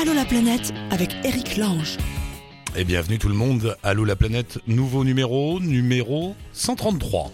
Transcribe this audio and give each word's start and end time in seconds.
Allô 0.00 0.14
la 0.14 0.24
planète 0.24 0.72
avec 0.92 1.10
Eric 1.24 1.56
Lange. 1.56 1.96
Et 2.76 2.84
bienvenue 2.84 3.18
tout 3.18 3.28
le 3.28 3.34
monde, 3.34 3.76
Allô 3.82 4.04
la 4.04 4.14
planète, 4.14 4.60
nouveau 4.68 5.02
numéro, 5.02 5.58
numéro 5.58 6.36
133. 6.52 7.32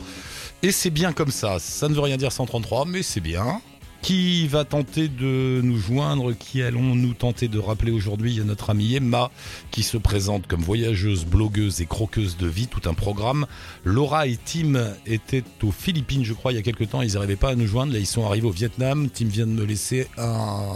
Et 0.62 0.72
c'est 0.72 0.88
bien 0.88 1.12
comme 1.12 1.30
ça, 1.30 1.58
ça 1.58 1.90
ne 1.90 1.94
veut 1.94 2.00
rien 2.00 2.16
dire 2.16 2.32
133, 2.32 2.86
mais 2.86 3.02
c'est 3.02 3.20
bien. 3.20 3.60
Qui 4.04 4.46
va 4.48 4.66
tenter 4.66 5.08
de 5.08 5.62
nous 5.64 5.78
joindre? 5.78 6.34
Qui 6.34 6.60
allons-nous 6.60 7.14
tenter 7.14 7.48
de 7.48 7.58
rappeler 7.58 7.90
aujourd'hui? 7.90 8.32
Il 8.32 8.36
y 8.36 8.40
a 8.42 8.44
notre 8.44 8.68
amie 8.68 8.94
Emma 8.94 9.30
qui 9.70 9.82
se 9.82 9.96
présente 9.96 10.46
comme 10.46 10.60
voyageuse, 10.60 11.24
blogueuse 11.24 11.80
et 11.80 11.86
croqueuse 11.86 12.36
de 12.36 12.46
vie, 12.46 12.66
tout 12.66 12.86
un 12.86 12.92
programme. 12.92 13.46
Laura 13.82 14.26
et 14.26 14.36
Tim 14.36 14.92
étaient 15.06 15.42
aux 15.62 15.70
Philippines, 15.70 16.22
je 16.22 16.34
crois, 16.34 16.52
il 16.52 16.56
y 16.56 16.58
a 16.58 16.62
quelques 16.62 16.90
temps. 16.90 17.00
Ils 17.00 17.14
n'arrivaient 17.14 17.36
pas 17.36 17.48
à 17.48 17.54
nous 17.54 17.66
joindre. 17.66 17.94
Là, 17.94 17.98
ils 17.98 18.04
sont 18.04 18.26
arrivés 18.26 18.46
au 18.46 18.50
Vietnam. 18.50 19.08
Tim 19.08 19.28
vient 19.28 19.46
de 19.46 19.52
me 19.52 19.64
laisser 19.64 20.06
un 20.18 20.66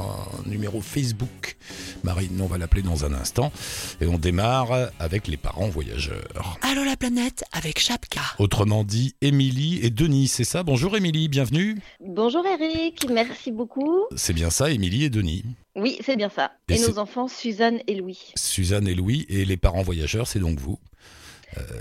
numéro 0.46 0.81
Facebook. 0.81 1.58
Marine, 2.04 2.40
on 2.40 2.46
va 2.46 2.57
l'appeler 2.57 2.81
dans 2.81 3.04
un 3.04 3.13
instant. 3.13 3.53
Et 4.00 4.07
on 4.07 4.17
démarre 4.17 4.71
avec 4.99 5.29
les 5.29 5.36
parents 5.36 5.68
voyageurs. 5.68 6.57
Allô 6.63 6.82
la 6.82 6.96
planète 6.96 7.45
avec 7.53 7.79
Chapka. 7.79 8.22
Autrement 8.39 8.85
dit, 8.85 9.17
Émilie 9.21 9.81
et 9.82 9.90
Denis, 9.90 10.29
c'est 10.29 10.45
ça? 10.45 10.63
Bonjour 10.63 10.96
Émilie, 10.96 11.29
bienvenue. 11.29 11.79
Bonjour 12.00 12.46
Eric, 12.46 13.07
merci 13.11 13.18
beaucoup. 13.53 14.04
C'est 14.17 14.32
bien 14.32 14.50
ça, 14.50 14.71
Émilie 14.71 15.04
et 15.04 15.11
Denis. 15.11 15.45
Oui, 15.77 15.99
c'est 16.04 16.17
bien 16.17 16.29
ça. 16.29 16.53
Et 16.68 16.79
nos 16.79 16.99
enfants, 16.99 17.29
Suzanne 17.29 17.81
et 17.86 17.94
Louis. 17.94 18.32
Suzanne 18.36 18.89
et 18.89 18.94
Louis 18.94 19.27
et 19.29 19.44
les 19.44 19.57
parents 19.57 19.82
voyageurs, 19.82 20.27
c'est 20.27 20.41
donc 20.41 20.58
vous. 20.58 20.79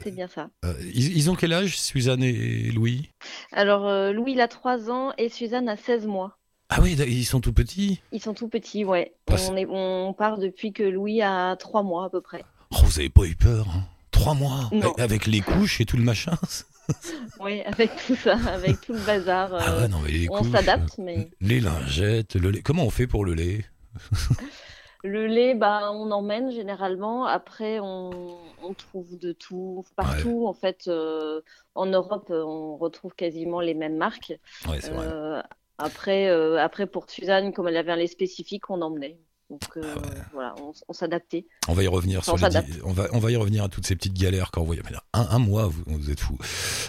C'est 0.04 0.12
bien 0.12 0.28
ça. 0.28 0.50
Euh, 0.66 0.74
ils, 0.94 1.16
ils 1.18 1.30
ont 1.30 1.36
quel 1.36 1.54
âge, 1.54 1.78
Suzanne 1.78 2.24
et 2.24 2.72
Louis? 2.72 3.10
Alors, 3.52 3.88
euh, 3.88 4.12
Louis, 4.12 4.32
il 4.32 4.42
a 4.42 4.48
3 4.48 4.90
ans 4.90 5.12
et 5.18 5.30
Suzanne 5.30 5.70
a 5.70 5.78
16 5.78 6.08
mois. 6.08 6.38
Ah 6.70 6.80
oui, 6.82 6.94
ils 6.94 7.26
sont 7.26 7.42
tout 7.42 7.54
petits? 7.54 8.02
Ils 8.12 8.22
sont 8.22 8.34
tout 8.34 8.48
petits, 8.48 8.84
ouais. 8.86 9.14
Ah, 9.30 9.36
on, 9.50 9.56
est, 9.56 9.66
on 9.70 10.14
part 10.14 10.38
depuis 10.38 10.74
que 10.74 10.84
Louis 10.84 11.22
a 11.22 11.56
3 11.58 11.84
mois 11.84 12.06
à 12.06 12.10
peu 12.10 12.22
près. 12.22 12.44
Oh, 12.72 12.78
vous 12.84 13.00
avez 13.00 13.10
pas 13.10 13.26
eu 13.26 13.36
peur 13.36 13.68
hein? 13.70 13.84
Trois 14.12 14.34
mois? 14.34 14.70
Non. 14.72 14.94
Avec 14.98 15.28
les 15.28 15.42
couches 15.42 15.80
et 15.80 15.86
tout 15.86 15.98
le 15.98 16.04
machin? 16.04 16.38
Oui, 17.40 17.62
avec 17.62 17.92
tout 18.06 18.16
ça, 18.16 18.38
avec 18.48 18.82
tout 18.82 18.94
le 18.94 19.06
bazar. 19.06 19.54
Ah 19.54 19.78
ouais, 19.78 19.88
non, 19.88 20.00
mais 20.00 20.12
les 20.12 20.28
on 20.30 20.44
s'adapte, 20.44 21.00
euh, 21.00 21.04
mais 21.04 21.30
Les 21.42 21.60
lingettes, 21.60 22.36
le 22.36 22.52
lait. 22.52 22.62
Comment 22.62 22.84
on 22.84 22.90
fait 22.90 23.08
pour 23.08 23.26
le 23.26 23.34
lait 23.34 23.66
le 25.04 25.28
lait, 25.28 25.56
bah, 25.56 25.92
on 25.92 26.12
emmène 26.12 26.52
généralement. 26.52 27.26
Après, 27.26 27.80
on, 27.80 28.38
on 28.64 28.74
trouve 28.74 29.18
de 29.18 29.32
tout 29.32 29.84
partout. 29.96 30.46
En 30.48 30.54
fait, 30.54 30.88
euh, 30.88 31.42
en 31.76 31.86
Europe, 31.88 32.28
on 32.30 32.78
retrouve 32.78 33.14
quasiment 33.14 33.60
les 33.60 33.74
mêmes 33.74 33.98
marques. 33.98 34.34
Ouais, 34.68 34.80
c'est 34.82 34.92
vrai. 34.92 35.08
Euh, 35.08 35.42
après, 35.78 36.28
après, 36.58 36.88
pour 36.88 37.10
Suzanne, 37.10 37.54
comme 37.54 37.68
elle 37.68 37.78
avait 37.78 37.92
un 37.92 37.98
lait 37.98 38.08
spécifique, 38.08 38.70
on 38.70 38.82
emmenait. 38.82 39.20
Donc 39.50 39.62
euh, 39.78 39.82
Ah 39.86 40.00
ouais. 40.00 40.22
voilà, 40.34 40.56
on, 40.62 40.74
on 40.90 40.94
s'adaptait. 40.94 41.46
On 41.70 41.74
va 41.74 41.84
y 41.84 41.88
revenir 41.88 42.24
sur 42.24 42.36
les 42.36 42.44
on 42.84 42.92
va 42.92 43.08
on 43.14 43.20
va 43.20 43.32
y 43.32 43.36
revenir 43.38 43.64
à 43.64 43.70
toutes 43.70 43.86
ces 43.86 43.96
petites 43.96 44.18
galères 44.18 44.52
quand 44.52 44.60
vous 44.62 44.68
voyez 44.68 44.82
un, 45.14 45.28
un 45.30 45.40
mois 45.40 45.68
vous, 45.68 45.84
vous 45.88 46.12
êtes 46.12 46.20
fous. 46.20 46.38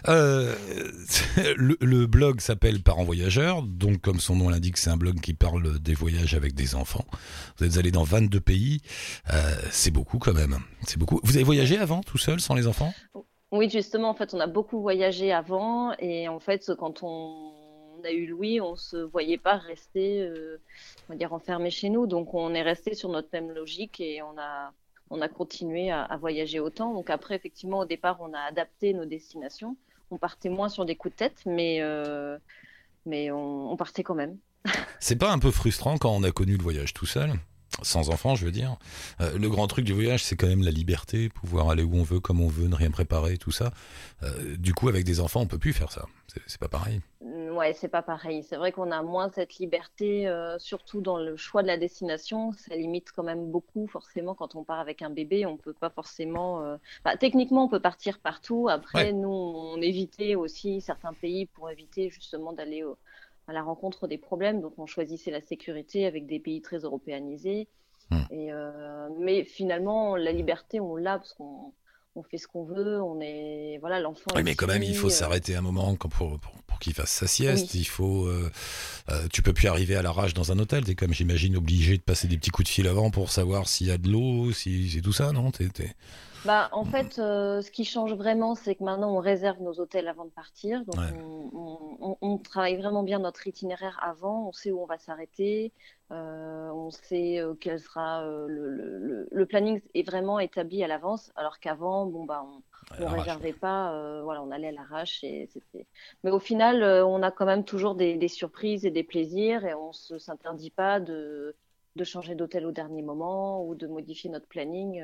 Euh, 0.09 0.55
le, 1.57 1.77
le 1.81 2.07
blog 2.07 2.41
s'appelle 2.41 2.83
Parents 2.83 3.05
voyageurs 3.05 3.63
donc 3.63 4.01
comme 4.01 4.19
son 4.19 4.35
nom 4.35 4.49
l'indique 4.49 4.77
c'est 4.77 4.91
un 4.91 4.97
blog 4.97 5.21
qui 5.21 5.35
parle 5.35 5.79
des 5.79 5.95
voyages 5.95 6.35
avec 6.35 6.55
des 6.55 6.75
enfants. 6.75 7.05
Vous 7.59 7.67
êtes 7.67 7.77
allé 7.77 7.91
dans 7.93 8.03
22 8.05 8.41
pays, 8.41 8.81
euh, 9.33 9.55
c'est 9.71 9.91
beaucoup 9.93 10.19
quand 10.19 10.35
même. 10.35 10.59
C'est 10.87 10.99
beaucoup. 10.99 11.21
Vous 11.23 11.37
avez 11.37 11.45
voyagé 11.45 11.79
avant 11.79 12.03
tout 12.03 12.19
seul 12.19 12.41
sans 12.41 12.55
les 12.55 12.67
enfants? 12.67 12.93
Oui, 13.51 13.71
justement, 13.71 14.11
en 14.11 14.15
fait, 14.15 14.35
on 14.35 14.41
a 14.41 14.47
beaucoup 14.47 14.81
voyagé 14.83 15.33
avant 15.33 15.93
et 15.99 16.29
en 16.29 16.39
fait, 16.39 16.71
quand 16.79 17.03
on 17.03 17.48
a 18.05 18.11
eu 18.11 18.27
Louis, 18.27 18.61
on 18.61 18.77
se 18.77 18.97
voyait 18.97 19.39
pas 19.39 19.57
rester, 19.57 20.23
euh, 20.23 20.61
on 21.09 21.13
va 21.13 21.19
dire, 21.19 21.33
enfermé 21.33 21.71
chez 21.71 21.91
nous. 21.91 22.07
Donc, 22.07 22.35
on 22.35 22.55
est 22.55 22.63
resté 22.63 22.95
sur 22.95 23.09
notre 23.09 23.29
même 23.33 23.53
logique 23.53 24.01
et 24.01 24.23
on 24.23 24.39
a, 24.39 24.73
on 25.11 25.21
a 25.21 25.29
continué 25.29 25.91
à, 25.91 26.17
voyager 26.21 26.61
autant. 26.61 26.95
Donc, 26.95 27.11
après, 27.11 27.35
effectivement, 27.35 27.81
au 27.81 27.85
départ, 27.85 28.19
on 28.21 28.33
a 28.33 28.41
adapté 28.41 28.93
nos 28.95 29.05
destinations. 29.05 29.77
On 30.11 30.19
partait 30.19 30.49
moins 30.49 30.69
sur 30.69 30.85
des 30.85 30.97
coups 30.97 31.15
de 31.15 31.19
tête, 31.19 31.43
mais, 31.47 31.79
euh, 31.81 32.39
mais 33.07 33.31
on, 33.31 33.73
on 33.73 33.77
partait 33.77 34.03
quand 34.03 34.15
même. 34.15 34.39
C'est 35.01 35.17
pas 35.19 35.31
un 35.31 35.39
peu 35.39 35.51
frustrant 35.51 35.99
quand 35.99 36.15
on 36.15 36.23
a 36.23 36.31
connu 36.31 36.57
le 36.57 36.63
voyage 36.63 36.95
tout 36.95 37.07
seul 37.07 37.33
sans 37.83 38.11
enfants, 38.11 38.35
je 38.35 38.45
veux 38.45 38.51
dire? 38.51 38.77
Euh, 39.21 39.39
le 39.39 39.49
grand 39.49 39.67
truc 39.69 39.85
du 39.85 39.93
voyage, 39.93 40.25
c'est 40.25 40.37
quand 40.37 40.49
même 40.49 40.65
la 40.65 40.71
liberté, 40.71 41.29
pouvoir 41.29 41.71
aller 41.71 41.83
où 41.83 41.95
on 41.95 42.03
veut, 42.03 42.19
comme 42.19 42.41
on 42.41 42.49
veut, 42.49 42.67
ne 42.67 42.75
rien 42.75 42.91
préparer, 42.91 43.37
tout 43.37 43.53
ça. 43.53 43.73
Du 44.59 44.75
coup, 44.75 44.89
avec 44.89 45.05
des 45.05 45.21
enfants, 45.21 45.43
on 45.43 45.47
peut 45.47 45.59
plus 45.59 45.73
faire 45.73 45.93
ça. 45.93 46.07
C'est 46.47 46.59
pas 46.59 46.69
pareil. 46.69 47.01
Ouais, 47.59 47.73
c'est 47.75 47.89
pas 47.89 48.03
pareil. 48.03 48.45
C'est 48.45 48.57
vrai 48.57 48.71
qu'on 48.71 48.93
a 48.93 49.03
moins 49.03 49.31
cette 49.31 49.57
liberté, 49.57 50.29
euh, 50.29 50.57
surtout 50.61 51.01
dans 51.01 51.17
le 51.19 51.37
choix 51.37 51.63
de 51.63 51.67
la 51.67 51.77
destination. 51.77 52.53
Ça 52.53 52.77
limite 52.77 53.11
quand 53.11 53.25
même 53.25 53.51
beaucoup, 53.51 53.89
forcément, 53.89 54.37
quand 54.37 54.55
on 54.55 54.63
part 54.63 54.79
avec 54.79 55.03
un 55.03 55.11
bébé, 55.11 55.45
on 55.45 55.57
peut 55.57 55.73
pas 55.73 55.91
forcément. 55.91 56.63
euh, 56.63 56.77
enfin, 57.05 57.17
techniquement, 57.17 57.65
on 57.65 57.69
peut 57.69 57.81
partir 57.81 58.21
partout. 58.21 58.69
Après, 58.69 59.07
Ouais. 59.07 59.13
nous, 59.13 59.29
on 59.29 59.81
évitait 59.83 60.37
aussi 60.37 60.81
certains 60.81 61.13
pays 61.15 61.47
pour 61.47 61.69
éviter 61.69 62.11
justement 62.11 62.53
d'aller 62.53 62.85
au- 62.85 62.97
à 63.49 63.53
la 63.53 63.63
rencontre 63.63 64.07
des 64.07 64.19
problèmes. 64.19 64.61
Donc, 64.61 64.75
on 64.79 64.87
choisissait 64.87 65.33
la 65.33 65.41
sécurité 65.41 66.07
avec 66.07 66.27
des 66.27 66.39
pays 66.39 66.61
très 66.63 66.79
européanisés. 66.79 67.67
Hmm. 68.11 68.23
Et, 68.31 68.53
euh, 68.53 69.09
mais 69.19 69.43
finalement, 69.43 70.15
la 70.15 70.31
liberté, 70.31 70.79
on 70.79 70.95
l'a 70.95 71.19
parce 71.19 71.35
qu'on 71.35 71.73
on 72.15 72.23
fait 72.23 72.39
ce 72.39 72.47
qu'on 72.47 72.65
veut. 72.65 73.03
On 73.03 73.21
est 73.21 73.79
voilà, 73.81 73.99
l'enfant. 74.01 74.31
Oui, 74.37 74.43
mais 74.45 74.55
quand 74.55 74.67
même, 74.69 74.83
il 74.83 74.95
faut 74.97 75.09
euh, 75.09 75.11
s'arrêter 75.11 75.57
un 75.57 75.61
moment 75.61 75.95
quand 75.97 76.09
pour, 76.09 76.39
pour, 76.39 76.53
pour 76.79 76.85
qu'il 76.85 76.95
fasse 76.95 77.11
sa 77.11 77.27
sieste. 77.27 77.71
Oui. 77.75 77.81
Il 77.81 77.87
faut. 77.87 78.27
euh, 78.27 78.51
euh, 79.11 79.27
tu 79.33 79.43
peux 79.43 79.53
plus 79.53 79.67
arriver 79.67 79.97
à 79.97 80.03
l'arrache 80.03 80.33
dans 80.33 80.53
un 80.53 80.59
hôtel. 80.61 80.85
T'es 80.85 80.95
comme, 80.95 81.13
j'imagine, 81.13 81.57
obligé 81.57 81.97
de 81.97 82.03
passer 82.03 82.29
des 82.29 82.39
petits 82.39 82.51
coups 82.51 82.69
de 82.69 82.73
fil 82.73 82.87
avant 82.87 83.11
pour 83.11 83.33
savoir 83.33 83.69
s'il 83.69 83.89
y 83.89 83.91
a 83.91 83.99
de 83.99 84.09
l'eau, 84.09 84.53
si 84.53 84.89
c'est 84.91 85.01
tout 85.01 85.13
ça, 85.13 85.33
non? 85.33 85.51
Bah, 86.45 86.69
en 86.73 86.85
fait, 86.85 87.19
euh, 87.19 87.61
ce 87.61 87.71
qui 87.71 87.85
change 87.85 88.15
vraiment, 88.15 88.55
c'est 88.55 88.75
que 88.75 88.85
maintenant, 88.85 89.15
on 89.15 89.19
réserve 89.19 89.61
nos 89.61 89.81
hôtels 89.81 90.09
avant 90.09 90.25
de 90.25 90.31
partir. 90.31 90.85
Donc, 90.85 90.97
Ouais. 90.97 91.13
on, 91.13 91.51
on- 92.01 92.17
on- 92.23 92.39
travaille 92.39 92.77
vraiment 92.77 93.03
bien 93.03 93.19
notre 93.19 93.47
itinéraire 93.47 93.99
avant. 94.03 94.49
On 94.49 94.53
sait 94.53 94.71
où 94.71 94.81
on 94.81 94.87
va 94.87 94.99
s'arrêter. 94.99 95.73
Euh, 96.13 96.71
on 96.71 96.91
sait 96.91 97.41
euh, 97.41 97.55
quel 97.61 97.81
sera 97.81 98.23
euh, 98.25 98.47
le, 98.49 98.71
le- 98.71 99.29
le- 99.31 99.47
planning 99.47 99.83
est 99.95 100.05
vraiment 100.05 100.39
établi 100.39 100.83
à 100.83 100.87
l'avance. 100.87 101.31
Alors 101.35 101.59
qu'avant, 101.59 102.07
bon, 102.07 102.25
bah, 102.25 102.45
on, 102.47 102.63
l'arrache. 103.03 103.19
réservait 103.19 103.53
pas. 103.53 103.93
euh, 103.93 104.23
voilà, 104.23 104.43
on 104.43 104.51
allait 104.51 104.69
à 104.69 104.73
l'arrache 104.73 105.23
et 105.25 105.49
c'était. 105.53 105.87
Mais 106.25 106.31
au 106.31 106.39
final, 106.39 106.83
euh, 106.83 107.05
on 107.05 107.23
a 107.23 107.31
quand 107.31 107.47
même 107.47 107.65
toujours 107.65 107.95
des, 107.95 108.17
des 108.17 108.29
surprises 108.29 108.87
et 108.87 108.91
des 108.91 109.03
plaisirs 109.05 109.65
et 109.67 109.75
on 109.75 109.93
se 109.93 110.19
s'interdit 110.19 110.71
pas 110.71 111.01
de, 111.01 111.55
de 111.97 112.05
changer 112.05 112.35
d'hôtel 112.37 112.65
au 112.65 112.73
dernier 112.73 113.03
moment 113.03 113.65
ou 113.67 113.75
de 113.75 113.87
modifier 113.87 114.31
notre 114.31 114.47
planning. 114.47 115.03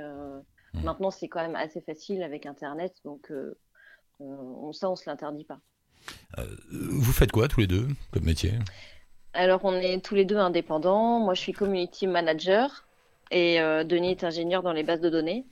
Mhm. 0.75 0.83
Maintenant, 0.85 1.11
c'est 1.11 1.29
quand 1.29 1.41
même 1.41 1.57
assez 1.57 1.81
facile 1.81 2.23
avec 2.23 2.47
Internet, 2.47 2.95
donc 3.05 3.31
euh, 3.31 3.57
on, 4.21 4.73
ça, 4.73 4.91
on 4.91 4.97
se 4.97 5.09
l'interdit 5.09 5.45
pas. 5.45 5.61
Euh, 6.39 6.47
vous 6.71 7.13
faites 7.13 7.33
quoi 7.33 7.49
tous 7.49 7.61
les 7.61 7.67
deux 7.67 7.87
comme 8.13 8.25
métier? 8.25 8.53
Alors, 9.33 9.65
on 9.65 9.73
est 9.75 10.05
tous 10.05 10.15
les 10.15 10.25
deux 10.25 10.37
indépendants. 10.37 11.19
Moi, 11.21 11.35
je 11.35 11.41
suis 11.41 11.53
community 11.53 12.07
manager 12.07 12.85
et 13.31 13.61
euh, 13.61 13.83
Denis 13.85 14.13
est 14.13 14.25
ingénieur 14.25 14.63
dans 14.63 14.73
les 14.73 14.83
bases 14.83 15.01
de 15.01 15.11
données. 15.11 15.45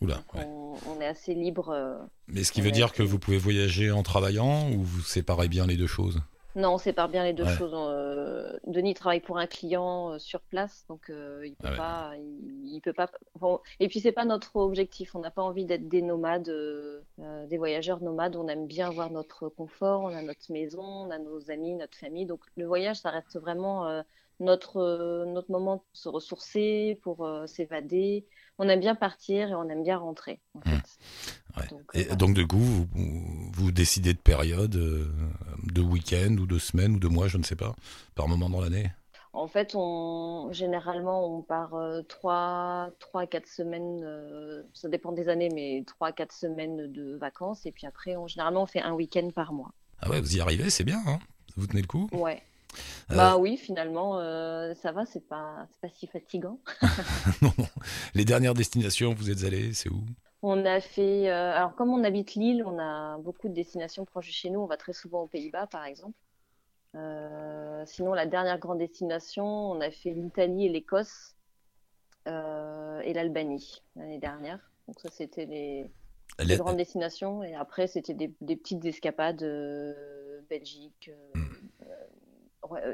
Oula. 0.00 0.22
ouais. 0.34 0.44
On, 0.44 0.74
on 0.88 1.00
est 1.00 1.06
assez 1.06 1.34
libre. 1.34 1.70
euh. 1.70 1.96
Mais 2.26 2.44
ce 2.44 2.52
qui 2.52 2.60
veut 2.60 2.72
dire 2.72 2.92
que 2.92 3.02
vous 3.02 3.18
pouvez 3.18 3.38
voyager 3.38 3.90
en 3.90 4.02
travaillant 4.02 4.68
ou 4.70 4.82
vous 4.82 5.02
séparez 5.02 5.48
bien 5.48 5.66
les 5.66 5.76
deux 5.76 5.86
choses? 5.86 6.20
Non, 6.54 6.74
on 6.74 6.78
sépare 6.78 7.08
bien 7.08 7.24
les 7.24 7.32
deux 7.32 7.44
Ouais. 7.44 7.56
choses. 7.56 7.72
Euh, 7.74 8.58
Denis 8.66 8.92
travaille 8.94 9.20
pour 9.20 9.38
un 9.38 9.46
client 9.46 10.12
euh, 10.12 10.18
sur 10.18 10.40
place, 10.42 10.84
donc 10.86 11.08
euh, 11.08 11.46
il 11.46 11.56
peut 11.56 11.68
Ah 11.68 11.70
ouais. 11.70 11.76
pas, 11.76 12.12
il, 12.18 12.74
il 12.74 12.80
peut 12.82 12.92
pas. 12.92 13.10
bon, 13.40 13.58
et 13.80 13.88
puis 13.88 14.00
c'est 14.00 14.12
pas 14.12 14.26
notre 14.26 14.56
objectif. 14.56 15.14
On 15.14 15.20
n'a 15.20 15.30
pas 15.30 15.42
envie 15.42 15.64
d'être 15.64 15.88
des 15.88 16.02
nomades, 16.02 16.50
des 17.48 17.58
voyageurs 17.58 18.02
nomades. 18.02 18.36
On 18.36 18.48
aime 18.48 18.66
bien 18.66 18.88
avoir 18.88 19.10
notre 19.10 19.48
confort. 19.48 20.02
On 20.02 20.08
a 20.14 20.20
notre 20.22 20.52
maison, 20.52 20.82
on 20.82 21.10
a 21.10 21.18
nos 21.18 21.50
amis, 21.50 21.74
notre 21.74 21.96
famille. 21.96 22.26
Donc 22.26 22.40
le 22.56 22.66
voyage, 22.66 22.96
ça 23.00 23.10
reste 23.10 23.38
vraiment 23.40 23.86
euh, 23.88 24.02
notre 24.42 24.76
euh, 24.76 25.24
notre 25.26 25.50
moment 25.50 25.78
pour 25.78 25.96
se 25.96 26.08
ressourcer, 26.08 26.98
pour 27.02 27.24
euh, 27.24 27.46
s'évader. 27.46 28.26
On 28.58 28.68
aime 28.68 28.80
bien 28.80 28.94
partir 28.94 29.48
et 29.48 29.54
on 29.54 29.68
aime 29.70 29.82
bien 29.82 29.96
rentrer. 29.96 30.40
En. 30.54 30.60
Ouais. 31.56 31.68
Donc, 31.70 31.82
Et 31.94 32.04
donc, 32.16 32.34
du 32.34 32.46
coup, 32.46 32.58
vous, 32.58 32.86
vous 33.52 33.72
décidez 33.72 34.12
de 34.14 34.18
période, 34.18 34.76
euh, 34.76 35.10
de 35.64 35.80
week-end 35.80 36.36
ou 36.38 36.46
de 36.46 36.58
semaine 36.58 36.96
ou 36.96 36.98
de 36.98 37.08
mois, 37.08 37.28
je 37.28 37.38
ne 37.38 37.42
sais 37.42 37.56
pas, 37.56 37.74
par 38.14 38.28
moment 38.28 38.48
dans 38.50 38.60
l'année? 38.60 38.90
En 39.34 39.48
fait, 39.48 39.74
on, 39.74 40.52
généralement, 40.52 41.26
on 41.26 41.42
part 41.42 41.74
euh, 41.74 42.02
trois, 42.02 42.90
trois 42.98 43.22
à 43.22 43.26
quatre 43.26 43.48
semaines, 43.48 44.02
euh, 44.04 44.62
ça 44.74 44.88
dépend 44.88 45.12
des 45.12 45.28
années, 45.30 45.48
mais 45.48 45.84
trois 45.86 46.08
à 46.08 46.12
quatre 46.12 46.34
semaines 46.34 46.92
de 46.92 47.16
vacances. 47.16 47.64
Et 47.64 47.72
puis 47.72 47.86
après, 47.86 48.16
on, 48.16 48.26
généralement, 48.26 48.62
on 48.62 48.66
fait 48.66 48.82
un 48.82 48.92
week-end 48.92 49.30
par 49.34 49.54
mois. 49.54 49.72
Ah 50.00 50.10
ouais, 50.10 50.20
vous 50.20 50.36
y 50.36 50.40
arrivez, 50.40 50.68
c'est 50.68 50.84
bien, 50.84 51.00
hein? 51.06 51.18
Vous 51.56 51.66
tenez 51.66 51.80
le 51.80 51.86
coup? 51.86 52.08
Ouais. 52.12 52.42
Euh, 53.10 53.16
Bah 53.16 53.36
oui, 53.38 53.56
finalement, 53.56 54.18
euh, 54.18 54.74
ça 54.74 54.92
va, 54.92 55.04
c'est 55.06 55.26
pas, 55.28 55.68
pas 55.80 55.88
si 55.88 56.06
fatigant. 56.06 56.60
non, 57.42 57.52
non. 57.58 57.66
Les 58.14 58.24
dernières 58.24 58.54
destinations, 58.54 59.14
vous 59.14 59.30
êtes 59.30 59.44
allés, 59.44 59.72
c'est 59.74 59.90
où? 59.90 60.04
On 60.42 60.64
a 60.64 60.80
fait, 60.80 61.30
euh, 61.30 61.52
alors 61.54 61.74
comme 61.76 61.90
on 61.90 62.02
habite 62.04 62.34
Lille, 62.34 62.64
on 62.66 62.78
a 62.78 63.18
beaucoup 63.18 63.48
de 63.48 63.54
destinations 63.54 64.04
proches 64.04 64.26
de 64.28 64.32
chez 64.32 64.50
nous. 64.50 64.60
On 64.60 64.66
va 64.66 64.76
très 64.76 64.92
souvent 64.92 65.22
aux 65.22 65.26
Pays-Bas, 65.28 65.66
par 65.68 65.84
exemple. 65.84 66.16
Euh, 66.96 67.84
sinon, 67.86 68.12
la 68.12 68.26
dernière 68.26 68.58
grande 68.58 68.78
destination, 68.78 69.44
on 69.46 69.80
a 69.80 69.90
fait 69.90 70.10
l'Italie 70.12 70.66
et 70.66 70.68
l'Écosse. 70.68 71.34
euh, 72.28 73.00
et 73.00 73.12
l'Albanie 73.14 73.82
l'année 73.96 74.18
dernière. 74.18 74.58
Donc 74.86 75.00
ça, 75.00 75.08
c'était 75.10 75.46
les, 75.46 75.90
grandes 76.56 76.76
destinations. 76.76 77.42
Et 77.42 77.54
après, 77.54 77.86
c'était 77.86 78.14
des, 78.14 78.34
des 78.40 78.56
petites 78.56 78.84
escapades 78.84 79.44
Belgique, 80.50 81.10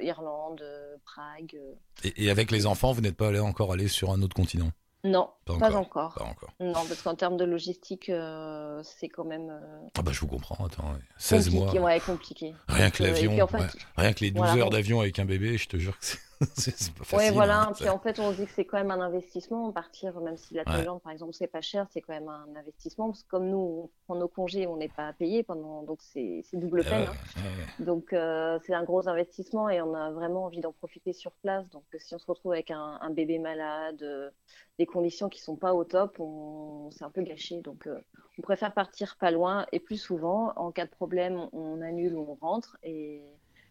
Irlande, 0.02 0.60
euh, 0.62 0.96
Prague. 1.04 1.54
euh. 1.56 1.74
Et, 2.04 2.24
et 2.26 2.30
avec 2.30 2.50
les 2.50 2.66
enfants, 2.66 2.92
vous 2.92 3.00
n'êtes 3.00 3.16
pas 3.16 3.28
allé 3.28 3.38
encore 3.40 3.72
allé 3.72 3.88
sur 3.88 4.10
un 4.10 4.22
autre 4.22 4.34
continent? 4.34 4.70
Non, 5.04 5.30
Pas 5.44 5.56
pas 5.58 5.66
encore. 5.76 5.80
encore. 5.80 6.14
Pas 6.14 6.24
encore. 6.24 6.50
Non, 6.58 6.72
parce 6.72 7.02
qu'en 7.02 7.14
termes 7.14 7.36
de 7.36 7.44
logistique, 7.44 8.08
euh, 8.10 8.80
c'est 8.82 9.08
quand 9.08 9.24
même 9.24 9.48
euh, 9.48 9.86
Ah 9.96 10.02
bah 10.02 10.10
je 10.12 10.18
vous 10.20 10.26
comprends, 10.26 10.66
attends, 10.66 10.82
ouais. 10.92 10.98
16 11.18 11.50
compliqué. 11.50 11.78
mois. 11.78 11.86
Ouais, 11.88 12.00
compliqué. 12.00 12.54
Rien 12.66 12.90
que 12.90 13.04
euh, 13.04 13.06
l'avion, 13.06 13.30
puis, 13.30 13.42
en 13.42 13.46
fait, 13.46 13.58
ouais. 13.58 13.68
rien 13.96 14.12
que 14.12 14.24
les 14.24 14.32
12 14.32 14.38
voilà. 14.44 14.60
heures 14.62 14.70
d'avion 14.70 15.00
avec 15.00 15.18
un 15.20 15.24
bébé, 15.24 15.56
je 15.56 15.68
te 15.68 15.76
jure 15.76 15.96
que 15.98 16.04
c'est 16.04 16.18
c'est- 16.56 16.92
pas 16.94 17.04
facile. 17.04 17.16
Ouais, 17.28 17.30
voilà. 17.34 17.62
hein. 17.62 17.72
Puis 17.74 17.88
en 17.88 17.98
fait, 17.98 18.18
on 18.20 18.30
se 18.32 18.36
dit 18.36 18.46
que 18.46 18.52
c'est 18.52 18.64
quand 18.64 18.78
même 18.78 18.90
un 18.90 19.00
investissement. 19.00 19.72
Partir, 19.72 20.20
même 20.20 20.36
si 20.36 20.54
la 20.54 20.62
Ouais. 20.62 20.72
Thaïlande, 20.72 21.02
par 21.02 21.12
exemple, 21.12 21.34
c'est 21.34 21.46
pas 21.48 21.60
cher, 21.60 21.86
c'est 21.90 22.00
quand 22.00 22.12
même 22.12 22.28
un 22.28 22.46
investissement. 22.56 23.06
Parce 23.08 23.22
que 23.24 23.28
comme 23.28 23.48
nous, 23.48 23.58
on 23.58 23.90
prend 24.06 24.14
nos 24.16 24.28
congés, 24.28 24.66
on 24.66 24.76
n'est 24.76 24.88
pas 24.88 25.12
payé 25.14 25.42
pendant, 25.42 25.82
donc 25.82 25.98
c'est 26.00 26.42
double 26.52 26.80
Euh, 26.80 26.84
peine. 26.84 27.08
hein. 27.08 27.12
ouais, 27.36 27.42
ouais. 27.42 27.84
Donc 27.84 28.12
euh, 28.12 28.58
c'est 28.66 28.74
un 28.74 28.84
gros 28.84 29.08
investissement 29.08 29.68
et 29.68 29.80
on 29.82 29.94
a 29.94 30.10
vraiment 30.12 30.44
envie 30.44 30.60
d'en 30.60 30.72
profiter 30.72 31.12
sur 31.12 31.32
place. 31.32 31.68
Donc 31.70 31.84
si 31.98 32.14
on 32.14 32.18
se 32.18 32.26
retrouve 32.26 32.52
avec 32.52 32.70
un, 32.70 32.98
un 33.00 33.10
bébé 33.10 33.38
malade, 33.38 34.02
euh, 34.02 34.30
des 34.78 34.86
conditions 34.86 35.28
qui 35.28 35.40
sont 35.40 35.56
pas 35.56 35.74
au 35.74 35.84
top, 35.84 36.20
on, 36.20 36.90
c'est 36.92 37.04
un 37.04 37.10
peu 37.10 37.22
gâché. 37.22 37.60
Donc 37.62 37.86
euh, 37.88 37.98
on 38.38 38.42
préfère 38.42 38.72
partir 38.72 39.16
pas 39.18 39.32
loin 39.32 39.66
et 39.72 39.80
plus 39.80 39.96
souvent. 39.98 40.52
En 40.56 40.70
cas 40.70 40.84
de 40.86 40.90
problème, 40.90 41.48
on 41.52 41.80
annule 41.82 42.14
ou 42.14 42.26
on 42.40 42.46
rentre 42.46 42.76
et, 42.84 43.22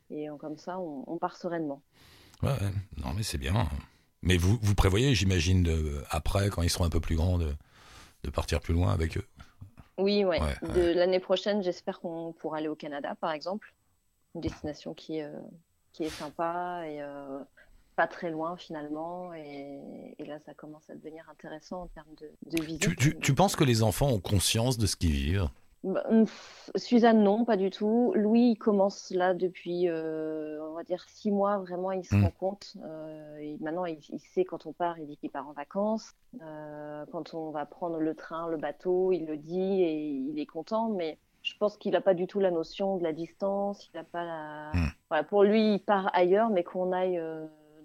et 0.09 0.29
on- 0.29 0.37
comme 0.37 0.57
ça, 0.57 0.79
on, 0.79 1.03
on 1.07 1.17
part 1.17 1.37
sereinement. 1.37 1.81
Ouais. 2.43 2.57
Non, 2.97 3.13
mais 3.15 3.23
c'est 3.23 3.37
bien. 3.37 3.67
Mais 4.21 4.37
vous, 4.37 4.57
vous 4.61 4.75
prévoyez, 4.75 5.15
j'imagine, 5.15 5.67
après, 6.09 6.49
quand 6.49 6.61
ils 6.61 6.69
seront 6.69 6.85
un 6.85 6.89
peu 6.89 6.99
plus 6.99 7.15
grands, 7.15 7.37
de, 7.37 7.53
de 8.23 8.29
partir 8.29 8.61
plus 8.61 8.73
loin 8.73 8.91
avec 8.93 9.17
eux? 9.17 9.25
Oui, 9.97 10.23
ouais. 10.25 10.41
Ouais, 10.41 10.69
De 10.69 10.93
l'année 10.93 11.19
prochaine, 11.19 11.63
j'espère 11.63 11.99
qu'on 11.99 12.33
pourra 12.33 12.57
aller 12.57 12.67
au 12.67 12.75
Canada, 12.75 13.15
par 13.15 13.31
exemple, 13.31 13.73
une 14.35 14.41
destination 14.41 14.93
qui, 14.93 15.21
euh, 15.21 15.31
qui 15.93 16.03
est 16.03 16.09
sympa 16.09 16.83
et 16.85 17.01
euh, 17.01 17.39
pas 17.95 18.07
très 18.07 18.29
loin 18.29 18.57
finalement. 18.57 19.33
Et, 19.33 20.15
et 20.19 20.25
là, 20.25 20.39
ça 20.45 20.53
commence 20.53 20.89
à 20.89 20.95
devenir 20.95 21.27
intéressant 21.29 21.83
en 21.83 21.87
termes 21.87 22.13
de, 22.21 22.31
de 22.51 22.61
visite. 22.63 22.81
Tu, 22.81 22.95
tu- 22.95 23.17
tu 23.19 23.33
penses 23.33 23.55
que 23.55 23.63
les 23.63 23.81
enfants 23.81 24.09
ont 24.09 24.19
conscience 24.19 24.77
de 24.77 24.85
ce 24.85 24.95
qu'ils 24.95 25.11
vivent? 25.11 25.49
Suzanne, 26.75 27.23
non, 27.23 27.45
pas 27.45 27.57
du 27.57 27.69
tout. 27.69 28.11
Louis, 28.15 28.51
il 28.51 28.57
commence 28.57 29.11
là 29.11 29.33
depuis, 29.33 29.87
euh, 29.87 30.59
on 30.69 30.73
va 30.73 30.83
dire, 30.83 31.03
six 31.07 31.31
mois, 31.31 31.57
vraiment, 31.59 31.91
il 31.91 32.03
se 32.05 32.15
Mm. 32.15 32.23
rend 32.23 32.31
compte. 32.31 32.73
Euh, 32.83 33.37
et 33.37 33.57
maintenant, 33.61 33.85
il, 33.85 33.99
il 34.09 34.19
sait 34.19 34.43
quand 34.45 34.65
on 34.65 34.73
part, 34.73 34.99
il 34.99 35.07
dit 35.07 35.17
qu'il 35.17 35.29
part 35.29 35.47
en 35.47 35.53
vacances. 35.53 36.13
Euh, 36.41 37.05
quand 37.11 37.33
on 37.33 37.51
va 37.51 37.65
prendre 37.65 37.99
le 37.99 38.15
train, 38.15 38.47
le 38.49 38.57
bateau, 38.57 39.11
il 39.11 39.25
le 39.25 39.37
dit 39.37 39.81
et 39.83 40.09
il 40.09 40.39
est 40.39 40.45
content. 40.45 40.89
Mais 40.89 41.17
je 41.41 41.53
pense 41.57 41.77
qu'il 41.77 41.91
n'a 41.93 42.01
pas 42.01 42.13
du 42.13 42.27
tout 42.27 42.39
la 42.39 42.51
notion 42.51 42.97
de 42.97 43.03
la 43.03 43.13
distance. 43.13 43.89
Il 43.93 43.97
n'a 43.97 44.03
pas 44.03 44.23
la... 44.25 44.71
Mm. 44.73 44.87
Voilà, 45.09 45.23
pour 45.23 45.43
lui, 45.43 45.75
il 45.75 45.79
part 45.79 46.09
ailleurs, 46.13 46.49
mais 46.49 46.63
qu'on 46.63 46.91
aille 46.91 47.21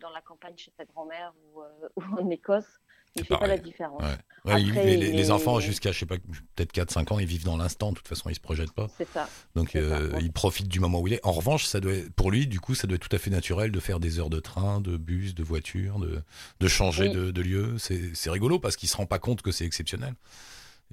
dans 0.01 0.11
la 0.11 0.21
campagne 0.21 0.55
chez 0.57 0.73
sa 0.77 0.85
grand-mère 0.85 1.33
ou, 1.55 1.61
ou 1.97 2.21
en 2.21 2.31
Écosse, 2.31 2.81
il 3.17 3.25
fait 3.25 3.37
pas 3.37 3.47
la 3.47 3.59
différence. 3.59 4.03
Ouais. 4.03 4.17
Ouais, 4.45 4.61
ils- 4.63 4.71
Après, 4.71 4.97
les, 4.97 5.31
enfants, 5.31 5.61
jusqu'à, 5.61 5.93
je 5.93 6.01
sais 6.01 6.07
pas, 6.07 6.17
peut-être 6.57 6.73
4-5 6.73 7.13
ans, 7.13 7.19
ils 7.19 7.27
vivent 7.27 7.45
dans 7.45 7.57
l'instant. 7.57 7.91
De 7.91 7.97
toute 7.97 8.09
façon, 8.09 8.29
ils 8.29 8.35
se 8.35 8.41
projettent 8.41 8.73
pas. 8.73 8.89
C'est 8.99 9.09
ça. 9.09 9.29
Donc, 9.55 9.71
ça, 9.71 9.79
euh, 9.79 10.11
ouais. 10.11 10.19
ils 10.23 10.33
profitent 10.33 10.69
du 10.69 10.81
moment 10.81 11.01
où 11.01 11.07
il 11.07 11.13
est. 11.15 11.21
En 11.25 11.33
revanche, 11.33 11.65
ça 11.67 11.79
doit, 11.81 11.93
pour 12.17 12.31
lui, 12.31 12.47
du 12.47 12.59
coup, 12.59 12.75
ça 12.75 12.87
doit 12.87 12.97
être 12.97 13.09
tout 13.09 13.15
à 13.15 13.19
fait 13.19 13.31
naturel 13.31 13.71
de 13.71 13.81
faire 13.81 14.01
des 14.01 14.19
heures 14.19 14.31
de 14.31 14.41
train, 14.41 14.81
de 14.81 14.97
bus, 14.97 15.35
de 15.35 15.45
voiture, 15.45 15.99
de, 15.99 16.23
de 16.59 16.69
changer 16.69 17.09
Oui. 17.09 17.15
de, 17.15 17.31
de 17.31 17.43
lieu. 17.43 17.77
C'est 17.79 18.31
rigolo 18.31 18.59
parce 18.59 18.77
qu'il 18.77 18.89
se 18.89 18.97
rend 18.97 19.07
pas 19.07 19.19
compte 19.19 19.43
que 19.43 19.53
c'est 19.53 19.65
exceptionnel. 19.67 20.15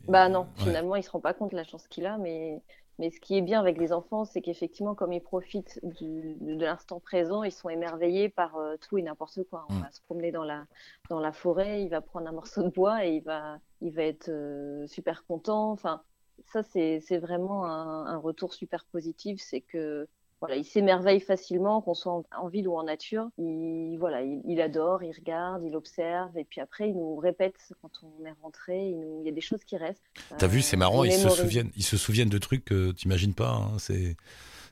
Bah 0.07 0.29
non, 0.29 0.47
finalement, 0.57 0.95
il 0.95 1.03
se 1.03 1.09
rend 1.09 1.19
pas 1.19 1.33
compte 1.33 1.51
de 1.51 1.57
la 1.57 1.63
chance 1.65 1.87
qu'il 1.89 2.05
a, 2.05 2.17
mais, 2.17 2.61
mais 2.99 3.09
ce 3.11 3.19
qui 3.21 3.37
est 3.37 3.41
bien 3.41 3.59
avec 3.59 3.79
les 3.79 3.93
enfants, 3.93 4.25
c'est 4.25 4.41
qu'effectivement, 4.41 4.95
comme 4.95 5.13
ils 5.13 5.21
profitent 5.23 5.79
du, 5.83 6.35
de 6.41 6.63
l'instant 6.65 6.99
présent, 6.99 7.43
ils 7.43 7.51
sont 7.51 7.69
émerveillés 7.69 8.29
par 8.29 8.57
euh, 8.57 8.77
tout 8.77 8.97
et 8.99 9.01
n'importe 9.03 9.43
quoi. 9.49 9.65
On 9.69 9.75
Mm. 9.75 9.81
va 9.81 9.91
se 9.91 10.01
promener 10.01 10.31
dans 10.31 10.43
la, 10.43 10.65
dans 11.09 11.19
la 11.19 11.31
forêt, 11.33 11.83
il 11.83 11.89
va 11.89 12.01
prendre 12.01 12.27
un 12.27 12.33
morceau 12.33 12.63
de 12.63 12.69
bois 12.69 13.05
et 13.05 13.15
il 13.17 13.23
va, 13.23 13.57
il 13.81 13.93
va 13.93 14.03
être 14.03 14.29
euh, 14.29 14.85
super 14.87 15.25
content. 15.25 15.71
Enfin, 15.71 16.03
ça, 16.45 16.63
c'est, 16.63 16.99
c'est 17.01 17.17
vraiment 17.19 17.65
un, 17.65 18.05
un 18.07 18.17
retour 18.17 18.53
super 18.53 18.85
positif, 18.85 19.41
c'est 19.41 19.61
que 19.61 20.07
voilà, 20.41 20.55
il 20.55 20.63
s'émerveille 20.63 21.19
facilement, 21.19 21.81
qu'on 21.81 21.93
soit 21.93 22.13
en, 22.13 22.23
en 22.37 22.47
ville 22.47 22.67
ou 22.67 22.75
en 22.77 22.83
nature. 22.83 23.27
Il, 23.37 23.97
voilà, 23.99 24.21
il, 24.21 24.41
il 24.45 24.61
adore, 24.61 25.03
il 25.03 25.11
regarde, 25.11 25.63
il 25.65 25.75
observe, 25.75 26.37
et 26.37 26.45
puis 26.45 26.61
après, 26.61 26.89
il 26.89 26.95
nous 26.95 27.17
répète 27.17 27.55
quand 27.81 27.91
on 28.03 28.25
est 28.25 28.33
rentré. 28.41 28.89
Il, 28.89 28.99
nous, 28.99 29.19
il 29.21 29.25
y 29.25 29.29
a 29.29 29.33
des 29.33 29.41
choses 29.41 29.63
qui 29.65 29.75
restent. 29.77 30.03
T'as 30.37 30.47
vu, 30.47 30.59
Euh, 30.59 30.61
c'est 30.61 30.77
marrant, 30.77 31.03
il 31.03 31.11
ils 31.11 31.17
se 31.17 31.29
souviennent, 31.29 31.71
ils 31.75 31.83
se 31.83 31.97
souviennent 31.97 32.29
de 32.29 32.37
trucs 32.37 32.63
que 32.65 32.91
t'imagines 32.91 33.33
pas. 33.33 33.51
hein. 33.51 33.77
C'est, 33.79 34.15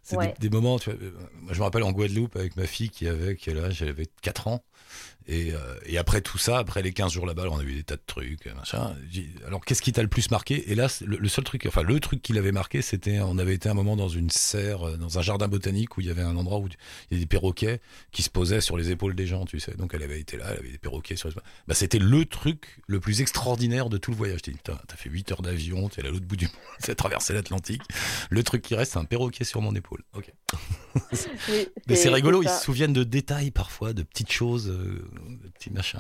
c'est 0.08 0.16
Ouais. 0.18 0.34
des, 0.40 0.48
des 0.48 0.56
moments. 0.56 0.80
Tu 0.80 0.90
vois, 0.90 1.00
euh, 1.02 1.12
moi, 1.42 1.54
je 1.54 1.60
me 1.60 1.64
rappelle 1.64 1.84
en 1.84 1.92
Guadeloupe 1.92 2.36
avec 2.38 2.56
ma 2.56 2.66
fille 2.66 2.90
qui 2.90 3.08
avait 3.08 3.36
quel 3.36 3.60
âge 3.60 3.82
Elle 3.82 3.90
avait 3.90 4.08
4 4.22 4.48
ans. 4.48 4.64
Et, 5.30 5.52
euh, 5.52 5.76
et 5.86 5.98
après 5.98 6.22
tout 6.22 6.38
ça, 6.38 6.58
après 6.58 6.82
les 6.82 6.94
15 6.94 7.12
jours 7.12 7.26
là-bas, 7.26 7.44
on 7.52 7.60
a 7.60 7.64
vu 7.64 7.74
des 7.74 7.84
tas 7.84 7.98
de 7.98 8.02
trucs, 8.08 8.46
machin. 8.56 8.96
J'ai 9.12 9.24
dit, 9.24 9.30
Alors, 9.46 9.66
qu'est-ce 9.66 9.82
qui 9.82 9.92
t'a 9.92 10.02
le 10.02 10.08
plus 10.08 10.32
marqué? 10.32 10.72
Et 10.72 10.76
là, 10.76 10.88
le, 11.06 11.18
le 11.18 11.28
seul 11.28 11.44
truc, 11.44 11.66
enfin, 11.68 11.84
le 11.84 12.00
truc 12.00 12.22
qui 12.22 12.32
l'avait 12.32 12.54
marqué, 12.54 12.82
c'était, 12.82 13.20
on 13.20 13.38
avait 13.38 13.54
été 13.54 13.68
un 13.68 13.74
moment 13.74 13.98
dans 13.98 14.08
une 14.08 14.30
serre, 14.30 14.88
euh, 14.88 14.96
dans 14.96 15.20
un 15.20 15.22
jardin 15.22 15.50
botanique 15.50 15.98
où 15.98 16.02
il 16.02 16.08
y 16.08 16.10
avait 16.10 16.22
un 16.22 16.38
endroit 16.38 16.60
où 16.60 16.70
il 17.12 17.18
y 17.18 17.20
a 17.20 17.20
des 17.20 17.26
perroquets 17.26 17.82
qui 18.14 18.24
se 18.24 18.30
posaient 18.30 18.62
sur 18.62 18.78
les 18.78 18.90
épaules 18.92 19.16
des 19.16 19.28
gens, 19.28 19.44
tu 19.44 19.60
sais. 19.60 19.76
Donc, 19.76 19.94
elle 19.94 20.04
avait 20.04 20.22
été 20.22 20.38
là, 20.38 20.46
elle 20.52 20.60
avait 20.60 20.72
des 20.72 20.78
perroquets 20.78 21.18
sur 21.18 21.28
les 21.28 21.36
bah, 21.68 21.74
C'était 21.76 22.00
le 22.00 22.24
truc 22.24 22.80
le 22.88 23.02
plus 23.02 23.20
extraordinaire 23.20 23.90
de 23.90 23.98
tout 23.98 24.12
le 24.12 24.18
voyage. 24.18 24.40
T'as 24.64 24.78
fait 24.96 25.10
8 25.10 25.34
heures 25.34 25.42
d'avion, 25.42 25.90
t'es 25.90 26.00
allé 26.00 26.08
à 26.08 26.12
l'autre 26.14 26.26
bout 26.26 26.38
du 26.38 26.46
monde, 26.46 26.54
t'as 26.82 26.96
traversé 26.96 27.34
l'Atlantique. 27.34 27.82
Le 28.30 28.44
truc 28.44 28.62
qui 28.62 28.76
reste, 28.76 28.94
c'est 28.94 29.00
un 29.00 29.04
perroquet 29.04 29.44
sur 29.44 29.62
mon 29.62 29.76
épaule. 29.76 29.97
Ok. 30.16 30.32
Oui, 31.50 31.68
Mais 31.88 31.96
c'est 31.96 32.10
rigolo, 32.10 32.42
ils 32.42 32.50
se 32.50 32.64
souviennent 32.64 32.92
de 32.94 33.04
détails 33.04 33.52
parfois, 33.52 33.94
de 33.94 34.02
petites 34.04 34.32
choses, 34.32 34.68
euh, 34.70 35.06
de 35.44 35.48
petits 35.50 35.72
machins. 35.72 36.00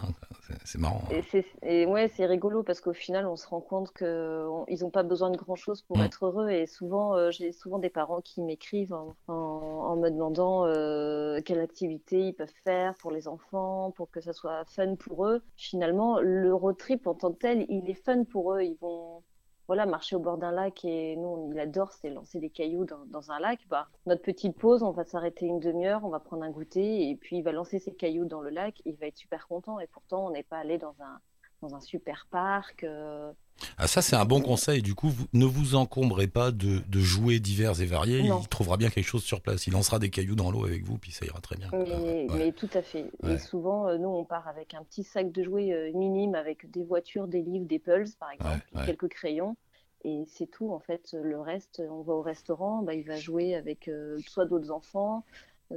C'est- 0.66 0.78
marrant. 0.80 1.04
hein. 1.12 1.22
Et, 1.64 1.86
ouais, 1.86 2.08
c'est 2.16 2.26
rigolo 2.26 2.64
parce 2.64 2.82
qu'au 2.82 2.94
final, 2.94 3.28
on 3.28 3.36
se 3.36 3.48
rend 3.48 3.62
compte 3.62 3.94
qu'ils 3.94 4.08
n'ont 4.08 4.90
pas 4.92 5.04
besoin 5.04 5.30
de 5.30 5.38
grand-chose 5.38 5.82
pour 5.84 5.98
Mm. 6.00 6.02
être 6.02 6.26
heureux. 6.26 6.50
Et 6.50 6.66
souvent, 6.66 7.16
euh, 7.16 7.30
j'ai 7.32 7.52
souvent 7.52 7.78
des 7.80 7.90
parents 7.90 8.22
qui 8.22 8.42
m'écrivent 8.42 8.94
en, 8.94 9.16
en- 9.28 9.34
en 9.34 9.96
me 9.98 10.10
demandant 10.10 10.66
euh, 10.66 11.42
quelle 11.46 11.60
activité 11.60 12.20
ils 12.30 12.34
peuvent 12.34 12.52
faire 12.64 12.96
pour 12.96 13.12
les 13.12 13.28
enfants, 13.28 13.92
pour 13.96 14.10
que 14.10 14.20
ça 14.22 14.34
soit 14.34 14.66
fun 14.66 14.96
pour 14.96 15.28
eux. 15.28 15.42
Finalement, 15.58 16.20
le 16.20 16.54
road 16.54 16.78
trip 16.78 17.06
en 17.08 17.14
tant 17.14 17.32
que 17.32 17.38
tel, 17.40 17.66
il 17.70 17.90
est 17.90 17.94
fun 18.06 18.24
pour 18.24 18.54
eux. 18.56 18.64
Ils 18.64 18.78
vont 18.82 19.22
voilà, 19.68 19.86
marcher 19.86 20.16
au 20.16 20.20
bord 20.20 20.38
d'un 20.38 20.52
lac 20.52 20.84
et 20.86 21.16
nous, 21.18 21.50
il 21.54 21.60
adore, 21.60 21.92
c'est 21.94 22.10
lancer 22.10 22.40
des 22.40 22.50
cailloux 22.50 22.86
dans, 22.86 23.06
dans 23.06 23.32
un 23.32 23.40
lac. 23.40 23.60
Bah, 23.70 23.90
notre 24.06 24.22
petite 24.22 24.58
pause, 24.58 24.84
on 24.84 24.92
va 24.92 25.04
s'arrêter 25.06 25.46
une 25.46 25.60
demi-heure, 25.60 26.04
on 26.06 26.10
va 26.10 26.20
prendre 26.20 26.44
un 26.44 26.52
goûter 26.52 27.10
et 27.10 27.16
puis 27.16 27.38
il 27.38 27.44
va 27.44 27.52
lancer 27.52 27.80
ses 27.80 27.94
cailloux 27.96 28.26
dans 28.26 28.42
le 28.42 28.50
lac. 28.50 28.82
Il 28.86 28.96
va 28.98 29.08
être 29.08 29.18
super 29.18 29.48
content 29.48 29.80
et 29.80 29.88
pourtant, 29.88 30.28
on 30.28 30.32
n'est 30.32 30.44
pas 30.44 30.58
allé 30.60 30.78
dans 30.78 30.96
un, 31.02 31.20
dans 31.62 31.76
un 31.76 31.82
super 31.82 32.28
parc. 32.32 32.84
euh, 32.84 33.32
Ah, 33.78 33.88
ça, 33.88 34.02
c'est 34.02 34.16
un 34.16 34.26
bon 34.26 34.42
conseil. 34.42 34.82
Du 34.82 34.96
coup, 34.96 35.10
vous, 35.10 35.26
ne 35.34 35.46
vous 35.46 35.76
encombrez 35.76 36.28
pas 36.28 36.52
de, 36.52 36.80
de 36.88 37.00
jouets 37.00 37.40
divers 37.40 37.80
et 37.82 37.86
variés. 37.86 38.28
Non. 38.28 38.40
Il 38.42 38.48
trouvera 38.48 38.78
bien 38.78 38.90
quelque 38.90 39.06
chose 39.08 39.24
sur 39.24 39.42
place. 39.42 39.68
Il 39.68 39.74
lancera 39.74 40.00
des 40.00 40.10
cailloux 40.10 40.36
dans 40.36 40.52
l'eau 40.52 40.66
avec 40.66 40.84
vous, 40.84 40.98
puis 40.98 41.12
ça 41.12 41.26
ira 41.26 41.40
très 41.40 41.56
bien. 41.58 41.70
Mais, 41.74 41.78
Ouais. 41.80 42.28
mais 42.38 42.52
tout 42.52 42.70
à 42.74 42.82
fait. 42.82 43.12
Ouais. 43.24 43.34
Et 43.34 43.38
souvent, 43.38 43.88
euh, 43.88 43.98
nous, 43.98 44.10
on 44.10 44.26
part 44.26 44.48
avec 44.48 44.74
un 44.74 44.84
petit 44.84 45.04
sac 45.04 45.32
de 45.32 45.44
jouets 45.44 45.72
euh, 45.74 45.92
minime 45.94 46.36
avec 46.36 46.70
des 46.72 46.84
voitures, 46.84 47.28
des 47.28 47.42
livres, 47.42 47.66
des 47.66 47.80
pulls, 47.80 48.10
par 48.20 48.32
exemple, 48.32 48.62
ouais. 48.76 48.86
quelques 48.86 49.08
crayons. 49.10 49.56
Et 50.04 50.24
c'est 50.28 50.46
tout, 50.46 50.72
en 50.72 50.80
fait. 50.80 51.16
Le 51.22 51.40
reste, 51.42 51.82
on 51.90 52.02
va 52.04 52.14
au 52.14 52.22
restaurant, 52.22 52.84
bah, 52.84 52.94
il 52.94 53.04
va 53.04 53.18
jouer 53.18 53.56
avec 53.56 53.88
euh, 53.88 54.20
soit 54.28 54.46
d'autres 54.46 54.72
enfants, 54.72 55.24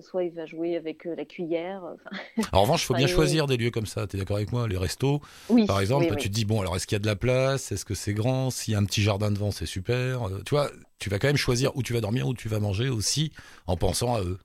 soit 0.00 0.24
il 0.24 0.32
va 0.32 0.46
jouer 0.46 0.76
avec 0.76 1.06
euh, 1.06 1.14
la 1.16 1.24
cuillère. 1.24 1.82
Enfin, 1.82 2.46
En 2.52 2.62
revanche, 2.62 2.82
il 2.82 2.86
faut 2.86 2.94
bien 2.94 3.06
choisir 3.06 3.46
des 3.46 3.56
lieux 3.56 3.70
comme 3.70 3.86
ça. 3.86 4.06
Tu 4.06 4.16
es 4.16 4.18
d'accord 4.18 4.36
avec 4.36 4.52
moi 4.52 4.68
Les 4.68 4.76
restos, 4.76 5.20
oui, 5.48 5.66
par 5.66 5.80
exemple, 5.80 6.06
oui, 6.08 6.16
tu 6.16 6.28
te 6.28 6.34
dis, 6.34 6.44
bon, 6.44 6.60
alors 6.60 6.76
est-ce 6.76 6.86
qu'il 6.86 6.94
y 6.94 7.00
a 7.00 7.00
de 7.00 7.06
la 7.06 7.16
place? 7.16 7.72
Est-ce 7.72 7.84
que 7.84 7.94
c'est 7.94 8.14
grand? 8.14 8.50
S'il 8.50 8.72
y 8.72 8.76
a 8.76 8.78
un 8.78 8.84
petit 8.84 9.02
jardin 9.02 9.30
devant, 9.30 9.50
c'est 9.50 9.66
super. 9.66 10.28
Euh, 10.28 10.42
tu 10.46 10.54
vois, 10.54 10.70
tu 10.98 11.10
vas 11.10 11.18
quand 11.18 11.28
même 11.28 11.36
choisir 11.36 11.76
où 11.76 11.82
tu 11.82 11.92
vas 11.92 12.00
dormir, 12.00 12.28
où 12.28 12.34
tu 12.34 12.48
vas 12.48 12.60
manger 12.60 12.88
aussi, 12.88 13.32
en 13.66 13.76
pensant 13.76 14.14
à 14.14 14.20
eux. 14.20 14.38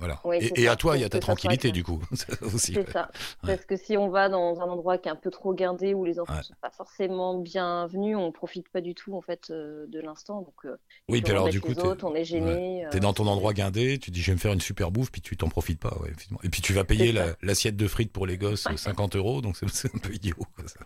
Euh, 0.00 0.06
voilà. 0.06 0.20
Oui, 0.24 0.50
et, 0.56 0.68
à 0.68 0.76
toi, 0.76 0.96
il 0.96 1.00
y 1.00 1.04
a 1.04 1.08
ta 1.08 1.18
tranquillité, 1.18 1.72
du 1.72 1.84
coup. 1.84 2.00
C'est 2.56 2.76
ouais. 2.78 2.86
ça. 2.92 3.10
Parce 3.46 3.64
que 3.64 3.76
si 3.76 3.96
on 3.96 4.08
va 4.08 4.28
dans 4.28 4.60
un 4.60 4.64
endroit 4.64 4.98
qui 4.98 5.08
est 5.08 5.12
un 5.12 5.16
peu 5.16 5.30
trop 5.30 5.52
guindé, 5.54 5.94
où 5.94 6.04
les 6.04 6.18
enfants 6.18 6.32
Ouais. 6.32 6.38
ne 6.38 6.44
sont 6.44 6.54
pas 6.60 6.70
forcément 6.70 7.36
bienvenus, 7.38 8.16
on 8.16 8.32
profite 8.32 8.68
pas 8.68 8.80
du 8.80 8.94
tout 8.94 9.14
en 9.14 9.20
fait 9.20 9.48
euh, 9.50 9.86
de 9.88 10.00
l'instant. 10.00 10.42
Donc, 10.42 10.54
euh, 10.64 10.76
Oui, 11.08 11.20
puis 11.22 11.32
alors, 11.32 11.48
du 11.48 11.60
coup, 11.60 11.72
autres, 11.72 12.04
on 12.06 12.14
est 12.14 12.24
gêné. 12.24 12.86
T'es 12.90 13.00
dans 13.00 13.12
ton 13.12 13.26
endroit 13.26 13.52
guindé, 13.52 13.98
tu 13.98 14.10
dis 14.10 14.20
je 14.22 14.30
vais 14.30 14.34
me 14.36 14.40
faire 14.40 14.52
une 14.52 14.60
super 14.60 14.90
bouffe, 14.90 15.10
puis 15.10 15.20
tu 15.20 15.36
t'en 15.36 15.48
profites 15.48 15.80
pas. 15.80 15.96
Ouais. 16.00 16.12
Et 16.42 16.48
puis 16.48 16.62
tu 16.62 16.72
vas 16.72 16.84
payer 16.84 17.12
la- 17.12 17.34
l'assiette 17.42 17.76
de 17.76 17.86
frites 17.88 18.12
pour 18.12 18.26
les 18.26 18.38
gosses 18.38 18.66
euh, 18.66 18.76
50 18.76 19.16
euros, 19.16 19.40
donc 19.40 19.56
c'est- 19.56 19.94
un 19.94 19.98
peu 19.98 20.12
idiot. 20.14 20.36
quoi, 20.56 20.66
ça. 20.66 20.80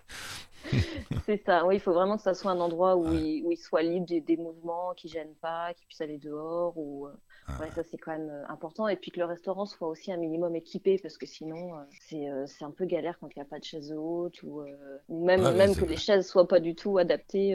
C'est 1.26 1.42
ça, 1.44 1.66
oui, 1.66 1.76
il 1.76 1.80
faut 1.80 1.92
vraiment 1.92 2.16
que 2.16 2.22
ça 2.22 2.32
soit 2.32 2.50
un 2.50 2.58
endroit 2.60 2.96
où, 2.96 3.06
Ouais. 3.08 3.16
il, 3.20 3.44
où 3.44 3.52
il 3.52 3.56
soit 3.58 3.82
libre 3.82 4.06
des, 4.06 4.20
des 4.22 4.36
mouvements, 4.38 4.94
qui 4.96 5.08
gênent 5.08 5.34
pas, 5.42 5.74
qui 5.74 5.84
puisse 5.84 6.00
aller 6.00 6.16
dehors 6.18 6.72
ou, 6.76 7.06
euh, 7.06 7.10
Ah. 7.46 7.60
Ouais, 7.60 7.70
ça 7.74 7.82
c'est 7.82 7.98
quand 7.98 8.12
même 8.12 8.30
euh, 8.30 8.46
important. 8.48 8.88
Et 8.88 8.96
puis 8.96 9.10
que 9.10 9.20
le 9.20 9.26
restaurant 9.26 9.66
soit 9.66 9.86
aussi 9.88 10.10
un 10.12 10.16
minimum 10.16 10.56
équipé, 10.56 10.98
parce 10.98 11.18
que 11.18 11.26
sinon, 11.26 11.74
euh, 11.74 11.82
c'est 12.00 12.28
euh, 12.30 12.46
c'est 12.46 12.64
un 12.64 12.70
peu 12.70 12.86
galère 12.86 13.18
quand 13.20 13.28
il 13.34 13.38
n'y 13.38 13.42
a 13.42 13.44
pas 13.44 13.58
de 13.58 13.64
chaises 13.64 13.92
hautes 13.92 14.42
ou, 14.42 14.62
ou 15.08 15.24
même, 15.26 15.42
ouais, 15.42 15.52
même 15.54 15.76
que 15.76 15.84
les 15.84 15.96
chaises 15.98 16.26
soient 16.26 16.48
pas 16.48 16.60
du 16.60 16.74
tout 16.74 16.96
adaptées, 16.98 17.54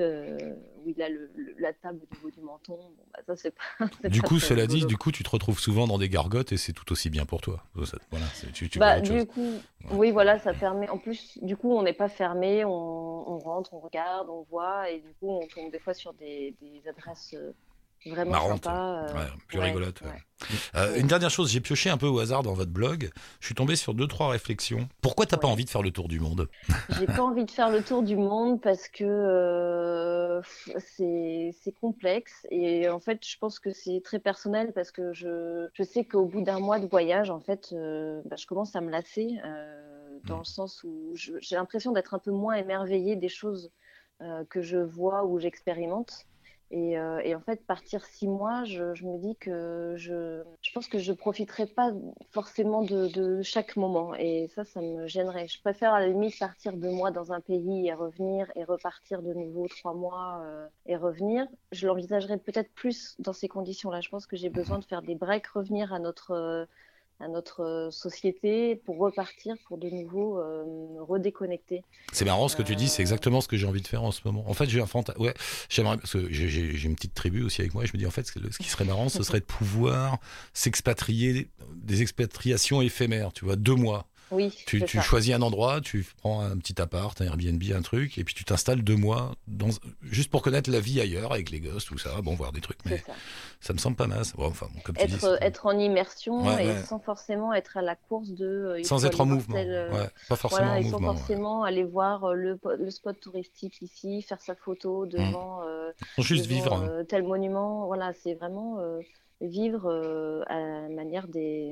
où 0.84 0.90
il 0.90 1.02
a 1.02 1.10
le, 1.10 1.32
le- 1.36 1.56
la 1.58 1.74
table 1.74 2.00
au 2.12 2.16
niveau 2.16 2.30
du 2.30 2.42
menton. 2.42 2.76
Bon, 2.78 3.04
bah, 3.14 3.20
ça 3.26 3.36
c'est 3.36 3.52
pas. 3.52 3.88
Du 4.10 4.22
pas 4.22 4.28
coup, 4.28 4.40
cela 4.40 4.68
dit, 4.68 4.86
du 4.86 4.98
coup, 4.98 5.12
tu 5.12 5.24
te 5.24 5.30
retrouves 5.30 5.60
souvent 5.60 5.88
dans 5.88 5.98
des 5.98 6.10
gargotes 6.10 6.52
et 6.52 6.58
c'est 6.58 6.74
tout 6.74 6.92
aussi 6.92 7.10
bien 7.10 7.26
pour 7.26 7.42
toi. 7.42 7.64
Voilà, 7.74 8.26
tu, 8.54 8.70
tu 8.70 8.80
Bah, 8.80 9.00
chose. 9.04 9.10
du 9.10 9.26
coup, 9.26 9.54
oui, 9.92 10.12
voilà, 10.12 10.38
ça 10.40 10.54
permet. 10.54 10.88
En 10.90 10.98
plus, 11.00 11.38
du 11.42 11.58
coup, 11.58 11.74
on 11.74 11.82
n'est 11.84 11.94
pas 11.94 12.10
fermé, 12.10 12.64
on, 12.64 12.70
on 13.32 13.38
rentre, 13.40 13.74
on 13.74 13.80
regarde, 13.80 14.30
on 14.30 14.44
voit, 14.44 14.90
et 14.92 15.00
du 15.00 15.10
coup, 15.20 15.30
on 15.30 15.48
tombe 15.48 15.72
des 15.72 15.80
fois 15.80 15.94
sur 15.96 16.14
des, 16.14 16.54
des 16.62 16.88
adresses 16.88 17.36
vraiment 18.06 18.32
Marrante, 18.32 18.64
sympas. 18.64 19.04
euh, 19.10 19.14
Ouais, 19.14 19.28
plus 19.48 19.60
ouais, 19.60 19.66
rigolote. 19.66 20.02
Euh. 20.76 20.98
Une 20.98 21.08
dernière 21.08 21.30
chose, 21.30 21.52
j'ai 21.52 21.60
pioché 21.60 21.90
un 21.90 21.98
peu 21.98 22.08
au 22.08 22.20
hasard 22.20 22.44
dans 22.44 22.54
votre 22.54 22.72
blog. 22.72 23.10
Je 23.42 23.46
suis 23.48 23.56
tombé 23.56 23.76
sur 23.76 23.94
deux 23.94 24.08
trois 24.08 24.30
réflexions. 24.30 24.88
Pourquoi 25.02 25.26
t'as 25.26 25.38
pas 25.38 25.48
envie 25.50 25.66
de 25.66 25.70
faire 25.70 25.82
le 25.82 25.92
tour 25.92 26.08
du 26.08 26.20
monde? 26.20 26.48
J'ai 26.98 27.08
pas 27.08 27.22
envie 27.24 27.44
de 27.46 27.52
faire 27.52 27.70
le 27.70 27.84
tour 27.84 28.04
du 28.04 28.16
monde 28.16 28.62
parce 28.62 28.88
que 28.88 29.04
euh, 29.04 30.42
c'est 30.78 31.72
complexe 31.82 32.46
et 32.52 32.90
en 32.90 33.00
fait 33.00 33.26
je 33.26 33.38
pense 33.38 33.60
que 33.60 33.72
c'est 33.74 34.02
très 34.04 34.20
personnel 34.20 34.72
parce 34.74 34.92
que 34.92 35.12
je, 35.14 35.68
je 35.74 35.84
sais 35.84 36.06
qu'au 36.06 36.26
bout 36.26 36.42
d'un 36.42 36.60
mois 36.60 36.80
de 36.80 36.88
voyage 36.88 37.30
en 37.30 37.40
fait 37.40 37.74
bah, 38.26 38.36
je 38.38 38.46
commence 38.46 38.76
à 38.76 38.82
me 38.82 38.90
lasser 38.90 39.38
dans 40.26 40.36
Mm. 40.36 40.40
le 40.40 40.44
sens 40.46 40.84
où 40.84 41.14
j'ai 41.16 41.56
l'impression 41.56 41.92
d'être 41.94 42.14
un 42.14 42.20
peu 42.20 42.32
moins 42.32 42.56
émerveillée 42.56 43.16
des 43.16 43.30
choses 43.30 43.72
euh, 44.22 44.44
que 44.50 44.62
je 44.62 44.78
vois 44.78 45.24
ou 45.26 45.40
j'expérimente. 45.40 46.26
Et, 46.72 47.00
euh, 47.00 47.20
et 47.24 47.34
en 47.34 47.40
fait, 47.40 47.66
partir 47.66 48.06
six 48.06 48.28
mois, 48.28 48.64
je, 48.64 48.84
me 49.04 49.18
dis 49.18 49.36
que 49.38 49.96
je, 49.98 50.44
pense 50.74 50.88
que 50.88 51.00
je 51.00 51.12
profiterai 51.14 51.66
pas 51.66 51.92
forcément 52.32 52.84
de, 52.84 53.08
de 53.08 53.42
chaque 53.42 53.76
moment. 53.76 54.14
Et 54.16 54.48
ça, 54.50 54.66
ça 54.66 54.82
me 54.82 55.08
gênerait. 55.08 55.48
Je 55.48 55.60
préfère 55.62 55.94
à 55.94 56.00
la 56.00 56.08
limite 56.08 56.38
partir 56.38 56.74
deux 56.78 56.92
mois 56.92 57.10
dans 57.10 57.34
un 57.34 57.40
pays 57.40 57.88
et 57.88 57.94
revenir 57.94 58.52
et 58.56 58.64
repartir 58.64 59.24
de 59.24 59.34
nouveau 59.34 59.68
trois 59.68 59.96
mois 59.96 60.42
euh, 60.44 60.68
et 60.86 60.96
revenir. 60.96 61.48
Je 61.72 61.88
l'envisagerais 61.88 62.38
peut-être 62.38 62.72
plus 62.74 63.16
dans 63.18 63.34
ces 63.34 63.48
conditions-là. 63.48 64.02
Je 64.02 64.10
pense 64.10 64.28
que 64.28 64.36
j'ai 64.36 64.50
besoin 64.50 64.78
de 64.78 64.86
faire 64.86 65.02
des 65.02 65.16
breaks, 65.16 65.48
revenir 65.48 65.92
à 65.92 65.98
notre, 65.98 66.32
euh, 66.32 66.66
à 67.22 67.28
notre 67.28 67.62
euh, 67.62 67.92
société 67.92 68.76
pour 68.76 68.98
repartir, 68.98 69.56
pour 69.68 69.78
de 69.78 69.90
nouveau 69.90 70.40
euh, 70.40 70.64
redéconnecter. 71.02 71.84
C'est 72.14 72.26
marrant 72.26 72.48
ce 72.48 72.56
que 72.56 72.64
tu 72.64 72.76
dis, 72.76 72.88
c'est 72.88 73.02
Euh. 73.02 73.04
exactement 73.04 73.42
ce 73.42 73.48
que 73.48 73.58
j'ai 73.58 73.68
envie 73.68 73.82
de 73.82 73.88
faire 73.88 74.04
en 74.04 74.12
ce 74.12 74.22
moment. 74.26 74.44
En 74.48 74.54
fait, 74.54 74.70
j'ai 74.70 74.80
un 74.82 74.86
fanta... 74.86 75.14
Ouais, 75.20 75.34
j'aimerais 75.70 75.98
parce 75.98 76.14
que 76.14 76.32
j'ai- 76.32 76.50
une 76.86 76.96
petite 76.96 77.14
tribu 77.14 77.44
aussi 77.44 77.62
avec 77.62 77.74
moi. 77.74 77.84
Et 77.84 77.88
je 77.88 77.94
me 77.94 77.98
dis 77.98 78.06
en 78.08 78.12
fait, 78.12 78.26
ce 78.26 78.58
qui 78.58 78.70
serait 78.70 78.86
marrant, 78.86 79.10
ce 79.10 79.22
serait 79.24 79.42
de 79.42 79.46
pouvoir 79.46 80.18
s'expatrier, 80.54 81.50
des 81.76 82.02
expatriations 82.02 82.82
éphémères. 82.82 83.34
Tu 83.34 83.46
vois, 83.46 83.56
deux 83.56 83.76
mois. 83.76 84.09
Oui, 84.32 84.54
Tu, 84.68 84.86
choisis 85.02 85.34
un 85.34 85.42
endroit, 85.42 85.82
tu 85.82 86.06
prends 86.18 86.42
un 86.42 86.58
petit 86.58 86.80
appart, 86.82 87.20
un 87.22 87.26
Airbnb, 87.26 87.62
un 87.74 87.82
truc, 87.82 88.18
et 88.18 88.24
puis 88.24 88.34
tu 88.36 88.44
t'installes 88.46 88.84
deux 88.84 88.96
mois 88.96 89.32
dans... 89.48 89.70
juste 90.04 90.30
pour 90.30 90.42
connaître 90.42 90.70
la 90.70 90.80
vie 90.80 91.02
ailleurs 91.02 91.32
avec 91.34 91.50
les 91.50 91.60
gosses, 91.60 91.86
tout 91.86 91.98
ça. 91.98 92.22
Bon, 92.22 92.36
voir 92.36 92.52
des 92.52 92.62
trucs, 92.62 92.78
mais 92.86 92.98
ça. 93.00 93.14
ça 93.60 93.74
me 93.74 93.78
semble 93.80 93.96
pas 93.96 94.08
mal. 94.08 94.24
Bon, 94.36 94.46
enfin, 94.48 94.68
bon, 94.74 94.80
comme 94.82 94.96
tu 94.96 95.08
dis, 95.08 95.14
être, 95.16 95.38
être 95.42 95.66
en 95.66 95.78
immersion 95.78 96.46
Ouais, 96.46 96.66
et 96.66 96.68
ouais. 96.70 96.84
sans 96.84 97.00
forcément 97.00 97.54
être 97.54 97.78
à 97.78 97.82
la 97.82 97.96
course 97.96 98.30
de. 98.30 98.46
euh, 98.46 98.84
sans 98.84 99.06
être 99.06 99.22
en 99.22 99.26
mouvement. 99.26 99.56
tel, 99.56 99.70
euh, 99.72 99.92
Ouais, 99.92 100.10
pas 100.28 100.36
forcément 100.36 100.62
Voilà, 100.68 100.74
en 100.74 100.80
et 100.80 100.84
sans 100.84 100.92
mouvement. 101.00 101.12
ouais. 101.12 101.18
forcément 101.18 101.64
aller 101.64 101.84
voir 101.84 102.24
euh, 102.26 102.34
le, 102.34 102.58
po- 102.58 102.76
le 102.76 102.92
spot 102.92 103.20
touristique 103.20 103.82
ici, 103.82 104.22
faire 104.22 104.42
sa 104.42 104.56
photo 104.56 105.06
Mmh. 105.06 105.10
devant, 105.10 105.62
euh, 105.68 105.92
Juste 106.20 106.48
devant, 106.48 106.56
vivre. 106.56 106.74
hein. 106.74 107.04
tel 107.08 107.24
monument. 107.24 107.86
Voilà, 107.88 108.14
c'est 108.24 108.34
vraiment 108.36 108.80
vivre 109.42 109.86
euh, 109.90 110.42
à 110.48 110.60
la 110.60 110.90
manière 110.90 111.28
des, 111.28 111.72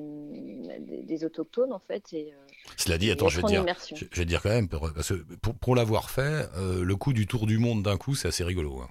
des, 0.80 1.04
des 1.04 1.24
autochtones 1.26 1.74
en 1.74 1.80
fait. 1.80 2.04
Et, 2.14 2.32
euh, 2.32 2.36
Cela 2.78 2.98
dit, 2.98 3.10
et 3.10 3.12
attends, 3.12 3.28
je 3.30 3.42
vais 3.42 3.48
dire. 3.48 3.66
Je, 3.94 4.06
je 4.10 4.20
vais 4.20 4.26
dire 4.26 4.42
quand 4.42 4.50
même, 4.50 4.68
parce 4.70 5.10
que 5.10 5.16
pour, 5.42 5.54
pour 5.56 5.76
l'avoir 5.76 6.10
fait, 6.10 6.48
euh, 6.58 6.84
le 6.84 6.96
coup 6.96 7.12
du 7.14 7.28
tour 7.28 7.46
du 7.46 7.58
monde 7.60 7.84
d'un 7.84 7.98
coup, 7.98 8.16
c'est 8.16 8.30
assez 8.30 8.44
rigolo. 8.44 8.80
hein. 8.82 8.88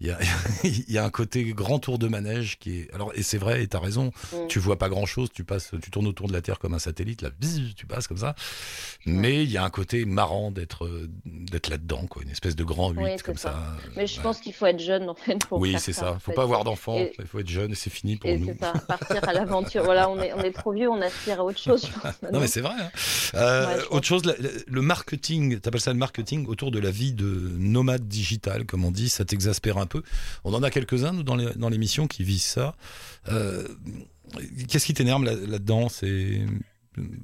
Il, 0.00 0.08
y 0.08 0.10
a, 0.10 0.18
il 0.64 0.90
y 0.92 0.98
a 0.98 1.04
un 1.04 1.10
côté 1.10 1.44
grand 1.52 1.78
tour 1.78 1.98
de 1.98 2.06
manège 2.08 2.58
qui 2.58 2.80
est. 2.80 2.94
Alors, 2.94 3.12
et 3.14 3.22
c'est 3.22 3.38
vrai, 3.38 3.62
et 3.62 3.68
t'as 3.68 3.80
raison, 3.80 4.10
Mm. 4.32 4.46
tu 4.48 4.58
vois 4.58 4.76
pas 4.76 4.88
grand 4.88 5.06
chose, 5.06 5.30
tu 5.32 5.44
passes, 5.44 5.70
tu 5.82 5.90
tournes 5.90 6.06
autour 6.06 6.28
de 6.28 6.32
la 6.32 6.42
Terre 6.42 6.58
comme 6.58 6.74
un 6.74 6.78
satellite, 6.78 7.22
là, 7.22 7.30
bzzz, 7.40 7.74
tu 7.74 7.86
passes 7.86 8.06
comme 8.08 8.18
ça. 8.18 8.34
Mais 9.06 9.42
il 9.44 9.50
y 9.50 9.56
a 9.56 9.64
un 9.64 9.70
côté 9.70 10.04
marrant 10.04 10.50
d'être 10.50 10.86
d'être 11.50 11.68
là-dedans, 11.68 12.06
quoi, 12.08 12.22
une 12.22 12.30
espèce 12.30 12.56
de 12.56 12.64
grand 12.64 12.90
8 12.90 12.98
Oui, 13.02 13.10
c'est 13.16 13.22
comme 13.22 13.36
ça. 13.36 13.50
ça. 13.52 13.76
Mais 13.96 14.06
je 14.06 14.16
Ouais. 14.16 14.22
pense 14.22 14.40
qu'il 14.40 14.52
faut 14.52 14.66
être 14.66 14.80
jeune 14.80 15.08
en 15.08 15.14
fait 15.14 15.38
pour 15.46 15.58
Oui, 15.60 15.76
c'est 15.78 15.92
ça. 15.92 16.00
ça. 16.00 16.10
en 16.12 16.18
Faut 16.18 16.30
fait. 16.30 16.34
pas 16.36 16.42
avoir 16.42 16.64
d'enfants, 16.64 16.98
il 17.18 17.26
faut 17.26 17.38
être 17.40 17.48
jeune 17.48 17.72
et 17.72 17.74
c'est 17.74 17.90
fini 17.90 18.16
pour 18.16 18.28
Et 18.30 18.38
nous. 18.38 18.54
ça, 18.60 18.72
partir 18.86 19.26
à 19.28 19.32
l'aventure. 19.32 19.84
Voilà, 19.84 20.08
on 20.10 20.18
est, 20.20 20.32
on 20.34 20.40
est 20.40 20.52
trop 20.52 20.72
vieux, 20.72 20.88
on 20.88 21.00
aspire 21.00 21.40
à 21.40 21.44
autre 21.44 21.58
chose, 21.58 21.86
je 21.86 22.00
pense. 22.00 22.14
Non 22.32 22.40
mais 22.40 22.46
c'est 22.46 22.60
vrai. 22.60 22.74
hein. 22.78 22.90
Euh, 23.34 23.76
Ouais, 23.78 23.82
autre 23.90 24.06
chose, 24.06 24.24
la- 24.24 24.36
la- 24.38 24.48
le 24.66 24.82
marketing, 24.82 25.58
t'appelles 25.60 25.80
ça 25.80 25.92
le 25.92 25.98
marketing 25.98 26.46
autour 26.46 26.70
de 26.70 26.78
la 26.78 26.90
vie 26.90 27.12
de 27.12 27.24
nomade 27.58 28.06
digital, 28.08 28.64
comme 28.66 28.84
on 28.84 28.90
dit, 28.90 29.08
ça 29.08 29.24
t'exaspère 29.24 29.78
un 29.78 29.86
peu. 29.86 30.02
On 30.44 30.54
en 30.54 30.62
a 30.62 30.70
quelques-uns 30.70 31.12
nous 31.12 31.22
dans 31.22 31.68
l'émission 31.68 32.06
qui 32.06 32.22
visent 32.24 32.44
ça. 32.44 32.74
Euh, 33.28 33.66
Qu'est-ce 34.68 34.84
qui 34.84 34.92
t'énerve 34.94 35.24
là- 35.24 35.34
là-dedans? 35.34 35.88
C'est 35.88 36.40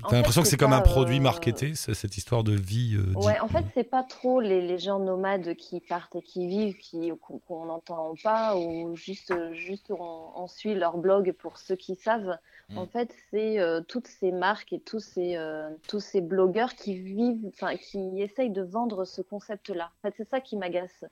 T'as 0.09 0.16
l'impression 0.16 0.43
que 0.43 0.49
c'est 0.49 0.57
comme 0.57 0.73
un 0.73 0.81
produit 0.81 1.19
euh, 1.19 1.23
marketé, 1.23 1.75
cette 1.75 2.16
histoire 2.16 2.45
de 2.45 2.52
vie. 2.52 2.97
euh, 2.97 3.12
Ouais, 3.19 3.38
en 3.40 3.49
fait, 3.49 3.64
c'est 3.75 3.85
pas 3.85 4.02
trop 4.02 4.40
les, 4.40 4.61
les 4.61 4.78
gens 4.78 4.99
nomades 4.99 5.54
qui 5.57 5.81
partent 5.81 6.16
et 6.16 6.23
qui 6.23 6.47
vivent, 6.47 6.76
qui 6.78 7.12
qu'on 7.47 7.66
n'entend 7.66 8.14
pas, 8.23 8.57
ou 8.57 8.95
juste 8.97 9.33
juste 9.52 9.90
on, 9.90 10.31
on 10.37 10.47
suit 10.47 10.75
leur 10.75 10.99
blog 10.99 11.33
pour 11.33 11.59
ceux 11.59 11.76
qui 11.76 11.95
savent. 11.97 12.38
Mm. 12.71 12.78
En 12.78 12.87
fait, 12.87 13.14
c'est 13.31 13.61
euh, 13.61 13.81
toutes 13.87 14.07
ces 14.07 14.33
marques 14.33 14.73
et 14.73 14.81
tous 14.81 15.00
ces 15.00 15.37
euh, 15.37 15.69
tous 15.88 16.00
ces 16.00 16.21
blogueurs 16.21 16.75
qui 16.75 16.95
vivent, 16.99 17.47
enfin 17.49 17.76
qui 17.76 18.21
essayent 18.21 18.50
de 18.50 18.62
vendre 18.62 19.04
ce 19.04 19.23
concept-là. 19.23 19.90
En 19.99 20.09
fait, 20.09 20.14
c'est 20.16 20.28
ça 20.28 20.40
qui 20.40 20.57
m'agace. 20.57 21.04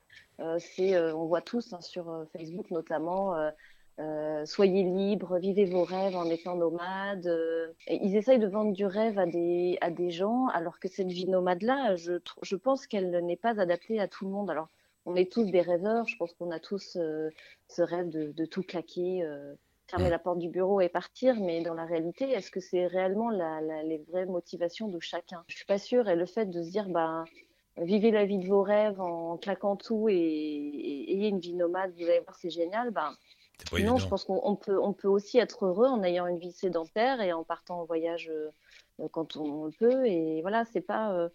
C'est 0.58 0.98
on 1.12 1.26
voit 1.26 1.40
tous 1.40 1.72
hein, 1.72 1.80
sur 1.80 2.04
Facebook 2.32 2.70
notamment. 2.72 3.32
Euh, 3.98 4.44
soyez 4.46 4.82
libres, 4.84 5.38
vivez 5.38 5.64
vos 5.66 5.84
rêves 5.84 6.16
en 6.16 6.28
étant 6.30 6.56
nomade. 6.56 7.26
euh, 7.26 7.72
et 7.86 7.98
ils 8.02 8.16
essayent 8.16 8.38
de 8.38 8.46
vendre 8.46 8.72
du 8.72 8.86
rêve 8.86 9.18
à 9.18 9.26
des, 9.26 9.78
à 9.80 9.90
des 9.90 10.10
gens, 10.10 10.46
alors 10.48 10.78
que 10.80 10.88
cette 10.88 11.08
vie 11.12 11.28
nomade-là, 11.28 11.96
je, 11.96 12.14
je 12.42 12.56
pense 12.56 12.86
qu'elle 12.86 13.10
n'est 13.24 13.36
pas 13.36 13.60
adaptée 13.60 14.00
à 14.00 14.08
tout 14.08 14.24
le 14.24 14.30
monde. 14.30 14.50
Alors, 14.50 14.68
on 15.04 15.16
est 15.16 15.30
tous 15.30 15.44
des 15.50 15.60
rêveurs, 15.60 16.06
je 16.08 16.16
pense 16.16 16.32
qu'on 16.34 16.50
a 16.50 16.60
tous 16.60 16.96
euh, 16.96 17.30
ce 17.68 17.82
rêve 17.82 18.08
de, 18.08 18.32
de 18.32 18.44
tout 18.44 18.62
claquer, 18.62 19.24
fermer 19.88 20.06
Mm. 20.06 20.10
la 20.10 20.18
porte 20.18 20.38
du 20.38 20.48
bureau 20.48 20.80
et 20.80 20.88
partir, 20.88 21.38
mais 21.40 21.60
dans 21.62 21.74
la 21.74 21.84
réalité, 21.84 22.30
est-ce 22.30 22.50
que 22.50 22.60
c'est 22.60 22.86
réellement 22.86 23.30
la, 23.30 23.60
la- 23.60 23.82
les 23.82 23.98
vraies 24.08 24.26
motivations 24.26 24.88
de 24.88 25.00
chacun? 25.00 25.44
Je 25.48 25.56
suis 25.56 25.66
pas 25.66 25.78
sûre, 25.78 26.08
et 26.08 26.16
le 26.16 26.24
fait 26.26 26.46
de 26.46 26.62
se 26.62 26.70
dire, 26.70 26.88
ben, 26.88 27.24
vivez 27.76 28.10
la 28.10 28.24
vie 28.24 28.38
de 28.38 28.46
vos 28.46 28.62
rêves 28.62 29.00
en 29.00 29.36
claquant 29.36 29.76
tout 29.76 30.08
et, 30.08 30.14
et 30.14 31.12
ayez 31.14 31.28
une 31.28 31.40
vie 31.40 31.54
nomade, 31.54 31.92
vous 31.96 32.04
allez 32.04 32.20
voir, 32.20 32.36
c'est 32.36 32.50
génial, 32.50 32.92
c'est 32.94 33.41
pas 33.70 33.76
non, 33.78 33.78
évident. 33.78 33.98
je 33.98 34.08
pense 34.08 34.24
qu'on 34.24 34.40
on 34.42 34.56
peut, 34.56 34.80
on 34.80 34.92
peut 34.92 35.08
aussi 35.08 35.38
être 35.38 35.66
heureux 35.66 35.86
en 35.86 36.02
ayant 36.02 36.26
une 36.26 36.38
vie 36.38 36.52
sédentaire 36.52 37.20
et 37.20 37.32
en 37.32 37.44
partant 37.44 37.80
en 37.80 37.84
voyage 37.84 38.28
euh, 38.30 38.50
euh, 39.00 39.08
quand 39.10 39.36
on 39.36 39.66
le 39.66 39.72
peut. 39.72 40.06
Et 40.06 40.42
voilà, 40.42 40.64
c'est 40.64 40.80
pas. 40.80 41.28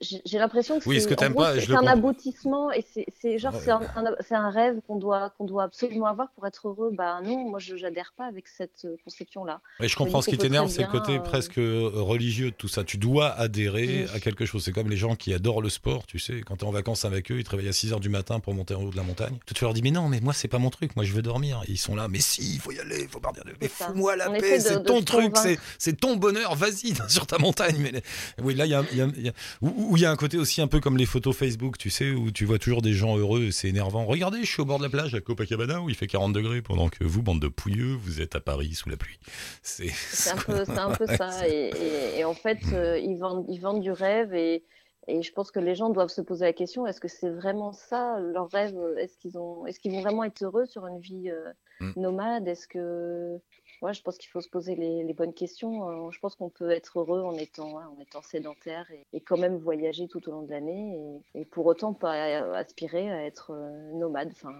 J'ai 0.00 0.38
l'impression 0.38 0.78
que 0.80 0.88
Oui, 0.88 1.00
ce 1.00 1.08
c'est 1.08 1.20
le 1.20 1.22
un 1.22 1.28
comprends. 1.30 1.86
aboutissement 1.86 2.72
et 2.72 2.84
c'est 3.20 3.38
genre 3.38 3.54
Ouais. 3.54 3.60
c'est 3.64 3.70
un, 3.70 3.80
un- 3.96 4.14
un 4.36 4.50
rêve 4.50 4.80
qu'on 4.86 4.96
doit 4.96 5.30
qu'on 5.36 5.44
doit 5.44 5.64
absolument 5.64 6.06
avoir 6.06 6.30
pour 6.30 6.46
être 6.46 6.68
heureux. 6.68 6.90
Bah 6.92 7.20
non, 7.22 7.48
moi 7.50 7.58
je 7.58 7.76
j'adhère 7.76 8.12
pas 8.16 8.26
avec 8.26 8.48
cette 8.48 8.84
euh, 8.84 8.96
conception-là. 9.04 9.60
Et 9.80 9.88
je 9.88 9.96
comprends 9.96 10.22
ce 10.22 10.30
qui 10.30 10.38
t'énerve, 10.38 10.68
c'est 10.70 10.82
le 10.82 10.88
côté 10.88 11.16
euh, 11.16 11.20
presque 11.20 11.58
euh, 11.58 11.90
religieux 11.94 12.50
de 12.50 12.56
tout 12.56 12.68
ça. 12.68 12.84
Tu 12.84 12.96
dois 12.96 13.30
adhérer 13.32 14.04
Oui. 14.06 14.10
à 14.14 14.20
quelque 14.20 14.46
chose. 14.46 14.64
C'est 14.64 14.72
comme 14.72 14.88
les 14.90 14.96
gens 14.96 15.14
qui 15.16 15.34
adorent 15.34 15.62
le 15.62 15.68
sport, 15.68 16.06
tu 16.06 16.18
sais. 16.18 16.40
Quand 16.42 16.56
tu 16.56 16.64
es 16.64 16.68
en 16.68 16.72
vacances 16.72 17.04
avec 17.04 17.30
eux, 17.30 17.38
ils 17.38 17.44
te 17.44 17.50
réveillent 17.50 17.68
à 17.68 17.72
6 17.72 17.92
h 17.92 18.00
du 18.00 18.08
matin 18.08 18.40
pour 18.40 18.54
monter 18.54 18.74
en 18.74 18.82
haut 18.82 18.90
de 18.90 18.96
la 18.96 19.02
montagne. 19.02 19.36
Toi, 19.46 19.54
tu 19.54 19.64
leur 19.64 19.74
dis, 19.74 19.82
mais 19.82 19.90
non, 19.90 20.08
mais 20.08 20.20
moi, 20.20 20.32
c'est 20.32 20.48
pas 20.48 20.58
mon 20.58 20.70
truc. 20.70 20.96
Moi, 20.96 21.04
je 21.04 21.12
veux 21.12 21.22
dormir. 21.22 21.62
Et 21.68 21.72
ils 21.72 21.76
sont 21.78 21.94
là, 21.94 22.08
mais 22.08 22.20
si, 22.20 22.54
il 22.54 22.60
faut 22.60 22.72
y 22.72 22.78
aller, 22.80 23.02
il 23.02 23.08
faut 23.08 23.20
partir. 23.20 23.42
Mais 23.46 23.54
C'est 23.62 23.68
ça. 23.70 23.86
fous-moi 23.88 24.16
la 24.16 24.30
On 24.30 24.38
paix, 24.38 24.58
de- 24.58 24.62
c'est 24.62 24.78
de 24.78 24.84
ton 24.84 25.02
truc, 25.02 25.34
c'est, 25.78 25.92
ton 26.00 26.16
bonheur, 26.16 26.54
vas-y, 26.54 26.94
sur 27.08 27.26
ta 27.26 27.38
montagne. 27.38 27.76
Mais 27.78 28.02
oui, 28.42 28.54
là, 28.54 28.66
il 28.66 28.70
y 28.70 28.74
a, 28.74 28.82
il 28.92 28.98
y 28.98 29.02
a- 29.02 29.08
il 29.16 29.22
y 29.26 29.28
a- 29.28 29.32
où- 29.60 29.74
où 29.90 29.96
il 29.96 30.02
y 30.02 30.06
a 30.06 30.10
un 30.10 30.16
côté 30.16 30.38
aussi 30.38 30.60
un 30.60 30.66
peu 30.66 30.80
comme 30.80 30.96
les 30.96 31.06
photos 31.06 31.36
Facebook, 31.36 31.78
tu 31.78 31.90
sais, 31.90 32.10
où 32.10 32.30
tu 32.30 32.44
vois 32.44 32.58
toujours 32.58 32.82
des 32.82 32.92
gens 32.92 33.16
heureux 33.16 33.50
c'est 33.50 33.68
énervant. 33.68 34.04
Regardez, 34.06 34.40
je 34.44 34.50
suis 34.50 34.60
au 34.62 34.64
bord 34.64 34.78
de 34.78 34.84
la 34.84 34.90
plage 34.90 35.14
à 35.14 35.20
Copacabana 35.20 35.80
où 35.80 35.88
il 35.88 35.94
fait 35.94 36.06
40 36.06 36.32
degrés 36.32 36.62
pendant 36.62 36.88
que 36.88 37.04
vous, 37.04 37.22
bande 37.22 37.40
de 37.40 37.48
pouilleux, 37.48 37.94
vous 37.94 38.20
êtes 38.20 38.34
à 38.36 38.40
Paris 38.40 38.74
sous 38.74 38.88
la 38.88 38.96
pluie. 38.96 39.18
C'est, 39.62 39.88
un 40.32 40.36
peu, 40.36 40.64
un 40.68 41.16
ça. 41.16 41.48
Et, 41.48 41.70
et- 41.70 42.18
et 42.20 42.24
en 42.24 42.34
fait, 42.34 42.58
euh, 42.72 42.98
ils 42.98 43.16
vendent, 43.18 43.44
ils 43.48 43.58
vendent 43.60 43.80
du 43.82 43.90
rêve 43.92 44.34
et, 44.34 44.64
et 45.08 45.22
je 45.22 45.32
pense 45.32 45.50
que 45.50 45.58
les 45.60 45.74
gens 45.74 45.90
doivent 45.90 46.08
se 46.10 46.20
poser 46.20 46.44
la 46.44 46.52
question 46.52 46.86
est-ce 46.86 47.00
que 47.00 47.08
c'est 47.08 47.30
vraiment 47.30 47.72
ça 47.72 48.18
leur 48.20 48.48
rêve? 48.50 48.74
Est-ce 48.98 49.16
qu'ils 49.18 49.36
ont, 49.38 49.66
est-ce 49.66 49.80
qu'ils 49.80 49.92
vont 49.92 50.00
vraiment 50.02 50.24
être 50.24 50.42
heureux 50.42 50.66
sur 50.66 50.86
une 50.86 51.00
vie 51.00 51.30
euh, 51.30 51.50
Mm. 51.80 51.92
nomade? 52.00 52.46
Est-ce 52.48 52.68
que, 52.68 53.38
ouais, 53.82 53.92
je 53.92 54.02
pense 54.02 54.16
qu'il 54.16 54.30
faut 54.30 54.40
se 54.40 54.48
poser 54.48 54.74
les, 54.74 55.04
les 55.04 55.12
bonnes 55.12 55.34
questions. 55.34 56.06
Euh, 56.06 56.10
Je 56.10 56.18
pense 56.20 56.34
qu'on 56.36 56.48
peut 56.48 56.70
être 56.70 57.00
heureux 57.00 57.20
en 57.22 57.34
étant, 57.34 57.72
ouais, 57.76 57.84
en 57.84 58.00
étant 58.00 58.22
sédentaire 58.22 58.86
et, 58.90 59.04
et 59.12 59.20
quand 59.20 59.36
même 59.36 59.56
voyager 59.58 60.08
tout 60.08 60.26
au 60.28 60.32
long 60.32 60.42
de 60.42 60.50
l'année 60.50 61.20
et, 61.34 61.40
et 61.40 61.44
pour 61.44 61.66
autant 61.66 61.92
pas 61.92 62.14
euh, 62.14 62.54
aspirer 62.54 63.10
à 63.10 63.24
être 63.26 63.52
euh, 63.52 63.92
nomade. 63.92 64.30
Enfin, 64.32 64.54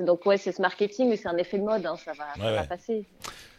donc 0.00 0.26
ouais, 0.26 0.36
c'est 0.36 0.52
ce 0.52 0.60
marketing, 0.60 1.08
mais 1.08 1.16
c'est 1.16 1.28
un 1.28 1.38
effet 1.38 1.58
de 1.58 1.64
mode, 1.64 1.86
hein, 1.86 1.96
ça 1.96 2.12
va, 2.12 2.34
ça 2.34 2.64
passer. 2.64 3.06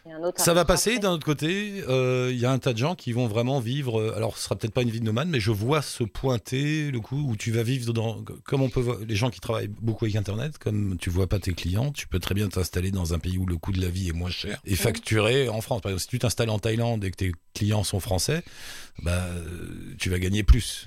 Et 0.08 0.12
un 0.12 0.22
autre 0.22 0.40
Ça 0.40 0.54
va 0.54 0.64
passer. 0.64 0.98
D'un 0.98 1.12
autre 1.12 1.26
côté, 1.26 1.82
euh, 1.88 2.30
il 2.32 2.38
y 2.38 2.46
a 2.46 2.50
un 2.50 2.58
tas 2.58 2.72
de 2.72 2.78
gens 2.78 2.94
qui 2.94 3.12
vont 3.12 3.26
vraiment 3.26 3.60
vivre. 3.60 4.00
euh, 4.00 4.16
Alors, 4.16 4.38
ce 4.38 4.44
sera 4.44 4.56
peut-être 4.56 4.72
pas 4.72 4.82
une 4.82 4.90
vie 4.90 5.00
de 5.00 5.04
nomade, 5.04 5.28
mais 5.28 5.40
je 5.40 5.50
vois 5.50 5.82
se 5.82 6.02
pointer 6.02 6.90
le 6.90 7.00
coup 7.00 7.22
où 7.28 7.36
tu 7.36 7.52
vas 7.52 7.62
vivre 7.62 7.92
dans. 7.92 8.22
Comme 8.44 8.62
on 8.62 8.70
peut 8.70 8.80
voir, 8.80 8.98
les 9.06 9.16
gens 9.16 9.30
qui 9.30 9.40
travaillent 9.40 9.68
beaucoup 9.68 10.06
avec 10.06 10.16
Internet, 10.16 10.58
comme 10.58 10.96
tu 10.98 11.10
vois 11.10 11.26
pas 11.26 11.38
tes 11.38 11.52
clients, 11.52 11.92
tu 11.92 12.08
peux 12.08 12.18
très 12.18 12.34
bien 12.34 12.48
t'installer 12.48 12.90
dans 12.90 13.12
un 13.12 13.18
pays 13.18 13.38
où 13.38 13.46
le 13.46 13.56
coût 13.56 13.72
de 13.72 13.80
la 13.80 13.88
vie 13.88 14.08
est 14.08 14.12
moins 14.12 14.30
cher 14.30 14.60
et 14.64 14.76
facturer 14.76 15.48
en 15.48 15.60
France. 15.60 15.82
Par 15.82 15.90
exemple, 15.90 16.02
si 16.02 16.08
tu 16.08 16.18
t'installes 16.18 16.50
en 16.50 16.58
Thaïlande 16.58 17.04
et 17.04 17.10
que 17.10 17.16
tes 17.16 17.32
clients 17.54 17.84
sont 17.84 18.00
français, 18.00 18.42
bah, 19.02 19.26
tu 19.98 20.10
vas 20.10 20.18
gagner 20.18 20.42
plus 20.42 20.86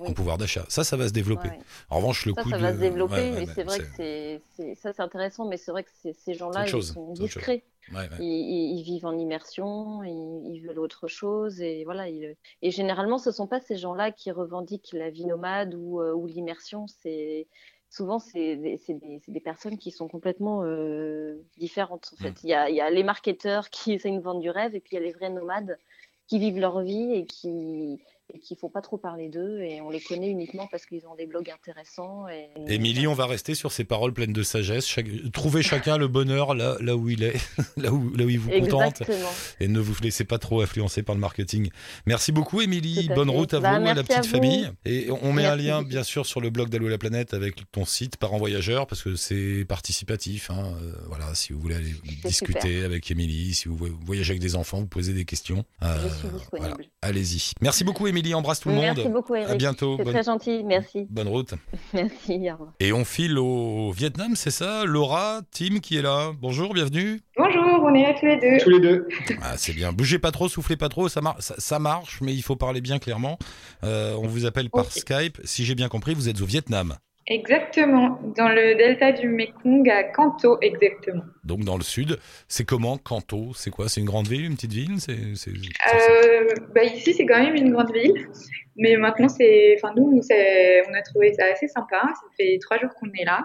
en, 0.00 0.12
pouvoir 0.12 0.38
d'achat. 0.38 0.64
Ça, 0.68 0.84
ça 0.84 0.96
va 0.96 1.08
se 1.08 1.12
développer. 1.12 1.48
Ouais. 1.48 1.58
En 1.90 1.96
revanche, 1.96 2.26
le 2.26 2.32
Ça, 2.34 2.42
coût 2.42 2.50
ça 2.50 2.56
de 2.56 2.62
va 2.62 2.72
se 2.72 2.78
développer, 2.78 3.14
ouais, 3.14 3.30
mais 3.30 3.46
ouais, 3.46 3.52
c'est 3.54 3.64
vrai 3.64 3.78
que 3.78 3.86
c'est, 3.96 4.40
ça 4.80 4.92
c'est 4.94 5.02
intéressant, 5.02 5.46
mais 5.46 5.56
c'est 5.56 5.70
vrai 5.70 5.84
que 5.84 5.90
ces 6.24 6.34
gens-là, 6.34 6.66
ils 6.66 6.82
sont 6.82 7.12
discrets. 7.12 7.64
Ouais, 7.88 8.08
ouais. 8.10 8.18
Ils, 8.18 8.24
ils- 8.26 8.78
ils 8.78 8.82
vivent 8.84 9.06
en 9.06 9.16
immersion, 9.18 10.02
ils, 10.04 10.54
ils 10.54 10.60
veulent 10.66 10.78
autre 10.78 11.08
chose, 11.08 11.60
et 11.60 11.84
voilà. 11.84 12.08
et 12.08 12.36
généralement, 12.70 13.18
ce 13.18 13.32
sont 13.32 13.46
pas 13.46 13.60
ces 13.60 13.76
gens-là 13.76 14.12
qui 14.12 14.30
revendiquent 14.30 14.92
la 14.92 15.10
vie 15.10 15.26
nomade 15.26 15.74
ou, 15.74 16.00
euh, 16.00 16.12
ou 16.12 16.26
l'immersion. 16.26 16.86
C'est 16.86 17.48
souvent 17.90 18.18
c'est 18.18 18.56
des, 18.56 18.80
des- 19.28 19.40
personnes 19.40 19.78
qui 19.78 19.90
sont 19.90 20.08
complètement 20.08 20.64
euh, 20.64 21.36
différentes. 21.56 22.10
En 22.14 22.16
fait, 22.16 22.30
Mm. 22.30 22.34
il 22.44 22.48
y 22.50 22.54
a, 22.54 22.70
il 22.70 22.76
y 22.76 22.80
a 22.80 22.90
les 22.90 23.02
marketeurs 23.04 23.70
qui 23.70 23.92
essayent 23.92 24.16
de 24.16 24.22
vendre 24.22 24.40
du 24.40 24.50
rêve, 24.50 24.74
et 24.74 24.80
puis 24.80 24.96
il 24.96 25.00
y 25.00 25.02
a 25.02 25.04
les 25.06 25.12
vrais 25.12 25.30
nomades 25.30 25.78
qui 26.26 26.38
vivent 26.38 26.58
leur 26.58 26.80
vie 26.82 27.12
et 27.12 27.26
qui 27.26 28.02
et 28.32 28.38
qui 28.38 28.56
font 28.56 28.70
pas 28.70 28.80
trop 28.80 28.96
parler 28.96 29.28
d'eux, 29.28 29.60
et 29.60 29.80
on 29.82 29.90
les 29.90 30.00
connaît 30.00 30.28
uniquement 30.30 30.66
parce 30.70 30.86
qu'ils 30.86 31.06
ont 31.06 31.14
des 31.14 31.26
blogs 31.26 31.50
intéressants. 31.50 32.26
Et, 32.28 32.48
Émilie, 32.72 33.06
on 33.06 33.12
va 33.14 33.26
rester 33.26 33.54
sur 33.54 33.70
ces 33.70 33.84
paroles 33.84 34.14
pleines 34.14 34.32
de 34.32 34.42
sagesse. 34.42 34.86
Chaque... 34.86 35.06
Trouvez 35.32 35.62
chacun 35.62 35.98
le 35.98 36.08
bonheur 36.08 36.54
là, 36.54 36.76
là 36.80 36.96
où 36.96 37.08
il 37.10 37.22
est, 37.22 37.34
là 37.76 37.92
où, 37.92 38.14
là 38.16 38.24
où 38.24 38.28
il 38.30 38.38
vous 38.38 38.50
contente. 38.50 39.02
Exactement. 39.02 39.28
Et 39.60 39.68
ne 39.68 39.78
vous 39.78 39.94
laissez 40.02 40.24
pas 40.24 40.38
trop 40.38 40.62
influencer 40.62 41.02
par 41.02 41.14
le 41.14 41.20
marketing. 41.20 41.68
Merci 42.06 42.32
beaucoup, 42.32 42.62
Émilie. 42.62 43.08
Bonne 43.14 43.28
fait. 43.30 43.36
route 43.36 43.54
à 43.54 43.60
Bah, 43.60 43.78
vous, 43.78 43.86
à 43.86 43.94
la 43.94 44.02
petite 44.02 44.18
à 44.18 44.22
famille. 44.22 44.70
Et 44.86 45.08
on 45.10 45.32
met 45.34 45.44
un 45.44 45.56
lien, 45.56 45.82
bien 45.82 46.02
sûr, 46.02 46.24
sur 46.24 46.40
le 46.40 46.48
blog 46.50 46.70
d'Allo 46.70 46.88
la 46.88 46.98
planète 46.98 47.34
avec 47.34 47.70
ton 47.72 47.84
site 47.84 48.16
Parents 48.16 48.38
Voyageurs, 48.38 48.86
parce 48.86 49.02
que 49.02 49.16
c'est 49.16 49.66
participatif. 49.68 50.50
hein. 50.50 50.76
Euh, 50.82 50.92
voilà, 51.08 51.34
si 51.34 51.52
vous 51.52 51.60
voulez 51.60 51.74
aller 51.76 51.92
discuter 52.24 52.84
avec 52.84 53.10
Émilie, 53.10 53.52
si 53.54 53.68
vous 53.68 53.76
voyagez 54.06 54.30
avec 54.32 54.40
des 54.40 54.56
enfants, 54.56 54.78
vous 54.80 54.86
posez 54.86 55.12
des 55.12 55.24
questions. 55.26 55.64
euh, 55.82 55.96
Je 56.02 56.08
suis 56.08 56.28
disponible. 56.28 56.48
voilà. 56.52 56.76
Allez-y. 57.02 57.52
Merci 57.60 57.84
beaucoup, 57.84 58.06
Émilie. 58.06 58.13
Embrasse 58.34 58.60
tout 58.60 58.68
le 58.68 58.74
Merci 58.76 59.02
monde. 59.04 59.12
beaucoup, 59.12 59.34
Eric. 59.34 59.50
À 59.50 59.54
bientôt. 59.56 59.96
C'est 59.98 60.04
Bonne, 60.04 60.14
très 60.14 60.22
gentil. 60.22 60.62
Merci. 60.64 61.06
bonne 61.10 61.28
route. 61.28 61.54
Merci. 61.92 62.32
Au 62.48 62.52
revoir. 62.52 62.72
Et 62.80 62.92
on 62.92 63.04
file 63.04 63.38
au 63.38 63.92
Vietnam, 63.92 64.32
c'est 64.36 64.50
ça? 64.50 64.84
Laura, 64.84 65.40
Tim 65.50 65.78
qui 65.80 65.96
est 65.98 66.02
là. 66.02 66.32
Bonjour, 66.40 66.72
bienvenue. 66.74 67.20
Bonjour, 67.36 67.64
on 67.82 67.94
est 67.94 68.02
là 68.02 68.14
tous 68.18 68.26
les 68.26 68.36
deux. 68.38 68.62
Tous 68.62 68.70
les 68.70 68.80
deux. 68.80 69.08
Ah, 69.42 69.54
c'est 69.56 69.72
bien. 69.72 69.92
Bougez 69.92 70.18
pas 70.18 70.30
trop, 70.30 70.48
soufflez 70.48 70.76
pas 70.76 70.88
trop, 70.88 71.08
ça, 71.08 71.20
mar- 71.20 71.36
ça, 71.40 71.54
ça 71.58 71.78
marche, 71.78 72.20
mais 72.20 72.32
il 72.34 72.42
faut 72.42 72.56
parler 72.56 72.80
bien 72.80 72.98
clairement. 72.98 73.38
Euh, 73.82 74.14
on 74.16 74.26
vous 74.26 74.46
appelle 74.46 74.70
par. 74.70 74.84
Skype. 74.90 75.40
Si 75.44 75.64
j'ai 75.64 75.74
bien 75.74 75.88
compris, 75.88 76.14
vous 76.14 76.28
êtes 76.28 76.40
au 76.40 76.46
Vietnam, 76.46 76.96
Exactement, 77.26 78.20
dans 78.36 78.48
le 78.50 78.74
delta 78.74 79.12
du 79.12 79.28
Mekong 79.28 79.88
à 79.88 80.04
Kanto, 80.04 80.58
exactement. 80.60 81.22
donc 81.44 81.60
dans 81.64 81.76
le 81.78 81.82
sud. 81.82 82.18
C'est 82.48 82.64
comment 82.66 82.98
Kanto 82.98 83.52
C'est 83.54 83.70
quoi? 83.70 83.88
C'est 83.88 84.00
une 84.00 84.06
grande 84.06 84.28
ville, 84.28 84.44
une 84.44 84.54
petite 84.56 84.72
ville? 84.74 85.00
C'est 85.00 85.34
c'est- 85.34 85.50
Euh, 85.50 86.48
bah 86.74 86.84
ici, 86.84 87.14
c'est 87.14 87.24
quand 87.24 87.42
même 87.42 87.54
une 87.54 87.72
grande 87.72 87.92
ville, 87.94 88.28
mais 88.76 88.96
maintenant, 88.96 89.28
c'est, 89.28 89.74
enfin 89.78 89.94
nous, 89.96 90.20
c'est- 90.22 90.82
on 90.88 90.92
a 90.94 91.00
trouvé 91.02 91.32
ça 91.32 91.44
assez 91.50 91.66
sympa. 91.68 92.02
Ça 92.02 92.26
fait 92.38 92.58
trois 92.60 92.78
jours 92.78 92.90
qu'on 93.00 93.10
est 93.18 93.24
là. 93.24 93.42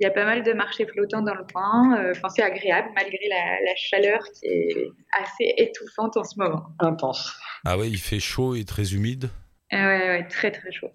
Il 0.00 0.04
y 0.04 0.06
a 0.06 0.10
pas 0.10 0.24
mal 0.24 0.42
de 0.42 0.52
marchés 0.52 0.86
flottants 0.86 1.22
dans 1.22 1.34
le 1.34 1.44
coin. 1.52 1.98
Euh, 1.98 2.12
Enfin, 2.16 2.28
c'est 2.30 2.42
agréable 2.42 2.88
malgré 2.94 3.18
la, 3.28 3.60
la 3.66 3.74
chaleur 3.76 4.20
qui 4.32 4.46
est 4.46 4.74
assez 5.20 5.52
étouffante 5.58 6.16
en 6.16 6.24
ce 6.24 6.38
moment. 6.38 6.66
Intense. 6.78 7.34
Ah 7.66 7.76
ouais, 7.76 7.88
il 7.88 7.98
fait 7.98 8.20
chaud 8.20 8.54
et 8.54 8.64
très 8.64 8.94
humide? 8.94 9.28
Euh, 9.72 9.76
ouais, 9.76 10.08
ouais, 10.08 10.28
très 10.28 10.50
très 10.52 10.70
chaud. 10.72 10.88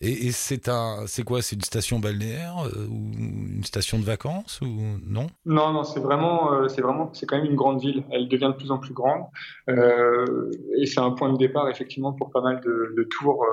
Et, 0.00 0.32
c'est 0.32 0.68
un, 0.68 1.04
c'est 1.06 1.22
quoi 1.22 1.42
C'est 1.42 1.56
une 1.56 1.62
station 1.62 1.98
balnéaire 1.98 2.56
euh, 2.66 2.86
ou 2.88 3.12
une 3.18 3.64
station 3.64 3.98
de 3.98 4.04
vacances 4.04 4.60
ou 4.60 4.66
non? 5.06 5.28
Non, 5.44 5.72
non, 5.72 5.84
c'est 5.84 6.00
vraiment, 6.00 6.52
euh, 6.52 6.68
c'est 6.68 6.82
vraiment, 6.82 7.10
c'est 7.12 7.26
quand 7.26 7.36
même 7.36 7.46
une 7.46 7.56
grande 7.56 7.80
ville. 7.80 8.04
Elle 8.10 8.28
devient 8.28 8.52
de 8.52 8.58
plus 8.58 8.70
en 8.70 8.78
plus 8.78 8.92
grande, 8.92 9.24
euh, 9.68 10.50
et 10.76 10.86
c'est 10.86 11.00
un 11.00 11.12
point 11.12 11.32
de 11.32 11.38
départ 11.38 11.68
effectivement 11.68 12.12
pour 12.12 12.30
pas 12.30 12.40
mal 12.40 12.60
de, 12.60 13.02
tours 13.04 13.44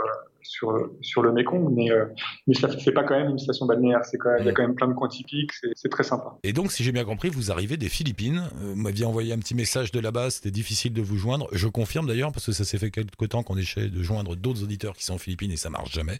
sur 0.43 0.89
sur 1.01 1.21
le 1.21 1.31
Mékong. 1.31 1.73
Mais 1.73 1.91
euh, 1.91 2.05
mais 2.47 2.53
ça 2.53 2.69
c'est 2.79 2.91
pas 2.91 3.03
quand 3.03 3.17
même 3.17 3.29
une 3.29 3.39
station 3.39 3.65
balnéaire. 3.65 4.03
C'est 4.03 4.17
quand 4.17 4.29
même, 4.29 4.41
il 4.41 4.45
y 4.45 4.49
a 4.49 4.53
quand 4.53 4.63
même 4.63 4.75
plein 4.75 4.87
de 4.87 4.93
coins 4.93 5.07
typiques. 5.07 5.51
C'est 5.75 5.89
très 5.89 6.03
sympa. 6.03 6.37
Et 6.43 6.53
donc, 6.53 6.71
si 6.71 6.83
j'ai 6.83 6.91
bien 6.91 7.05
compris, 7.05 7.29
vous 7.29 7.51
arrivez 7.51 7.77
des 7.77 7.89
Philippines. 7.89 8.49
Euh, 8.61 8.73
vous 8.73 8.81
m'aviez 8.81 9.05
envoyé 9.05 9.33
un 9.33 9.39
petit 9.39 9.55
message 9.55 9.91
de 9.91 9.99
là-bas, 9.99 10.29
c'était 10.29 10.51
difficile 10.51 10.93
de 10.93 11.01
vous 11.01 11.17
joindre. 11.17 11.47
Je 11.51 11.67
confirme 11.67 12.07
d'ailleurs, 12.07 12.31
parce 12.31 12.45
que 12.45 12.51
ça 12.51 12.63
s'est 12.63 12.77
fait 12.77 12.91
quelque 12.91 13.25
temps 13.25 13.43
qu'on 13.43 13.57
essaie 13.57 13.89
de 13.89 14.03
joindre 14.03 14.35
d'autres 14.35 14.63
auditeurs 14.63 14.95
qui 14.95 15.05
sont 15.05 15.15
aux 15.15 15.19
Philippines 15.19 15.51
et 15.51 15.57
ça 15.57 15.69
marche 15.69 15.93
jamais. 15.93 16.19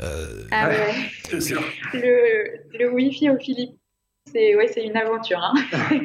Euh, 0.00 0.44
Ah 0.50 0.68
Ouais. 0.68 0.94
Le, 1.94 2.78
le 2.78 2.92
Wi-Fi 2.92 3.30
aux 3.30 3.38
Philippines, 3.38 3.76
c'est 4.26 4.54
ouais, 4.54 4.68
c'est 4.68 4.84
une 4.84 4.96
aventure. 4.96 5.40
Hein. 5.42 5.54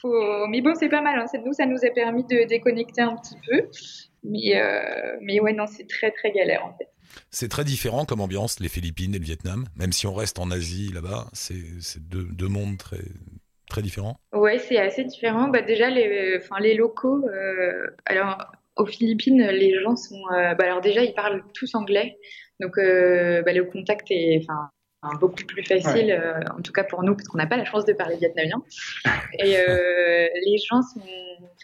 Faut... 0.00 0.46
Mais 0.48 0.60
bon, 0.60 0.74
c'est 0.74 0.88
pas 0.88 1.02
mal. 1.02 1.18
Hein. 1.18 1.38
Nous, 1.44 1.52
ça 1.52 1.66
nous 1.66 1.78
a 1.84 1.90
permis 1.94 2.24
de 2.24 2.46
déconnecter 2.46 3.02
un 3.02 3.16
petit 3.16 3.36
peu. 3.48 3.68
Mais, 4.24 4.60
euh... 4.60 5.16
mais 5.22 5.40
ouais, 5.40 5.52
non, 5.52 5.66
c'est 5.66 5.86
très 5.88 6.10
très 6.10 6.32
galère 6.32 6.64
en 6.64 6.76
fait. 6.76 6.88
C'est 7.30 7.48
très 7.48 7.64
différent 7.64 8.04
comme 8.04 8.20
ambiance, 8.20 8.60
les 8.60 8.68
Philippines 8.68 9.14
et 9.14 9.18
le 9.18 9.24
Vietnam. 9.24 9.66
Même 9.76 9.92
si 9.92 10.06
on 10.06 10.14
reste 10.14 10.38
en 10.38 10.50
Asie 10.50 10.90
là-bas, 10.92 11.26
c'est 11.32 11.54
c'est 11.80 12.06
deux, 12.08 12.24
deux 12.30 12.48
mondes 12.48 12.76
très, 12.78 13.00
très 13.70 13.80
différents. 13.82 14.18
Ouais, 14.34 14.58
c'est 14.58 14.78
assez 14.78 15.04
différent. 15.04 15.48
Bah, 15.48 15.62
déjà, 15.62 15.88
les, 15.88 16.36
enfin, 16.38 16.58
les 16.60 16.74
locaux. 16.74 17.24
euh, 17.28 17.86
Alors, 18.04 18.44
aux 18.76 18.86
Philippines, 18.86 19.40
les 19.46 19.80
gens 19.82 19.96
sont. 19.96 20.20
euh, 20.34 20.54
Bah, 20.54 20.64
alors, 20.64 20.80
déjà, 20.80 21.02
ils 21.02 21.14
parlent 21.14 21.42
tous 21.54 21.74
anglais. 21.74 22.18
Donc, 22.60 22.76
euh, 22.78 23.42
bah, 23.42 23.52
le 23.52 23.64
contact 23.64 24.06
est 24.10 24.40
enfin, 24.42 24.70
beaucoup 25.20 25.44
plus 25.46 25.62
facile, 25.62 26.10
euh, 26.10 26.40
en 26.58 26.60
tout 26.62 26.72
cas 26.72 26.84
pour 26.84 27.02
nous, 27.02 27.14
parce 27.14 27.28
qu'on 27.28 27.38
n'a 27.38 27.46
pas 27.46 27.56
la 27.56 27.64
chance 27.64 27.84
de 27.84 27.92
parler 27.92 28.16
vietnamien. 28.16 28.62
Et 29.38 29.56
euh, 29.58 30.26
les 30.46 30.56
gens 30.68 30.82
sont, 30.82 31.00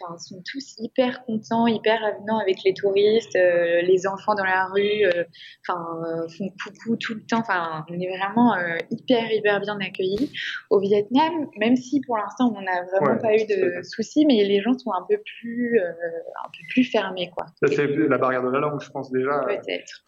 enfin, 0.01 0.17
sont 0.17 0.41
tous 0.49 0.75
hyper 0.79 1.23
contents, 1.25 1.67
hyper 1.67 2.03
avenants 2.03 2.39
avec 2.39 2.57
les 2.65 2.73
touristes, 2.73 3.35
euh, 3.35 3.81
les 3.81 4.05
enfants 4.07 4.35
dans 4.35 4.43
la 4.43 4.65
rue, 4.65 5.05
euh, 5.05 5.23
enfin, 5.67 5.85
euh, 6.05 6.27
font 6.37 6.49
coucou 6.63 6.95
tout 6.97 7.13
le 7.15 7.21
temps. 7.21 7.39
Enfin, 7.39 7.85
on 7.89 7.99
est 7.99 8.17
vraiment 8.17 8.55
euh, 8.55 8.77
hyper, 8.91 9.31
hyper 9.31 9.59
bien 9.61 9.79
accueillis. 9.79 10.31
Au 10.69 10.79
Vietnam, 10.79 11.47
même 11.57 11.75
si 11.75 12.01
pour 12.01 12.17
l'instant 12.17 12.53
on 12.55 12.61
n'a 12.61 12.83
vraiment 12.83 13.13
Ouais, 13.15 13.19
pas 13.21 13.35
eu 13.35 13.45
de 13.45 13.69
vrai. 13.71 13.83
soucis, 13.83 14.25
mais 14.25 14.43
les 14.43 14.61
gens 14.61 14.77
sont 14.77 14.91
un 14.91 15.05
peu 15.07 15.17
plus, 15.39 15.79
euh, 15.79 15.89
un 16.43 16.47
peu 16.49 16.59
plus 16.69 16.83
fermés, 16.83 17.31
quoi. 17.35 17.45
Ça 17.61 17.67
c'est 17.73 17.87
la 17.87 18.17
barrière 18.17 18.43
de 18.43 18.49
la 18.49 18.59
langue, 18.59 18.81
je 18.81 18.89
pense 18.89 19.11
déjà, 19.11 19.45
euh, 19.47 19.57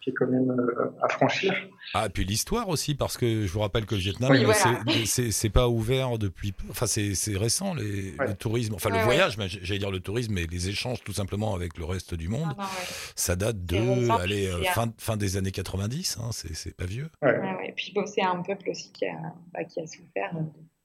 qui 0.01 0.10
est 0.10 0.13
quand 0.13 0.28
même 0.28 0.49
euh, 0.51 0.91
à 1.01 1.10
franchir. 1.10 1.54
Ah, 1.93 2.06
et 2.08 2.10
puis 2.10 2.25
l'histoire 2.25 2.67
aussi, 2.69 2.95
parce 2.95 3.17
que 3.17 3.45
je 3.45 3.51
vous 3.51 3.60
rappelle 3.60 3.86
que 3.86 3.95
le 3.95 4.01
Vietnam, 4.01 4.32
Oui, 4.32 4.43
voilà. 4.43 4.60
c'est- 5.06 5.45
pas 5.56 5.69
ouvert 5.69 6.17
depuis. 6.17 6.54
Enfin, 6.69 6.86
c'est 6.88 7.13
c'est 7.15 7.38
récent, 7.38 7.75
les, 7.75 8.12
Ouais. 8.19 8.28
le 8.28 8.34
tourisme. 8.34 8.73
Enfin, 8.75 8.89
Ouais, 8.89 8.95
le 8.95 8.99
ouais. 9.01 9.06
voyage, 9.06 9.38
mais 9.38 9.45
j'allais 9.61 9.79
dire 9.79 9.91
le 9.91 9.99
tourisme, 9.99 10.33
mais 10.33 10.45
les 10.49 10.69
échanges 10.69 11.03
tout 11.03 11.13
simplement 11.13 11.55
avec 11.55 11.77
le 11.77 11.85
reste 11.85 12.13
du 12.15 12.27
monde. 12.29 12.49
Ah, 12.57 12.63
ouais. 12.63 12.87
Ça 13.15 13.35
date 13.35 13.65
de 13.65 14.09
allez, 14.11 14.47
euh, 14.47 14.63
fin, 14.73 14.91
fin 14.97 15.17
des 15.17 15.37
années 15.37 15.51
90, 15.51 16.17
hein, 16.21 16.29
c'est 16.31 16.75
pas 16.75 16.85
vieux. 16.85 17.09
Ouais. 17.21 17.31
Ouais, 17.37 17.55
ouais. 17.55 17.73
Puis 17.75 17.91
bon, 17.95 18.05
c'est 18.05 18.21
un 18.23 18.41
peuple 18.41 18.69
aussi 18.69 18.91
qui 18.91 19.05
a, 19.05 19.17
bah, 19.53 19.63
qui 19.63 19.79
a 19.79 19.87
souffert 19.87 20.33
de 20.33 20.41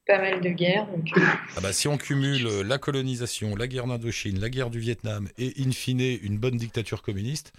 pas 0.07 0.17
mal 0.19 0.41
de 0.41 0.49
guerres. 0.49 0.87
Donc, 0.87 1.07
euh, 1.17 1.21
Ah 1.57 1.61
bah, 1.61 1.71
si 1.73 1.87
on 1.87 1.97
cumule 1.97 2.45
euh, 2.47 2.63
la 2.63 2.77
colonisation, 2.79 3.55
la 3.55 3.67
guerre 3.67 3.85
d'Indochine, 3.87 4.39
la 4.39 4.49
guerre 4.49 4.69
du 4.71 4.79
Vietnam 4.79 5.27
et 5.37 5.53
in 5.59 5.71
fine 5.71 6.01
une 6.01 6.37
bonne 6.39 6.57
dictature 6.57 7.01
communiste, 7.03 7.53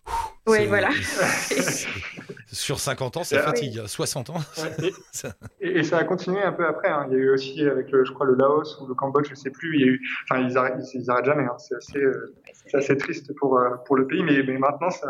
c'est- 0.47 0.67
voilà. 0.67 0.91
c'est- 2.53 2.57
sur 2.63 2.79
50 2.81 3.17
ans, 3.17 3.25
ça 3.25 3.37
Oui. 3.37 3.43
fatigue. 3.43 3.81
60 3.87 4.31
ans, 4.31 4.35
Ouais, 4.35 4.87
et- 4.89 4.95
ça- 5.11 5.33
Et, 5.61 5.79
et 5.79 5.83
ça 5.85 5.99
a 5.99 6.05
continué 6.05 6.43
un 6.43 6.53
peu 6.53 6.67
après. 6.67 6.89
hein. 6.89 7.07
Il 7.11 7.15
y 7.15 7.17
a 7.17 7.19
eu 7.21 7.31
aussi 7.31 7.63
avec, 7.67 7.91
le, 7.91 8.05
je 8.05 8.13
crois, 8.13 8.27
le 8.27 8.35
Laos 8.35 8.79
ou 8.81 8.87
le 8.87 8.95
Cambodge, 8.95 9.29
je 9.31 9.35
sais 9.35 9.51
plus. 9.51 9.77
Il 9.77 9.81
y 9.81 9.85
a 9.85 9.87
eu, 9.89 10.01
enfin, 10.31 10.41
ils 10.47 10.57
arrêtent, 10.59 10.75
ils, 10.95 11.01
ils 11.03 11.11
arrêtent 11.11 11.25
jamais. 11.25 11.45
hein. 11.45 11.57
C'est 11.59 11.75
assez, 11.77 11.99
euh, 11.99 12.35
c'est 12.67 12.77
assez 12.77 12.97
triste 12.97 13.33
pour 13.39 13.59
euh, 13.59 13.71
pour 13.87 13.97
le 13.97 14.07
pays, 14.07 14.23
mais, 14.23 14.43
mais 14.43 14.59
maintenant, 14.59 14.91
ça, 14.91 15.09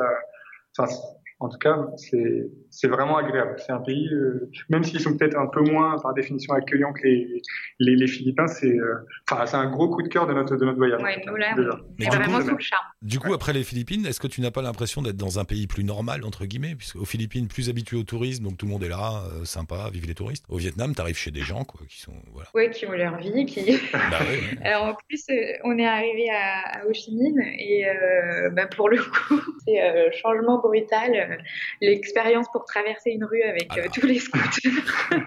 enfin, 0.78 0.90
c'est- 0.90 1.02
en 1.40 1.48
tout 1.48 1.59
cas, 1.59 1.76
c'est 1.96 2.48
c'est 2.72 2.88
vraiment 2.88 3.16
agréable. 3.18 3.54
C'est 3.64 3.72
un 3.72 3.78
pays, 3.80 4.08
euh, 4.12 4.50
même 4.70 4.82
s'ils 4.82 4.98
sont 5.00 5.16
peut-être 5.16 5.38
un 5.38 5.46
peu 5.46 5.61
moins 5.61 5.98
par 6.00 6.14
définition 6.14 6.54
accueillants 6.54 6.92
que 6.92 7.02
les 7.06 7.42
les, 7.78 7.94
les 7.94 8.06
Philippins, 8.08 8.48
c'est 8.48 8.66
euh, 8.76 8.94
enfin, 9.30 9.46
c'est 9.46 9.56
un 9.56 9.70
gros 9.70 9.88
coup 9.88 10.02
de 10.02 10.08
cœur 10.08 10.26
de 10.26 10.32
notre 10.35 10.56
de 10.56 10.64
notre 10.64 10.78
voyage. 10.78 11.00
ouais, 11.02 11.22
nous 11.26 11.37
là, 11.37 11.54
Déjà. 11.54 11.70
on 11.80 11.94
Mais 11.98 12.06
est 12.06 12.08
du 12.08 12.16
vraiment 12.16 12.38
coup, 12.38 12.48
sous 12.48 12.56
le 12.56 12.61
charme. 12.62 12.85
Du 13.02 13.18
coup, 13.20 13.32
après 13.35 13.52
les 13.52 13.62
Philippines, 13.62 14.06
est-ce 14.06 14.18
que 14.20 14.26
tu 14.26 14.40
n'as 14.40 14.50
pas 14.50 14.62
l'impression 14.62 15.02
d'être 15.02 15.16
dans 15.16 15.38
un 15.38 15.44
pays 15.44 15.66
plus 15.66 15.85
normal, 15.85 16.24
entre 16.24 16.46
guillemets, 16.46 16.74
puisque 16.74 16.96
aux 16.96 17.04
Philippines, 17.04 17.46
plus 17.48 17.68
habitué 17.68 17.96
au 17.96 18.02
tourisme, 18.04 18.44
donc 18.44 18.56
tout 18.56 18.66
le 18.66 18.72
monde 18.72 18.82
est 18.85 18.88
là, 18.88 19.22
euh, 19.32 19.44
sympa, 19.44 19.90
vive 19.92 20.06
les 20.06 20.14
touristes. 20.14 20.44
Au 20.48 20.56
Vietnam, 20.56 20.94
t'arrives 20.94 21.16
chez 21.18 21.30
des 21.30 21.40
gens, 21.42 21.64
quoi, 21.64 21.80
qui 21.88 22.00
sont, 22.00 22.14
voilà. 22.32 22.48
Ouais, 22.54 22.70
qui 22.70 22.87
ont 22.87 22.92
leur 22.92 23.18
vie, 23.18 23.44
qui. 23.46 23.61
Bah 23.92 23.98
ouais, 24.20 24.26
ouais. 24.61 24.66
Alors 24.66 24.85
en 24.90 24.94
plus, 25.08 25.22
euh, 25.30 25.35
on 25.64 25.78
est 25.78 25.85
arrivé 25.87 26.30
à, 26.30 26.80
à 26.80 26.87
Ho 26.87 26.92
Chi 26.92 27.14
Minh 27.14 27.38
et 27.58 27.87
euh, 27.88 28.50
bah, 28.50 28.66
pour 28.66 28.88
le 28.88 28.96
coup, 29.28 29.40
c'est 29.66 29.82
euh, 29.82 30.08
changement 30.22 30.58
brutal. 30.61 31.38
L'expérience 31.80 32.46
pour 32.52 32.62
traverser 32.64 33.11
une 33.11 33.25
rue 33.25 33.42
avec 33.42 33.70
euh, 33.72 33.83
Alors. 33.83 33.92
tous 33.92 34.07
les 34.07 34.18
scooters. 34.18 35.11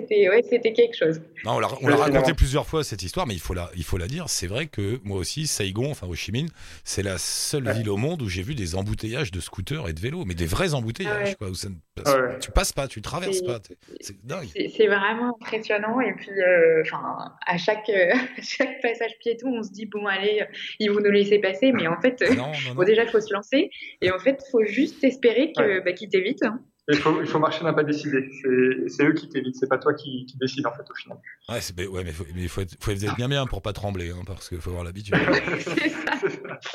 C'était 0.00 0.28
ouais, 0.28 0.42
c'était 0.48 0.72
quelque 0.72 0.96
chose. 0.96 1.20
Non, 1.44 1.52
on 1.56 1.60
l'a 1.60 1.68
on 1.82 1.88
l'a 1.88 1.96
raconté 1.96 2.32
plusieurs 2.34 2.66
fois 2.66 2.82
cette 2.84 3.02
histoire, 3.02 3.26
mais 3.26 3.34
il 3.34 3.40
faut 3.40 3.54
la, 3.54 3.70
il 3.76 3.84
faut 3.84 3.98
la 3.98 4.06
dire. 4.06 4.28
C'est 4.28 4.46
vrai 4.46 4.66
que 4.66 5.00
moi 5.04 5.18
aussi, 5.18 5.46
Saigon, 5.46 5.90
enfin 5.90 6.06
Ho 6.06 6.14
Chi 6.14 6.32
Minh, 6.32 6.48
c'est 6.84 7.02
la 7.02 7.18
seule 7.18 7.70
ville 7.72 7.88
au 7.90 7.96
monde 7.96 8.22
où 8.22 8.28
j'ai 8.28 8.42
vu 8.42 8.54
des 8.54 8.74
embouteillages 8.74 9.30
de 9.30 9.40
scooters 9.40 9.88
et 9.88 9.92
de 9.92 10.00
vélos, 10.00 10.24
mais 10.24 10.34
des 10.34 10.46
vrais 10.46 10.74
embouteillages. 10.74 11.28
Ouais. 11.28 11.34
Quoi, 11.34 11.48
où 11.50 11.54
ça 11.54 11.68
ne 11.68 11.74
passe- 11.94 12.14
Ouais. 12.14 12.38
Tu 12.40 12.50
passes 12.50 12.72
pas, 12.72 12.88
tu 12.88 13.02
traverses 13.02 13.42
pas. 13.42 13.60
C'est 14.00 14.24
dingue. 14.24 14.48
C'est 14.54 14.68
c'est 14.68 14.86
vraiment 14.86 15.36
impressionnant. 15.40 16.00
Et 16.00 16.12
puis, 16.14 16.30
euh, 16.30 16.82
enfin, 16.86 17.32
à 17.46 17.58
chaque, 17.58 17.88
euh, 17.90 18.12
chaque 18.42 18.80
passage 18.80 19.12
piéton, 19.20 19.48
on 19.58 19.62
se 19.62 19.70
dit 19.72 19.86
bon, 19.86 20.06
allez, 20.06 20.44
ils 20.78 20.90
vont 20.90 21.00
nous 21.00 21.10
laisser 21.10 21.38
passer. 21.38 21.72
Mais 21.72 21.86
en 21.86 22.00
fait, 22.00 22.20
Non, 22.30 22.36
non, 22.36 22.52
non. 22.68 22.74
bon, 22.74 22.84
déjà, 22.84 23.02
il 23.04 23.08
faut 23.10 23.20
se 23.20 23.32
lancer. 23.32 23.70
Et 24.00 24.10
en 24.10 24.18
fait, 24.18 24.42
il 24.46 24.50
faut 24.50 24.64
juste 24.64 25.02
espérer 25.04 25.52
que, 25.56 25.62
Ouais. 25.62 25.80
bah, 25.82 25.92
qu'ils 25.92 26.08
t'évitent. 26.08 26.44
hein. 26.44 26.60
Il 26.90 26.96
faut, 26.96 27.20
il 27.20 27.28
faut 27.28 27.38
marcher 27.38 27.62
d'un 27.62 27.72
pas 27.72 27.84
décidé. 27.84 28.28
C'est 28.88 29.04
eux 29.06 29.12
qui 29.14 29.28
t'évitent, 29.28 29.54
c'est 29.54 29.68
pas 29.68 29.78
toi 29.78 29.94
qui, 29.94 30.26
qui 30.26 30.36
décide 30.36 30.66
en 30.66 30.72
fait 30.72 30.82
au 30.90 30.94
final. 30.94 31.16
Ouais, 31.48 31.60
mais 31.76 31.86
ouais, 31.86 32.02
mais 32.04 32.10
faut, 32.12 32.26
mais 32.34 32.48
faut 32.48 32.60
être, 32.60 32.76
faut 32.80 32.90
être 32.90 33.14
bien 33.16 33.28
bien 33.28 33.46
pour 33.46 33.62
pas 33.62 33.72
trembler, 33.72 34.10
hein, 34.10 34.22
parce 34.26 34.48
qu'il 34.48 34.60
faut 34.60 34.70
avoir 34.70 34.82
l'habitude. 34.84 35.14
C'est 35.60 35.90
ça. 35.90 36.18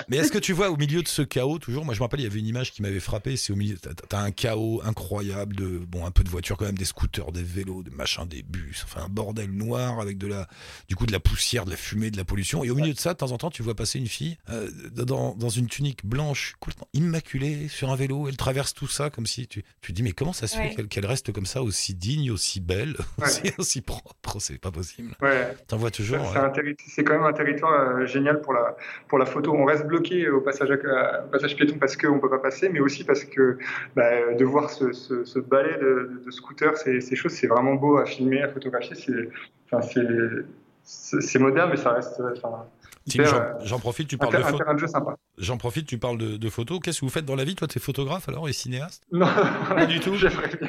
Mais 0.08 0.18
est-ce 0.18 0.32
que 0.32 0.38
tu 0.38 0.54
vois 0.54 0.70
au 0.70 0.78
milieu 0.78 1.04
de 1.04 1.08
ce 1.10 1.22
chaos 1.22 1.60
toujours 1.60 1.84
Moi, 1.84 1.94
je 1.94 2.00
me 2.00 2.04
rappelle, 2.04 2.22
il 2.22 2.24
y 2.24 2.28
avait 2.28 2.40
une 2.40 2.48
image 2.48 2.72
qui 2.72 2.82
m'avait 2.82 3.02
frappé. 3.02 3.36
C'est 3.36 3.52
au 3.52 3.58
milieu, 3.58 3.78
t'as- 3.78 4.18
un 4.22 4.32
chaos 4.32 4.82
incroyable 4.86 5.56
de 5.58 5.78
bon, 5.80 6.06
un 6.06 6.12
peu 6.12 6.24
de 6.24 6.30
voitures 6.30 6.56
quand 6.58 6.66
même, 6.66 6.78
des 6.78 6.86
scooters, 6.86 7.32
des 7.34 7.44
vélos, 7.44 7.84
des 7.84 7.92
machins, 7.92 8.26
des 8.26 8.44
bus, 8.44 8.84
enfin 8.86 9.04
un 9.06 9.10
bordel 9.10 9.52
noir 9.52 10.00
avec 10.00 10.18
de 10.18 10.28
la, 10.28 10.48
du 10.88 10.96
coup, 10.96 11.06
de 11.06 11.12
la 11.12 11.20
poussière, 11.20 11.66
de 11.66 11.72
la 11.72 11.78
fumée, 11.78 12.12
de 12.12 12.18
la 12.18 12.26
pollution. 12.26 12.64
Et 12.64 12.70
au 12.70 12.76
milieu 12.76 12.94
de 12.94 13.00
ça, 13.00 13.14
de 13.14 13.18
temps 13.18 13.32
en 13.34 13.38
temps, 13.38 13.52
tu 13.52 13.62
vois 13.62 13.76
passer 13.76 14.00
une 14.00 14.08
fille 14.08 14.38
euh, 14.50 14.70
dans, 14.96 15.36
dans 15.36 15.50
une 15.50 15.68
tunique 15.68 16.06
blanche, 16.06 16.56
complètement 16.62 16.88
immaculée, 16.94 17.68
sur 17.68 17.90
un 17.92 17.96
vélo. 17.98 18.28
Elle 18.30 18.38
traverse 18.38 18.74
tout 18.74 18.88
ça 18.88 19.10
comme 19.10 19.26
si 19.28 19.48
tu, 19.48 19.64
tu 19.82 19.94
dis 19.98 20.04
mais 20.04 20.12
comment 20.14 20.34
ça 20.34 20.48
se 20.48 20.56
fait 20.56 20.64
Ouais. 20.70 20.76
qu'elle 20.76 20.88
qu'elle 20.88 21.06
reste 21.06 21.32
comme 21.34 21.46
ça, 21.46 21.62
aussi 21.62 21.94
digne, 21.94 22.32
aussi 22.32 22.60
belle, 22.62 22.96
Ouais. 23.20 23.26
aussi, 23.26 23.42
aussi 23.58 23.82
propre? 23.82 24.40
C'est 24.40 24.60
pas 24.60 24.72
possible. 24.72 25.12
Ouais. 25.22 25.56
T'en 25.68 25.78
vois 25.78 25.90
C'est 25.90 25.98
toujours. 26.04 26.20
c'est 26.32 26.40
ouais. 26.40 26.46
un 26.46 26.50
terri- 26.50 26.76
c'est 26.88 27.04
quand 27.04 27.14
même 27.14 27.24
un 27.26 27.34
territoire 27.34 27.74
euh, 27.98 28.06
génial 28.06 28.42
pour 28.42 28.54
la, 28.54 28.76
pour 29.08 29.18
la 29.18 29.26
photo. 29.26 29.54
On 29.54 29.66
reste 29.66 29.86
bloqué 29.86 30.30
au 30.30 30.42
passage, 30.42 30.72
à- 30.72 31.26
au 31.26 31.28
passage 31.30 31.56
piéton 31.56 31.78
parce 31.80 31.96
qu'on 31.98 32.16
ne 32.16 32.20
peut 32.22 32.30
pas 32.30 32.40
passer, 32.40 32.70
mais 32.70 32.80
aussi 32.80 33.04
parce 33.04 33.24
que 33.26 33.58
bah, 33.96 34.34
de 34.34 34.46
voir 34.46 34.70
ce, 34.70 34.92
ce, 34.94 35.24
ce 35.26 35.40
balai 35.40 35.78
de, 35.80 36.22
de, 36.26 36.32
scooters, 36.32 36.78
ces, 36.78 37.02
ces 37.02 37.16
choses, 37.16 37.34
c'est 37.34 37.48
vraiment 37.48 37.76
beau 37.76 37.98
à 37.98 38.06
filmer, 38.06 38.42
à 38.42 38.50
photographier. 38.50 38.96
C'est 38.96 39.30
enfin, 39.72 39.82
c'est- 39.82 40.46
c'est 40.84 41.22
c'est 41.22 41.40
moderne, 41.40 41.70
mais 41.72 41.78
ça 41.78 41.92
reste 41.92 42.20
euh, 42.22 42.34
enfin, 42.38 42.66
j'en- 43.16 43.36
euh, 43.38 43.54
j'en 43.64 43.80
profite, 43.80 44.08
tu 44.08 44.18
parles 44.18 44.34
de 44.34 44.38
un 44.40 44.44
photos. 44.44 44.68
de. 44.76 45.16
J'en 45.38 45.58
profite, 45.58 45.88
tu 45.88 45.98
parles 45.98 46.18
de, 46.18 46.38
de 46.38 46.50
photos. 46.50 46.80
Qu'est-ce 46.84 47.00
que 47.02 47.06
vous 47.06 47.12
faites 47.12 47.26
dans 47.26 47.36
la 47.36 47.44
vie 47.44 47.56
Toi, 47.56 47.68
t'es 47.68 47.80
photographe 47.80 48.28
alors 48.30 48.50
et 48.50 48.54
cinéaste? 48.54 49.04
Non, 49.12 49.28
Pas 49.70 49.86
du 49.86 50.00
tout 50.02 50.16
J'aimerais 50.16 50.48
bien. 50.50 50.68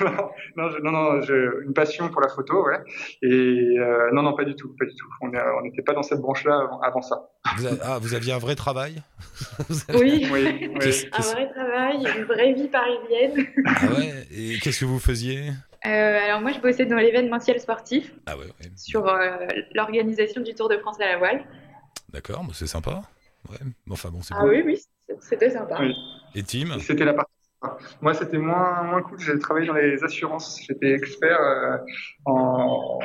Non, 0.00 0.10
non, 0.56 0.68
je- 0.70 0.78
non, 0.82 0.90
non, 0.92 1.20
j'ai 1.22 1.46
une 1.66 1.72
passion 1.72 2.08
pour 2.10 2.20
la 2.20 2.28
photo, 2.28 2.64
ouais. 2.66 2.78
Et 3.22 3.28
euh, 3.78 4.10
non, 4.12 4.22
non, 4.22 4.34
pas 4.34 4.44
du 4.44 4.54
tout, 4.54 4.74
pas 4.78 4.84
du 4.84 4.94
tout. 4.94 5.06
On 5.22 5.28
n'était 5.62 5.82
pas 5.82 5.94
dans 5.94 6.02
cette 6.02 6.20
branche-là 6.20 6.54
avant, 6.60 6.80
avant 6.80 7.02
ça. 7.02 7.30
vous, 7.56 7.66
a- 7.66 7.70
ah, 7.82 7.98
vous 8.00 8.14
aviez 8.14 8.32
un 8.32 8.38
vrai 8.38 8.54
travail? 8.54 9.02
Avez- 9.88 9.98
Oui. 9.98 10.28
Oui, 10.32 10.68
oui. 10.74 10.78
Qu'est-ce- 10.80 11.06
Un 11.12 11.32
vrai 11.32 11.50
travail, 11.50 11.96
une 12.18 12.24
vraie 12.24 12.52
vie 12.52 12.68
parisienne. 12.68 13.46
Ah 13.66 13.86
ouais 13.94 14.26
Et 14.30 14.58
qu'est-ce 14.58 14.80
que 14.80 14.84
vous 14.84 14.98
faisiez? 14.98 15.50
Euh, 15.84 15.88
alors 16.24 16.40
moi, 16.40 16.52
je 16.52 16.60
bossais 16.60 16.84
dans 16.86 16.96
l'événementiel 16.96 17.58
sportif 17.58 18.12
Ah 18.26 18.36
ouais, 18.36 18.44
ouais. 18.44 18.70
sur 18.76 19.08
euh, 19.08 19.46
l'organisation 19.74 20.40
du 20.40 20.54
Tour 20.54 20.68
de 20.68 20.76
France 20.78 21.00
à 21.00 21.06
la 21.06 21.18
voile. 21.18 21.44
D'accord, 22.12 22.44
bah 22.44 22.52
c'est 22.54 22.66
sympa. 22.66 23.02
Ouais. 23.50 23.56
Enfin 23.90 24.10
bon, 24.10 24.22
c'est 24.22 24.34
Ah 24.36 24.44
oui, 24.46 24.62
oui, 24.64 24.76
c'est- 24.76 25.16
c'était 25.20 25.50
sympa. 25.50 25.78
Oui. 25.80 25.94
Et 26.34 26.42
Tim? 26.42 26.78
C'était 26.78 27.04
la 27.04 27.14
partie. 27.14 27.30
Moi, 28.00 28.12
c'était 28.14 28.38
moins, 28.38 28.82
moins 28.82 29.02
cool. 29.02 29.20
J'ai 29.20 29.38
travaillé 29.38 29.68
dans 29.68 29.74
les 29.74 30.02
assurances. 30.02 30.60
J'étais 30.66 30.92
expert 30.94 31.40
euh, 31.40 31.76
en, 32.24 32.98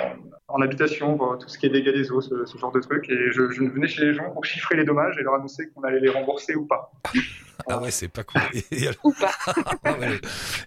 en 0.47 0.61
habitation, 0.61 1.15
pour 1.15 1.37
tout 1.37 1.47
ce 1.47 1.59
qui 1.59 1.67
est 1.67 1.69
dégâts 1.69 1.93
des 1.93 2.11
eaux, 2.11 2.21
ce, 2.21 2.45
ce 2.45 2.57
genre 2.57 2.71
de 2.71 2.79
trucs. 2.79 3.07
Et 3.09 3.31
je, 3.31 3.49
je 3.51 3.63
venais 3.63 3.87
chez 3.87 4.03
les 4.05 4.13
gens 4.15 4.31
pour 4.31 4.43
chiffrer 4.45 4.75
les 4.75 4.83
dommages 4.83 5.15
et 5.19 5.23
leur 5.23 5.35
annoncer 5.35 5.69
qu'on 5.69 5.83
allait 5.83 5.99
les 5.99 6.09
rembourser 6.09 6.55
ou 6.55 6.65
pas. 6.65 6.91
Ah 7.67 7.79
ouais, 7.81 7.91
c'est 7.91 8.07
pas 8.07 8.23
cool. 8.23 8.41
Et, 8.71 8.87
alors- 8.87 8.95
Ou 9.03 9.13
pas. 9.13 9.31
ah 9.83 9.93
ouais. 9.99 10.19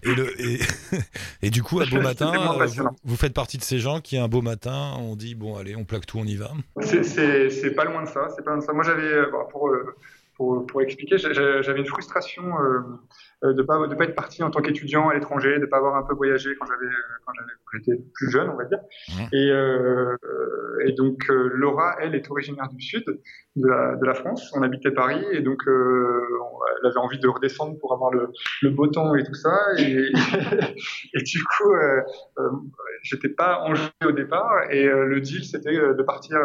Et 0.03 0.13
le- 0.15 0.41
et- 0.41 0.59
et 1.41 1.49
du 1.49 1.63
coup, 1.63 1.79
un 1.79 1.85
beau 1.87 2.01
matin, 2.01 2.31
euh, 2.59 2.67
vous, 3.03 3.15
faites 3.15 3.33
partie 3.33 3.57
de 3.57 3.63
ces 3.63 3.79
gens 3.79 4.01
qui, 4.01 4.17
un 4.17 4.27
beau 4.27 4.41
matin, 4.41 4.93
on 4.99 5.15
dit 5.15 5.35
bon, 5.35 5.57
allez, 5.57 5.75
on 5.75 5.83
plaque 5.85 6.05
tout, 6.05 6.19
on 6.19 6.25
y 6.25 6.35
va. 6.35 6.51
C'est- 6.81 7.03
C'est 7.03 7.49
c'est 7.49 7.71
pas 7.71 7.85
loin 7.85 8.03
de 8.03 8.07
ça. 8.09 8.27
C'est 8.35 8.43
pas 8.43 8.51
loin 8.51 8.59
de 8.59 8.65
ça. 8.65 8.73
Moi, 8.73 8.83
j'avais, 8.83 9.03
euh, 9.03 9.29
bon, 9.31 9.45
pour, 9.51 9.69
euh, 9.69 9.95
pour, 10.35 10.65
pour 10.65 10.81
expliquer, 10.81 11.17
j'avais 11.17 11.79
une 11.79 11.85
frustration 11.87 12.43
euh, 12.59 12.79
euh, 13.43 13.53
de 13.53 13.61
pas 13.63 13.87
de 13.87 13.95
pas 13.95 14.03
être 14.05 14.15
parti 14.15 14.43
en 14.43 14.51
tant 14.51 14.61
qu'étudiant 14.61 15.09
à 15.09 15.13
l'étranger, 15.13 15.59
de 15.59 15.65
pas 15.65 15.77
avoir 15.77 15.95
un 15.95 16.03
peu 16.03 16.13
voyagé 16.13 16.51
quand 16.59 16.65
j'avais 16.67 16.91
quand 17.25 17.33
j'étais 17.73 18.01
plus 18.13 18.29
jeune, 18.31 18.49
on 18.49 18.55
va 18.57 18.65
dire. 18.65 18.79
Et, 19.31 19.49
euh, 19.51 20.15
et 20.85 20.91
donc 20.93 21.29
euh, 21.29 21.49
Laura, 21.53 21.95
elle, 22.01 22.15
est 22.15 22.29
originaire 22.29 22.67
du 22.69 22.81
sud 22.81 23.03
de 23.55 23.67
la, 23.67 23.95
de 23.95 24.05
la 24.05 24.13
France. 24.13 24.51
On 24.55 24.61
habitait 24.61 24.91
Paris 24.91 25.23
et 25.31 25.41
donc 25.41 25.61
euh, 25.67 26.21
on- 26.43 26.57
elle 26.83 26.87
avait 26.89 26.97
envie 26.99 27.19
de 27.19 27.27
redescendre 27.27 27.77
pour 27.79 27.93
avoir 27.93 28.11
le, 28.11 28.29
le 28.63 28.69
beau 28.71 28.87
temps 28.87 29.13
et 29.15 29.23
tout 29.23 29.33
ça. 29.35 29.55
Et, 29.77 30.09
et 31.13 31.23
du 31.23 31.43
coup, 31.43 31.71
euh, 31.73 32.01
j'étais 33.03 33.29
pas 33.29 33.61
en 33.61 33.75
jeu 33.75 33.89
au 34.05 34.11
départ 34.11 34.51
et 34.71 34.85
le 34.85 35.19
deal 35.21 35.43
c'était 35.43 35.73
de 35.73 36.03
partir 36.03 36.37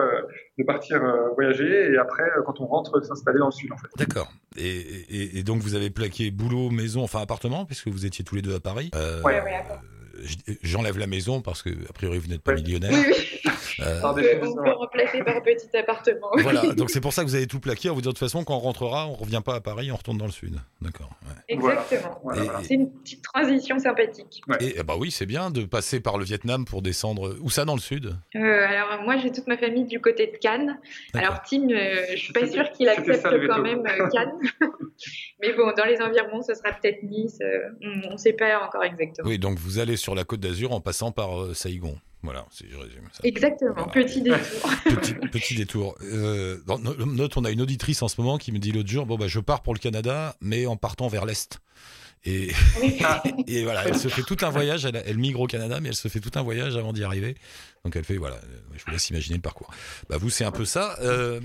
de 0.58 0.64
partir 0.64 1.02
voyager 1.34 1.92
et 1.92 1.96
après 1.98 2.24
quand 2.44 2.60
on 2.60 2.66
rentre 2.66 3.00
s'installer 3.04 3.38
dans 3.38 3.46
le 3.46 3.52
sud 3.52 3.72
en 3.72 3.76
fait. 3.76 3.88
D'accord. 3.98 4.30
Et, 4.58 4.78
et- 5.10 5.38
et 5.38 5.42
donc, 5.42 5.58
vous 5.60 5.74
avez 5.74 5.90
plaqué 5.90 6.30
boulot, 6.30 6.70
maison, 6.86 7.02
enfin 7.02 7.20
appartement, 7.20 7.64
puisque 7.64 7.88
vous 7.88 8.06
étiez 8.06 8.24
tous 8.24 8.36
les 8.36 8.42
deux 8.42 8.54
à 8.54 8.60
Paris. 8.60 8.90
Euh, 8.94 9.22
Ouais, 9.22 9.40
ouais, 9.42 9.62
J'enlève 10.62 10.98
la 10.98 11.06
maison 11.06 11.42
parce 11.42 11.62
que, 11.62 11.70
a 11.70 11.92
priori, 11.92 12.18
vous 12.18 12.28
n'êtes 12.28 12.40
pas 12.42 12.54
millionnaire. 12.54 12.90
Oui, 12.92 13.14
oui. 13.44 13.50
Euh, 13.80 14.00
On 14.04 14.14
peut, 14.14 14.70
remplacer 14.72 15.22
par 15.22 15.42
petit 15.42 15.76
appartement. 15.76 16.28
voilà, 16.38 16.66
donc 16.74 16.90
c'est 16.90 17.00
pour 17.00 17.12
ça 17.12 17.22
que 17.22 17.28
vous 17.28 17.34
avez 17.34 17.46
tout 17.46 17.60
plaqué 17.60 17.90
en 17.90 17.94
vous 17.94 18.00
disant 18.00 18.10
de 18.10 18.14
toute 18.16 18.26
façon, 18.26 18.44
quand 18.44 18.54
on 18.56 18.60
rentrera, 18.60 19.06
on 19.06 19.14
revient 19.14 19.42
pas 19.44 19.54
à 19.56 19.60
Paris, 19.60 19.90
on 19.92 19.96
retourne 19.96 20.18
dans 20.18 20.26
le 20.26 20.32
sud. 20.32 20.56
D'accord. 20.80 21.10
ouais. 21.26 21.34
Exactement. 21.48 22.20
Voilà, 22.22 22.42
Et- 22.42 22.44
voilà. 22.46 22.62
C'est 22.62 22.74
une 22.74 22.90
petite 22.90 23.22
transition 23.22 23.78
sympathique. 23.78 24.42
Ouais. 24.48 24.56
Et 24.60 24.82
bah 24.82 24.94
oui, 24.98 25.10
c'est 25.10 25.26
bien 25.26 25.50
de 25.50 25.64
passer 25.64 26.00
par 26.00 26.18
le 26.18 26.24
Vietnam 26.24 26.64
pour 26.64 26.82
descendre. 26.82 27.36
Où 27.40 27.50
ça 27.50 27.64
dans 27.64 27.74
le 27.74 27.80
sud? 27.80 28.16
Euh, 28.34 28.38
alors 28.66 29.02
moi 29.04 29.16
j'ai 29.18 29.30
toute 29.30 29.46
ma 29.46 29.56
famille 29.56 29.84
du 29.84 30.00
côté 30.00 30.26
de 30.26 30.36
Cannes. 30.38 30.78
Alors 31.14 31.42
Tim, 31.42 31.68
euh, 31.70 32.04
je 32.12 32.16
suis 32.16 32.32
pas 32.32 32.46
sûre 32.46 32.70
qu'il 32.72 32.88
accepte 32.88 33.20
ça, 33.22 33.30
quand 33.30 33.62
même 33.62 33.82
euh, 33.86 34.08
Cannes. 34.08 34.32
Mais 35.42 35.52
bon, 35.52 35.72
dans 35.76 35.84
les 35.84 36.00
environs, 36.00 36.42
ce 36.42 36.54
sera 36.54 36.72
peut-être 36.72 37.02
Nice. 37.02 37.38
euh, 37.42 37.68
on 38.08 38.12
ne 38.12 38.16
sait 38.16 38.32
pas 38.32 38.58
encore 38.64 38.82
exactement. 38.84 39.28
Oui, 39.28 39.38
donc 39.38 39.58
vous 39.58 39.78
allez 39.78 39.96
sur 39.96 40.14
la 40.14 40.24
côte 40.24 40.40
d'Azur 40.40 40.72
en 40.72 40.80
passant 40.80 41.12
par 41.12 41.40
euh, 41.42 41.54
Saïgon. 41.54 41.98
Voilà, 42.26 42.44
si 42.50 42.64
je 42.70 42.76
résume 42.76 43.04
ça. 43.12 43.20
Exactement. 43.24 43.72
Voilà. 43.74 43.92
Petit 43.92 44.20
détour. 44.20 44.70
Petit, 44.84 45.14
petit 45.14 45.54
détour. 45.54 45.96
Euh, 46.02 46.58
dans- 46.66 46.78
note, 46.78 47.36
on 47.36 47.44
a 47.44 47.50
une 47.50 47.62
auditrice 47.62 48.02
en 48.02 48.08
ce 48.08 48.20
moment 48.20 48.36
qui 48.36 48.52
me 48.52 48.58
dit 48.58 48.72
l'autre 48.72 48.88
jour, 48.88 49.06
bon 49.06 49.16
bah 49.16 49.28
je 49.28 49.40
pars 49.40 49.62
pour 49.62 49.72
le 49.74 49.78
Canada, 49.78 50.36
mais 50.40 50.66
en 50.66 50.76
partant 50.76 51.08
vers 51.08 51.24
l'est. 51.24 51.58
Et, 52.24 52.50
Oui. 52.82 52.98
et 53.46 53.62
voilà, 53.64 53.86
elle 53.86 53.96
se 53.96 54.08
fait 54.08 54.22
tout 54.22 54.36
un 54.42 54.50
voyage, 54.50 54.84
elle, 54.84 55.00
elle 55.06 55.18
migre 55.18 55.40
au 55.40 55.46
Canada, 55.46 55.78
mais 55.80 55.88
elle 55.90 55.94
se 55.94 56.08
fait 56.08 56.18
tout 56.20 56.32
un 56.34 56.42
voyage 56.42 56.76
avant 56.76 56.92
d'y 56.92 57.04
arriver. 57.04 57.36
Donc 57.84 57.94
elle 57.96 58.04
fait, 58.04 58.16
voilà, 58.16 58.36
euh, 58.36 58.58
je 58.76 58.84
vous 58.84 58.90
laisse 58.90 59.08
imaginer 59.10 59.36
le 59.36 59.42
parcours. 59.42 59.70
Bah 60.10 60.16
vous, 60.18 60.28
c'est 60.30 60.44
un 60.44 60.50
peu 60.52 60.64
ça. 60.64 60.96
Euh, 61.00 61.40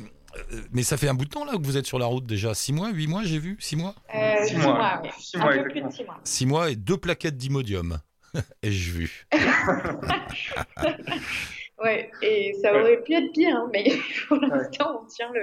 euh, 0.54 0.62
mais 0.72 0.82
ça 0.82 0.98
fait 0.98 1.08
un 1.10 1.14
bout 1.14 1.26
de 1.26 1.30
temps 1.30 1.46
là 1.46 1.54
que 1.58 1.64
vous 1.64 1.78
êtes 1.78 1.86
sur 1.86 2.00
la 2.00 2.06
route 2.08 2.26
déjà. 2.26 2.54
Six 2.56 2.74
mois, 2.74 2.90
huit 2.92 3.06
mois, 3.08 3.24
j'ai 3.24 3.38
vu? 3.38 3.58
Six 3.60 3.76
mois? 3.76 3.94
Euh, 4.16 4.36
Six 4.44 4.50
six 4.52 4.56
mois. 4.58 4.66
mois, 4.74 5.02
ouais. 5.04 5.12
Mois, 5.38 5.52
Un 5.54 5.58
peu 5.58 5.64
plus 5.70 5.82
de 5.82 5.86
exactement. 5.88 5.92
six 5.92 6.04
mois. 6.06 6.20
Six 6.24 6.46
mois 6.48 6.72
et 6.72 6.76
deux 6.76 6.98
plaquettes 6.98 7.38
d'imodium. 7.38 8.00
Ai-je 8.64 8.92
vu 8.92 9.26
Ouais, 11.84 12.12
et 12.22 12.54
ça 12.62 12.74
Ouais. 12.74 12.80
aurait 12.82 13.02
pu 13.02 13.14
être 13.14 13.32
pire, 13.34 13.56
hein, 13.56 13.70
mais 13.74 13.84
pour 14.28 14.38
l'instant, 14.38 15.02
on 15.04 15.06
tient 15.08 15.32
le. 15.34 15.42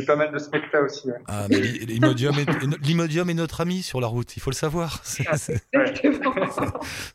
Et 0.00 0.04
pas 0.04 0.16
mal 0.16 0.32
de 0.32 0.38
smecta 0.38 0.80
aussi. 0.82 1.08
ouais. 1.08 1.18
Ah, 1.26 1.46
mais 1.50 1.58
l'imodium 1.60 2.36
est, 2.38 2.48
l'imodium 2.86 3.28
est 3.30 3.34
notre 3.34 3.60
ami 3.60 3.82
sur 3.82 4.00
la 4.00 4.06
route, 4.06 4.36
il 4.36 4.40
faut 4.40 4.50
le 4.50 4.54
savoir. 4.56 5.00
C'est- 5.04 5.24
c'est- 5.36 5.62
Exactement. 5.72 6.34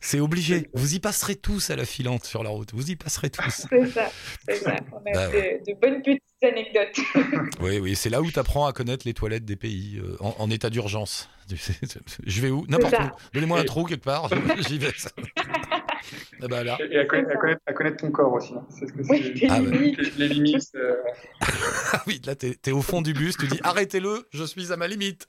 C'est 0.00 0.20
obligé. 0.20 0.68
Vous 0.74 0.94
y 0.94 1.00
passerez 1.00 1.36
tous 1.36 1.70
à 1.70 1.76
la 1.76 1.84
filante 1.84 2.24
sur 2.24 2.42
la 2.42 2.50
route. 2.50 2.72
Vous 2.74 2.90
y 2.90 2.96
passerez 2.96 3.30
tous. 3.30 3.66
c'est 3.70 3.86
ça, 3.86 4.10
c'est 4.46 4.56
ça. 4.56 4.76
On 4.92 4.98
a 4.98 5.12
Bah 5.14 5.28
de, 5.28 5.72
de 5.72 5.80
bonnes 5.80 6.02
petites 6.02 6.22
anecdotes. 6.42 6.98
Oui, 7.60 7.78
oui, 7.78 7.94
c'est 7.96 8.10
là 8.10 8.20
où 8.20 8.30
tu 8.30 8.38
apprends 8.38 8.66
à 8.66 8.72
connaître 8.72 9.06
les 9.06 9.14
toilettes 9.14 9.44
des 9.44 9.56
pays 9.56 9.98
euh, 10.02 10.16
en, 10.20 10.34
en 10.38 10.50
état 10.50 10.68
d'urgence. 10.70 11.28
Je 12.26 12.40
vais 12.40 12.50
où? 12.50 12.66
N'importe 12.68 12.94
où. 12.94 13.10
Donnez-moi 13.34 13.60
un 13.60 13.64
trou 13.64 13.84
quelque 13.84 14.02
part, 14.04 14.28
j'y 14.68 14.78
vais. 14.78 14.90
Bah 16.48 16.62
là. 16.64 16.78
Et, 16.90 16.98
à, 16.98 17.04
connaître, 17.06 17.30
à, 17.30 17.36
connaître, 17.36 17.60
à 17.66 17.72
connaître 17.72 17.96
ton 17.98 18.10
corps 18.10 18.32
aussi. 18.32 18.54
hein. 18.54 18.64
C'est 18.70 18.86
ce 18.86 18.92
que 18.92 19.02
Oui, 19.08 19.34
tes 19.34 19.46
Ah 19.50 19.60
limites. 19.60 19.98
les, 20.18 20.28
les 20.28 20.34
limites. 20.34 20.70
euh, 20.76 20.94
Ah 21.92 22.02
oui, 22.06 22.20
là, 22.26 22.34
t'es 22.34 22.56
es 22.66 22.72
au 22.72 22.82
fond 22.82 23.02
du 23.02 23.12
bus, 23.14 23.36
tu 23.36 23.46
dis 23.46 23.58
arrêtez-le, 23.62 24.26
je 24.32 24.44
suis 24.44 24.72
à 24.72 24.76
ma 24.76 24.86
limite. 24.88 25.26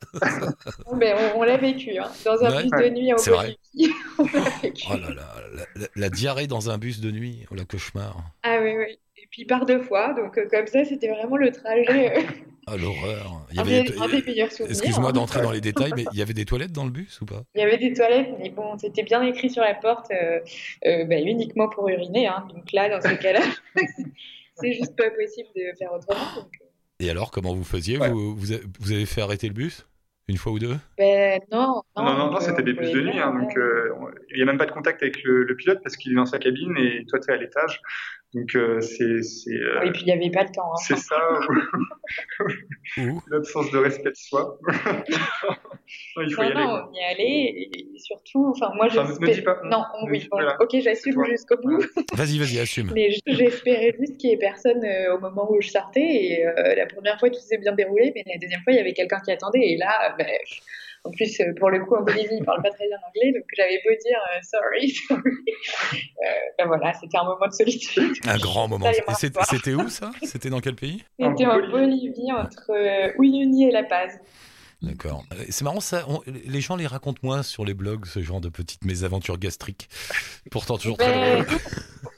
Mais 0.96 1.14
on, 1.36 1.40
on 1.40 1.44
l'a 1.44 1.58
vécu, 1.58 1.98
hein. 1.98 2.10
dans 2.26 2.44
un 2.44 2.56
Ouais. 2.56 2.64
bus 2.64 2.72
de 2.72 2.90
nuit 2.90 3.14
en 3.14 3.18
C'est 3.18 3.32
vrai. 3.32 3.58
Bolivie. 3.74 3.94
on 4.20 4.24
l'a 4.24 4.50
vécu. 4.62 4.88
Oh 4.92 4.98
là 4.98 5.14
là, 5.14 5.36
la, 5.54 5.64
la- 5.76 5.88
la 5.96 6.10
diarrhée 6.10 6.48
dans 6.48 6.70
un 6.70 6.78
bus 6.78 7.00
de 7.02 7.12
nuit, 7.12 7.46
oh 7.52 7.56
la 7.56 7.66
cauchemar. 7.66 8.16
Ah 8.44 8.60
oui, 8.62 8.74
oui. 8.78 9.00
Puis 9.32 9.46
par 9.46 9.66
deux 9.66 9.82
fois. 9.82 10.14
Donc 10.14 10.38
euh, 10.38 10.48
comme 10.50 10.68
ça, 10.68 10.86
c'était 10.86 11.10
vraiment 11.10 11.38
le 11.38 11.52
trajet. 11.52 12.18
euh, 12.18 12.22
Ah, 12.68 12.76
l'horreur. 12.78 13.46
Il 13.52 13.56
y 13.56 13.60
un, 13.60 13.62
avait 13.62 13.84
des, 13.84 13.98
un 13.98 14.08
des 14.08 14.22
meilleurs 14.24 14.52
souvenirs. 14.52 14.72
Excuse-moi 14.78 15.10
hein. 15.10 15.14
d'entrer 15.14 15.42
dans 15.42 15.52
les 15.52 15.62
détails, 15.62 15.92
mais 15.96 16.06
il 16.12 16.20
y 16.20 16.22
avait 16.22 16.34
des 16.34 16.46
toilettes 16.46 16.74
dans 16.74 16.84
le 16.86 16.92
bus 16.92 17.22
ou 17.22 17.26
pas? 17.26 17.44
Il 17.56 17.62
y 17.62 17.64
avait 17.64 17.78
des 17.78 17.94
toilettes, 17.94 18.30
mais 18.40 18.50
bon, 18.50 18.78
c'était 18.78 19.04
bien 19.04 19.22
écrit 19.24 19.50
sur 19.50 19.62
la 19.64 19.74
porte, 19.74 20.12
euh, 20.12 20.40
euh, 20.86 21.06
bah, 21.06 21.20
uniquement 21.20 21.70
pour 21.70 21.88
uriner. 21.88 22.28
Hein. 22.28 22.46
Donc 22.54 22.72
là, 22.74 22.90
dans 22.90 23.00
ce 23.02 23.16
cas-là, 23.16 23.40
c'est 24.56 24.74
juste 24.74 24.96
pas 24.98 25.10
possible 25.12 25.50
de 25.56 25.76
faire 25.78 25.94
autrement. 25.94 26.36
Donc, 26.36 26.52
Et 27.00 27.10
alors, 27.10 27.32
comment 27.32 27.54
vous 27.54 27.64
faisiez? 27.64 27.98
Ouais. 27.98 28.10
vous, 28.12 28.52
avez 28.92 29.06
fait 29.06 29.22
arrêter 29.22 29.48
le 29.48 29.54
bus? 29.54 29.86
Une 30.30 30.36
fois 30.36 30.52
ou 30.52 30.60
deux? 30.60 30.76
Ben, 30.98 31.40
non, 31.54 31.84
Non, 31.96 32.04
non, 32.04 32.32
non, 32.32 32.40
c'était 32.42 32.62
des 32.64 32.74
bus 32.74 32.92
de 32.92 33.00
nuit, 33.00 33.18
hein, 33.18 33.34
donc 33.34 33.56
euh, 33.56 33.94
il 34.32 34.36
n'y 34.36 34.42
a 34.42 34.46
même 34.46 34.58
pas 34.58 34.66
de 34.66 34.72
contact 34.74 35.02
avec 35.02 35.24
le, 35.24 35.44
le 35.46 35.56
pilote 35.56 35.80
parce 35.82 35.96
qu'il 35.96 36.12
est 36.12 36.16
dans 36.16 36.26
sa 36.26 36.38
cabine 36.38 36.76
et 36.78 37.06
toi 37.08 37.18
tu 37.22 37.32
es 37.32 37.34
à 37.34 37.38
l'étage. 37.38 37.82
Donc 38.38 38.56
euh, 38.56 38.80
c'est 38.82 39.24
c'est 39.24 39.52
euh, 39.52 39.82
Et 39.84 39.92
puis 39.92 40.02
il 40.02 40.06
n'y 40.06 40.12
avait 40.14 40.30
pas 40.30 40.44
le 40.44 40.50
temps. 40.50 40.72
hein. 40.72 40.82
c'est 40.86 40.98
ça, 40.98 41.18
l'absence 43.32 43.72
de 43.72 43.78
respect 43.78 44.10
de 44.12 44.16
soi. 44.16 44.60
Non, 46.18 46.24
il 46.24 46.34
faut 46.34 46.44
y 46.44 46.46
Non, 46.50 46.52
aller. 46.52 46.60
non, 46.66 46.68
quoi. 46.70 46.90
on 46.92 46.94
y 46.96 47.00
allait 47.00 47.46
et 47.62 47.98
surtout, 47.98 48.48
enfin 48.54 48.72
moi 48.76 48.88
Enfin, 48.88 49.04
me 49.06 49.08
dis 49.20 49.26
j'espérais. 49.34 49.42
pas. 49.62 49.62
Non, 49.70 49.84
on- 50.02 50.10
oui, 50.10 50.20
dis- 50.20 50.28
bon, 50.30 50.36
voilà. 50.38 50.58
ok, 50.60 50.76
j'assume 50.82 51.24
jusqu'au 51.30 51.56
bout. 51.64 51.80
Vas-y, 52.14 52.38
vas-y, 52.40 52.60
assume. 52.60 52.92
Mais 52.94 53.10
j'espérais 53.26 53.96
juste 53.98 54.18
qu'il 54.18 54.32
n'y 54.32 54.36
ait 54.36 54.38
personne 54.38 54.84
euh, 54.84 55.16
au 55.16 55.20
moment 55.20 55.50
où 55.50 55.62
je 55.62 55.70
sortais. 55.70 56.02
Et 56.02 56.46
euh, 56.46 56.76
la 56.76 56.88
première 56.88 57.18
fois, 57.18 57.30
tout 57.30 57.40
s'est 57.40 57.58
bien 57.58 57.72
déroulé, 57.72 58.12
mais 58.14 58.24
la 58.28 58.38
deuxième 58.38 58.62
fois, 58.64 58.74
il 58.74 58.76
y 58.76 58.80
avait 58.80 58.92
quelqu'un 58.94 59.20
qui 59.24 59.32
attendait. 59.32 59.62
Et 59.64 59.78
là, 59.78 60.14
ben, 60.18 60.28
en 61.04 61.12
plus, 61.12 61.40
euh, 61.40 61.54
pour 61.60 61.70
le 61.70 61.84
coup, 61.86 61.96
en 61.96 62.02
Bolivie, 62.04 62.28
ils 62.32 62.40
ne 62.40 62.46
parlent 62.46 62.62
pas 62.62 62.70
très 62.72 62.88
bien 62.88 62.98
anglais, 63.08 63.32
donc 63.34 63.44
j'avais 63.56 63.82
beau 63.86 63.96
dire 64.04 64.20
euh, 64.34 64.40
sorry, 64.44 64.90
sorry. 65.08 66.04
Euh, 66.26 66.30
ben 66.58 66.68
voilà, 66.68 66.94
c'était 66.94 67.18
un 67.18 67.24
moment 67.24 67.48
de 67.48 67.54
solitude. 67.54 68.14
Un 68.26 68.38
grand 68.38 68.68
moment. 68.68 68.88
C'était 69.50 69.74
où 69.74 69.88
ça? 69.90 70.12
C'était 70.24 70.50
dans 70.50 70.60
quel 70.60 70.76
pays? 70.76 71.04
C'était 71.20 71.46
en 71.46 71.60
Bolivie. 71.70 72.32
Entre 72.32 72.72
Uyuni 73.22 73.68
et 73.70 73.72
La 73.72 73.84
Paz. 73.84 74.20
D'accord. 74.82 75.24
C'est 75.50 75.64
marrant, 75.64 75.80
ça. 75.80 76.06
on- 76.08 76.22
les 76.28 76.62
gens 76.62 76.76
les 76.76 76.86
racontent 76.86 77.20
moins 77.24 77.42
sur 77.42 77.66
les 77.66 77.74
blogs, 77.74 78.06
ce 78.06 78.22
genre 78.22 78.40
de 78.42 78.50
petites 78.50 78.86
mésaventures 78.86 79.40
gastriques. 79.40 79.90
Pourtant, 80.52 80.78
toujours 80.78 80.98
très 80.98 81.12
Ben, 81.12 81.44
drôle. 81.44 81.58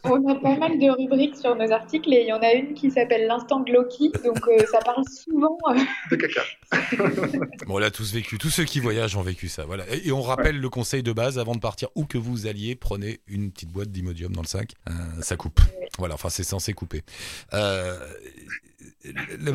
On 0.04 0.28
a 0.30 0.36
pas 0.36 0.56
mal 0.58 0.80
de 0.80 0.90
rubriques 0.90 1.36
sur 1.36 1.56
nos 1.56 1.72
articles 1.72 2.14
et 2.14 2.22
il 2.22 2.28
y 2.28 2.34
en 2.34 2.42
a 2.42 2.54
une 2.54 2.74
qui 2.74 2.90
s'appelle 2.92 3.28
l'instant 3.28 3.62
Glocky, 3.62 4.12
donc 4.24 4.40
euh, 4.48 4.66
ça 4.72 4.80
parle 4.80 5.04
souvent. 5.08 5.58
euh, 5.70 5.80
De 6.12 6.16
caca. 6.16 6.42
Bon, 7.68 7.76
on 7.76 7.78
l'a 7.78 7.92
tous 7.92 8.14
vécu. 8.14 8.38
Tous 8.38 8.50
ceux 8.50 8.64
qui 8.64 8.80
voyagent 8.80 9.16
ont 9.16 9.22
vécu 9.22 9.48
ça. 9.50 9.66
Voilà. 9.66 9.84
Et, 9.94 10.08
et 10.08 10.12
on 10.12 10.22
rappelle 10.22 10.60
le 10.60 10.70
conseil 10.70 11.04
de 11.04 11.12
base 11.12 11.38
avant 11.40 11.54
de 11.56 11.60
partir, 11.60 11.90
où 11.96 12.06
que 12.06 12.18
vous 12.18 12.48
alliez, 12.48 12.76
prenez 12.76 13.20
une 13.28 13.52
petite 13.52 13.70
boîte 13.72 13.90
d'imodium 13.92 14.32
dans 14.34 14.42
le 14.42 14.48
sac. 14.48 14.74
Euh, 14.90 14.92
ça 15.22 15.36
coupe. 15.36 15.60
Voilà. 15.98 16.14
Enfin, 16.16 16.30
c'est 16.30 16.44
censé 16.44 16.74
couper. 16.74 17.02
Euh, 17.54 17.98
le- 19.04 19.54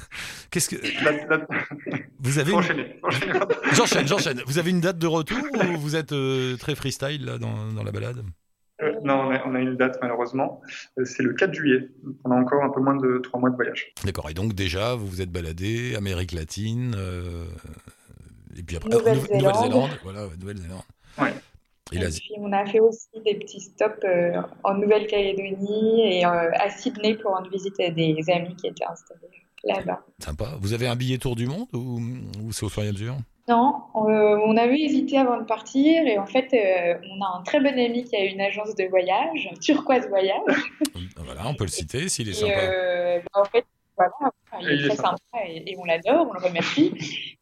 Qu'est-ce 0.50 0.68
que 0.68 0.76
La- 1.04 1.12
la- 1.26 1.46
vous 2.20 2.38
avez 2.38 2.52
une- 2.52 2.58
enchaîner. 2.58 3.00
J'enchaîne, 3.72 4.06
j'enchaîne. 4.06 4.42
Vous 4.46 4.58
avez 4.58 4.70
une 4.70 4.80
date 4.80 4.98
de 4.98 5.06
retour 5.06 5.38
ou 5.54 5.78
vous 5.78 5.96
êtes 5.96 6.12
euh, 6.12 6.56
très 6.56 6.74
freestyle 6.74 7.24
là, 7.24 7.38
dans, 7.38 7.72
dans 7.72 7.82
la 7.82 7.92
balade? 7.92 8.22
Non, 9.04 9.28
on 9.28 9.30
a, 9.30 9.44
on 9.46 9.54
a 9.54 9.60
une 9.60 9.76
date 9.76 9.98
malheureusement. 10.00 10.60
Euh, 10.98 11.04
C'est 11.04 11.22
le 11.22 11.32
4 11.34 11.52
juillet. 11.54 11.88
Donc, 12.02 12.16
on 12.24 12.30
a 12.30 12.36
encore 12.36 12.62
un 12.62 12.70
peu 12.70 12.80
moins 12.80 12.96
de 12.96 13.18
3 13.18 13.40
mois 13.40 13.50
de 13.50 13.56
voyage. 13.56 13.92
D'accord. 14.04 14.28
Et 14.30 14.34
donc 14.34 14.54
déjà, 14.54 14.94
vous 14.94 15.06
vous 15.06 15.22
êtes 15.22 15.30
baladé, 15.30 15.94
Amérique 15.96 16.32
latine, 16.32 16.94
euh, 16.96 17.44
et 18.56 18.62
puis 18.62 18.76
après 18.76 18.92
euh, 18.92 18.98
Nouvelle-Zélande. 18.98 19.42
Nouvelle-Zélande, 19.42 19.90
voilà, 20.02 20.26
Nouvelle-Zélande. 20.40 20.82
Ouais. 21.18 21.34
Et 21.92 21.98
Et 21.98 22.08
puis 22.08 22.32
on 22.38 22.52
a 22.52 22.66
fait 22.66 22.80
aussi 22.80 23.06
des 23.24 23.36
petits 23.36 23.60
stops 23.60 24.02
euh, 24.04 24.42
en 24.64 24.74
Nouvelle-Calédonie 24.74 26.18
et 26.18 26.26
euh, 26.26 26.50
à 26.54 26.68
Sydney 26.68 27.14
pour 27.14 27.32
rendre 27.32 27.48
visite 27.48 27.78
à 27.78 27.90
des 27.90 28.16
amis 28.28 28.56
qui 28.56 28.66
étaient 28.66 28.84
installés 28.84 29.20
là-bas. 29.62 30.04
Sympa. 30.18 30.56
Vous 30.60 30.72
avez 30.72 30.88
un 30.88 30.96
billet 30.96 31.18
tour 31.18 31.36
du 31.36 31.46
monde 31.46 31.68
ou, 31.72 32.00
ou 32.42 32.52
c'est 32.52 32.64
au 32.64 32.68
fur 32.68 32.82
et 32.82 32.88
à 32.88 32.92
mesure? 32.92 33.16
Non, 33.48 33.74
euh, 33.94 34.38
on 34.44 34.56
avait 34.56 34.80
hésité 34.80 35.18
avant 35.18 35.38
de 35.38 35.44
partir 35.44 36.04
et 36.06 36.18
en 36.18 36.26
fait 36.26 36.48
euh, 36.52 36.98
on 37.16 37.22
a 37.24 37.38
un 37.38 37.42
très 37.44 37.60
bon 37.60 37.78
ami 37.78 38.02
qui 38.04 38.16
a 38.16 38.24
une 38.24 38.40
agence 38.40 38.74
de 38.74 38.84
voyage, 38.88 39.50
Turquoise 39.60 40.08
Voyage, 40.08 40.72
Voilà, 41.16 41.42
on 41.46 41.54
peut 41.54 41.64
le 41.64 41.70
citer 41.70 42.08
s'il 42.08 42.28
est 42.28 42.32
et 42.32 42.34
sympa. 42.34 42.52
euh, 42.60 43.18
bah, 43.34 43.40
en 43.42 43.44
fait 43.44 43.64
voilà, 43.96 44.12
il 44.60 44.68
Et 44.68 44.72
est 44.72 44.76
il 44.76 44.84
est 44.84 44.88
très 44.88 44.96
sympa. 44.96 45.16
sympa 45.32 45.44
et, 45.48 45.70
et 45.72 45.76
on 45.78 45.84
l'adore, 45.84 46.26
on 46.28 46.32
le 46.34 46.44
remercie. 46.44 46.92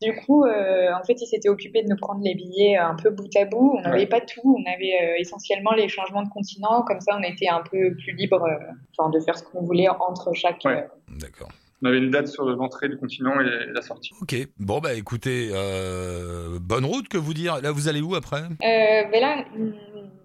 Du 0.01 0.15
coup, 0.15 0.45
euh, 0.45 0.93
en 0.93 1.03
fait, 1.05 1.15
il 1.21 1.27
s'était 1.27 1.49
occupé 1.49 1.83
de 1.83 1.89
nous 1.89 1.97
prendre 1.97 2.21
les 2.23 2.35
billets 2.37 2.77
un 2.77 2.95
peu 2.95 3.11
bout 3.11 3.29
à 3.37 3.45
bout. 3.45 3.75
On 3.77 3.81
n'avait 3.81 4.01
Ouais. 4.01 4.07
pas 4.07 4.21
tout, 4.21 4.57
on 4.57 4.71
avait 4.73 4.93
euh, 5.03 5.15
essentiellement 5.19 5.73
les 5.73 5.89
changements 5.89 6.23
de 6.23 6.29
continent. 6.29 6.83
Comme 6.87 7.01
ça, 7.01 7.19
on 7.19 7.23
était 7.25 7.49
un 7.49 7.63
peu 7.63 7.97
plus 7.97 8.13
libre, 8.13 8.41
euh, 8.45 8.73
enfin, 8.97 9.11
de 9.11 9.19
faire 9.19 9.37
ce 9.37 9.43
qu'on 9.43 9.63
voulait 9.63 9.89
entre 9.89 10.33
chaque. 10.35 10.63
Ouais. 10.65 10.85
euh, 10.85 11.19
D'accord. 11.19 11.49
On 11.85 11.89
avait 11.89 11.99
une 11.99 12.11
date 12.11 12.29
sur 12.29 12.47
l'entrée 12.47 12.89
du 12.89 12.97
continent 12.97 13.39
et 13.41 13.67
la 13.71 13.83
sortie. 13.83 14.13
Ok. 14.23 14.35
Bon 14.59 14.81
bah 14.81 14.95
écoutez, 14.95 15.51
euh, 15.53 16.59
bonne 16.59 16.87
route 16.87 17.09
que 17.09 17.19
vous 17.19 17.35
dire. 17.35 17.61
Là, 17.61 17.73
vous 17.73 17.89
allez 17.89 18.01
où 18.01 18.15
après? 18.15 18.41
Euh, 18.41 18.47
mais 18.63 19.21
là, 19.21 19.45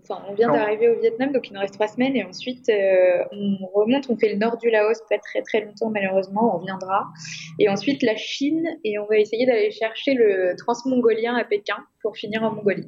enfin, 0.04 0.24
on 0.30 0.34
vient 0.34 0.48
d'arriver 0.52 0.90
au 0.90 1.00
Vietnam, 1.00 1.32
donc 1.32 1.48
il 1.50 1.54
nous 1.54 1.60
reste 1.60 1.74
trois 1.76 1.88
semaines, 1.88 2.16
et 2.16 2.24
ensuite 2.24 2.68
euh, 2.70 3.24
on 3.32 3.68
remonte, 3.74 4.10
on 4.10 4.18
fait 4.18 4.30
le 4.34 4.38
nord 4.38 4.58
du 4.58 4.70
Laos, 4.70 5.00
pas 5.10 5.18
très 5.20 5.42
très 5.42 5.62
longtemps 5.66 5.90
malheureusement, 5.90 6.56
on 6.56 6.60
reviendra, 6.60 7.08
et 7.60 7.70
ensuite 7.70 8.02
la 8.04 8.16
Chine, 8.16 8.66
et 8.84 8.98
on 9.00 9.06
va 9.08 9.18
essayer 9.18 9.46
d'aller 9.46 9.72
chercher 9.72 10.14
le 10.14 10.56
transmongolien 10.58 11.36
à 11.36 11.44
Pékin 11.44 11.78
pour 12.02 12.16
finir 12.16 12.44
en 12.44 12.52
Mongolie. 12.52 12.88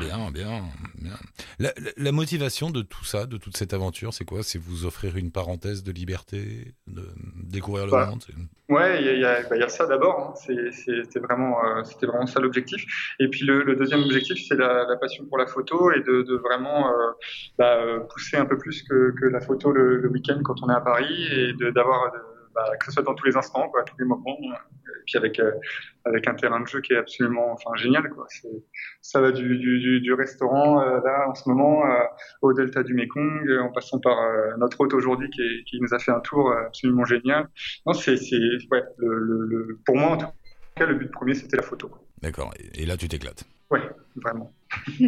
Bien, 0.00 0.30
bien, 0.32 0.62
bien. 1.00 1.12
La, 1.60 1.72
la- 1.76 1.90
la 1.96 2.12
motivation 2.12 2.70
de 2.70 2.82
tout 2.82 3.04
ça, 3.04 3.26
de 3.26 3.36
toute 3.36 3.56
cette 3.56 3.72
aventure, 3.72 4.12
c'est 4.12 4.24
quoi? 4.24 4.42
C'est 4.42 4.58
vous 4.58 4.84
offrir 4.84 5.16
une 5.16 5.30
parenthèse 5.30 5.82
de 5.84 5.92
liberté, 5.92 6.72
de 6.88 7.02
découvrir 7.44 7.86
le 7.86 7.92
Bah, 7.92 8.06
monde 8.06 8.22
Ouais, 8.68 9.00
il 9.00 9.18
y 9.18 9.22
bah, 9.22 9.56
il 9.56 9.60
y 9.60 9.62
a 9.62 9.68
ça 9.68 9.86
d'abord. 9.86 10.18
hein. 10.20 10.34
C'était 10.36 11.20
vraiment, 11.20 11.64
euh, 11.64 11.84
c'était 11.84 12.06
vraiment 12.06 12.26
ça 12.26 12.40
l'objectif. 12.40 12.84
Et 13.20 13.28
puis 13.28 13.44
le, 13.44 13.62
le 13.62 13.76
deuxième 13.76 14.02
objectif, 14.02 14.44
c'est 14.46 14.56
la, 14.56 14.84
la 14.88 14.96
passion 14.96 15.24
pour 15.26 15.38
la 15.38 15.46
photo 15.46 15.90
et 15.92 16.00
de, 16.00 16.22
de 16.28 16.36
vraiment 16.36 16.88
euh, 16.88 17.10
bah, 17.58 17.76
euh, 17.76 18.00
pousser 18.00 18.36
un 18.36 18.46
peu 18.46 18.56
plus 18.58 18.82
que, 18.84 19.12
que 19.20 19.26
la 19.26 19.40
photo 19.40 19.72
le, 19.72 19.96
le 19.96 20.08
week-end 20.10 20.40
quand 20.44 20.62
on 20.62 20.68
est 20.70 20.74
à 20.74 20.80
Paris 20.80 21.26
et 21.32 21.52
d'avoir 21.72 22.04
euh, 22.14 22.18
bah, 22.54 22.64
que 22.78 22.86
ce 22.86 22.92
soit 22.92 23.02
dans 23.02 23.14
tous 23.14 23.26
les 23.26 23.36
instants, 23.36 23.68
quoi, 23.68 23.80
à 23.82 23.84
tous 23.84 23.96
les 23.98 24.04
moments. 24.04 24.36
Et 24.40 25.02
puis 25.06 25.16
avec 25.16 25.38
euh, 25.38 25.52
avec 26.04 26.26
un 26.26 26.34
terrain 26.34 26.60
de 26.60 26.66
jeu 26.66 26.80
qui 26.80 26.92
est 26.92 26.96
absolument, 26.96 27.52
enfin 27.52 27.70
génial, 27.76 28.08
quoi. 28.10 28.26
Ça 29.02 29.20
va 29.20 29.30
du, 29.32 29.58
du, 30.00 30.12
restaurant 30.14 30.80
euh, 30.82 31.00
là 31.04 31.28
en 31.28 31.34
ce 31.34 31.48
moment 31.48 31.84
euh, 31.86 32.04
au 32.42 32.52
delta 32.52 32.82
du 32.82 32.94
Mekong, 32.94 33.48
en 33.60 33.70
passant 33.70 34.00
par 34.00 34.16
notre 34.58 34.80
hôte 34.80 34.94
aujourd'hui 34.94 35.28
qui, 35.30 35.40
est- 35.42 35.64
qui 35.64 35.80
nous 35.80 35.92
a 35.94 35.98
fait 35.98 36.10
un 36.10 36.20
tour 36.20 36.52
absolument 36.52 37.04
génial. 37.04 37.48
Non, 37.86 37.92
c'est, 37.92 38.12
ouais, 38.72 38.82
le, 38.96 39.18
le, 39.18 39.46
le- 39.46 39.78
pour 39.86 39.96
moi 39.96 40.10
en 40.12 40.16
tout 40.16 40.26
cas, 40.76 40.86
le 40.86 40.94
but 40.94 41.10
premier 41.12 41.34
c'était 41.34 41.56
la 41.56 41.62
photo. 41.62 41.90
D'accord. 42.22 42.52
Et, 42.58 42.82
et 42.82 42.86
là, 42.86 42.96
tu 42.96 43.06
t'éclates. 43.08 43.44
Ouais, 43.70 43.82
vraiment. 44.22 44.52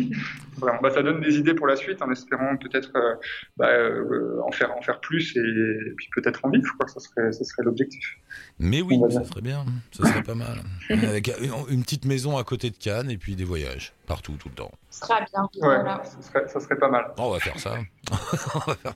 vraiment. 0.59 0.79
Bah, 0.83 0.91
ça 0.91 1.03
donne 1.03 1.21
des 1.21 1.37
idées 1.39 1.55
pour 1.55 1.67
la 1.67 1.77
suite, 1.77 2.01
en 2.03 2.11
espérant 2.11 2.57
peut-être 2.57 2.91
euh, 2.97 3.15
bah, 3.57 3.69
euh, 3.69 4.41
en 4.47 4.51
faire 4.53 4.73
en 4.77 4.81
faire 4.83 5.01
plus 5.01 5.37
et, 5.37 5.41
et 5.41 5.93
puis 5.97 6.09
peut-être 6.15 6.45
en 6.45 6.51
vivre. 6.51 6.73
Quoi. 6.79 6.89
Ça 6.89 7.01
serait, 7.01 7.33
ça 7.33 7.45
serait 7.45 7.63
l'objectif. 7.65 8.17
Mais 8.59 8.81
oui, 8.83 8.99
ça 9.11 9.25
serait 9.25 9.43
bien. 9.43 9.65
Ça 9.93 10.07
serait 10.09 10.23
pas 10.23 10.35
mal. 10.35 10.61
Avec 10.91 11.29
une, 11.41 11.53
une 11.69 11.83
petite 11.83 12.05
maison 12.07 12.39
à 12.39 12.45
côté 12.45 12.71
de 12.71 12.77
Cannes 12.77 13.11
et 13.11 13.19
puis 13.19 13.37
des 13.37 13.45
voyages 13.45 13.93
partout, 14.07 14.33
tout 14.41 14.49
le 14.49 14.55
temps. 14.57 14.73
Ce 14.91 15.01
sera 15.01 15.21
bien. 15.21 15.43
Ouais, 15.43 15.49
Voilà. 15.61 16.03
ça 16.05 16.21
serait, 16.23 16.49
ça 16.49 16.59
serait 16.59 16.77
pas 16.79 16.89
mal. 16.91 17.05
Oh, 17.19 17.23
on 17.27 17.31
va 17.31 17.39
faire 17.39 17.59
ça. 17.61 17.77
On 18.11 18.59
va 18.67 18.75
faire- 18.75 18.95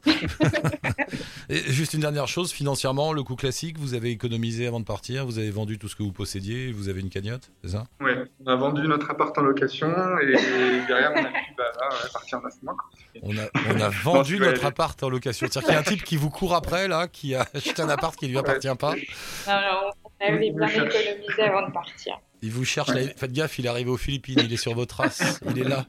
Et 1.49 1.59
juste 1.71 1.95
une 1.95 2.01
dernière 2.01 2.27
chose, 2.27 2.51
financièrement, 2.51 3.13
le 3.13 3.23
coût 3.23 3.37
classique, 3.37 3.79
vous 3.79 3.95
avez 3.95 4.11
économisé 4.11 4.67
avant 4.67 4.81
de 4.81 4.85
partir, 4.85 5.25
vous 5.25 5.39
avez 5.39 5.51
vendu 5.53 5.79
tout 5.79 5.87
ce 5.89 5.95
que 5.95 6.03
vous 6.03 6.11
possédiez, 6.11 6.73
vous 6.73 6.89
avez 6.89 7.01
une 7.01 7.11
cagnotte, 7.11 7.51
c'est 7.63 7.71
ça? 7.71 7.85
Ouais, 8.01 8.25
on 8.45 8.47
a 8.51 8.57
vendu 8.57 8.89
notre 8.89 9.09
appart 9.11 9.37
en 9.39 9.43
location 9.43 9.87
et 10.23 10.87
derrière 10.87 11.13
on 11.15 11.19
a 11.25 11.29
pu 11.29 11.55
bah, 11.57 11.65
ouais, 11.91 12.11
partir 12.13 12.39
en 12.39 12.45
Assemblée. 12.47 12.75
on 13.23 13.37
a, 13.39 13.75
on 13.75 13.81
a 13.81 13.89
vendu 13.89 14.39
notre 14.41 14.65
appart 14.65 15.01
en 15.03 15.09
location. 15.09 15.47
C'est-à-dire 15.51 15.63
qu'il 15.69 15.75
y 15.75 15.77
a 15.77 15.81
un 15.81 15.83
type 15.83 16.05
qui 16.05 16.17
vous 16.17 16.31
court 16.31 16.55
après, 16.55 16.89
là, 16.89 17.09
qui 17.09 17.35
a 17.35 17.47
acheté 17.55 17.83
un 17.83 17.89
appart 17.89 18.15
qui 18.17 18.27
lui 18.29 18.39
appartient 18.39 18.69
pas. 18.79 18.95
Non, 18.95 19.53
non, 19.61 19.91
on 20.05 20.27
avait 20.27 20.39
Oui, 20.39 20.51
bien 20.53 20.67
je 20.67 20.73
cherche. 20.75 20.95
économisé 20.95 21.43
avant 21.43 21.67
de 21.69 21.73
partir. 21.73 22.19
Il 22.43 22.51
vous 22.51 22.65
cherche, 22.65 22.91
Ouais. 22.91 23.07
là, 23.07 23.13
faites 23.17 23.33
gaffe, 23.33 23.59
il 23.59 23.67
est 23.67 23.69
arrivé 23.71 23.91
aux 23.91 23.97
Philippines, 23.97 24.39
il 24.43 24.53
est 24.53 24.57
sur 24.59 24.75
vos 24.75 24.85
traces, 24.87 25.41
il 25.49 25.59
est 25.61 25.65
là. 25.65 25.87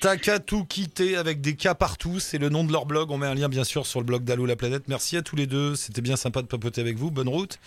T'as 0.00 0.16
qu'à 0.18 0.38
tout 0.38 0.64
quitter 0.64 1.16
avec 1.16 1.40
des 1.40 1.56
cas 1.56 1.74
partout, 1.74 2.20
c'est 2.20 2.36
le 2.38 2.48
nom 2.50 2.64
de 2.64 2.72
leur 2.72 2.84
blog. 2.86 3.10
On 3.10 3.16
met 3.18 3.26
un 3.26 3.34
lien 3.34 3.48
bien 3.48 3.64
sûr 3.64 3.86
sur 3.86 4.00
le 4.00 4.04
blog 4.06 4.24
d'Allo 4.24 4.44
la 4.44 4.56
planète. 4.56 4.84
Merci 4.88 5.16
à 5.16 5.22
tous 5.22 5.36
les 5.36 5.46
deux, 5.46 5.74
c'était 5.74 6.02
bien 6.02 6.16
sympa 6.16 6.42
de 6.42 6.46
papoter 6.46 6.80
avec 6.82 6.96
vous. 6.98 7.10
Bonne 7.10 7.28
route. 7.28 7.58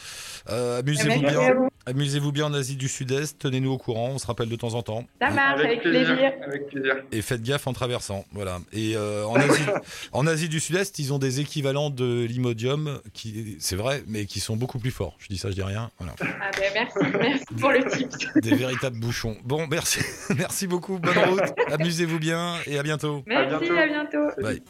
Euh, 0.50 0.80
amusez-vous 0.80 1.22
bien. 1.22 1.69
Vous. 1.86 1.92
Amusez-vous 1.92 2.32
bien 2.32 2.46
en 2.46 2.54
Asie 2.54 2.76
du 2.76 2.88
Sud-Est. 2.88 3.40
Tenez-nous 3.40 3.72
au 3.72 3.78
courant, 3.78 4.10
on 4.14 4.18
se 4.18 4.28
rappelle 4.28 4.50
de 4.50 4.56
temps 4.56 4.74
en 4.74 4.82
temps. 4.82 5.06
Ça 5.22 5.30
marche, 5.32 5.62
avec, 5.62 5.82
plaisir. 5.82 6.32
Avec 6.46 6.68
plaisir. 6.68 6.96
Et 7.12 7.22
faites 7.22 7.42
gaffe 7.42 7.68
en 7.68 7.74
traversant. 7.74 8.26
Voilà. 8.32 8.60
Et 8.74 8.96
euh, 8.96 9.26
en, 9.26 9.36
Asie, 9.36 9.64
en 10.12 10.28
Asie 10.28 10.50
du 10.50 10.60
Sud-Est, 10.60 11.00
ils 11.00 11.14
ont 11.14 11.20
des 11.20 11.40
équivalents 11.40 11.90
de 11.90 12.26
l'imodium, 12.28 13.00
qui, 13.14 13.58
c'est 13.60 13.76
vrai, 13.76 14.04
mais 14.08 14.26
qui 14.26 14.40
sont 14.40 14.56
beaucoup 14.56 14.80
plus 14.80 14.92
forts. 14.92 15.16
Je 15.20 15.28
dis 15.28 15.38
ça, 15.38 15.50
je 15.50 15.56
dis 15.56 15.64
rien. 15.64 15.90
Voilà. 16.00 16.16
Ah 16.22 16.52
ben, 16.58 16.72
merci, 16.74 17.18
merci 17.20 17.46
pour 17.60 17.72
le 17.72 17.84
tips. 17.86 18.18
Des 18.42 18.56
véritables 18.56 19.00
bouchons. 19.00 19.38
Bon, 19.44 19.68
merci, 19.68 20.00
merci 20.38 20.68
beaucoup. 20.68 21.00
Bonne 21.00 21.18
route. 21.18 21.54
Amusez-vous 21.72 22.20
bien 22.20 22.56
et 22.66 22.78
à 22.78 22.84
bientôt. 22.84 23.24
Merci, 23.26 23.66
bientôt. 23.66 23.78
à 23.78 23.88
bientôt. 23.88 24.42
Bye. 24.42 24.62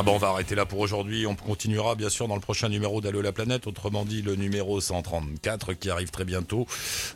Ah 0.00 0.02
bon, 0.02 0.14
on 0.14 0.18
va 0.18 0.28
arrêter 0.28 0.54
là 0.54 0.64
pour 0.64 0.78
aujourd'hui. 0.78 1.26
On 1.26 1.34
continuera 1.34 1.94
bien 1.94 2.08
sûr 2.08 2.26
dans 2.26 2.34
le 2.34 2.40
prochain 2.40 2.70
numéro 2.70 3.02
d'Allo 3.02 3.20
la 3.20 3.32
planète, 3.32 3.66
autrement 3.66 4.06
dit 4.06 4.22
le 4.22 4.34
numéro 4.34 4.80
134 4.80 5.74
qui 5.74 5.90
arrive 5.90 6.08
très 6.08 6.24
bientôt, 6.24 6.66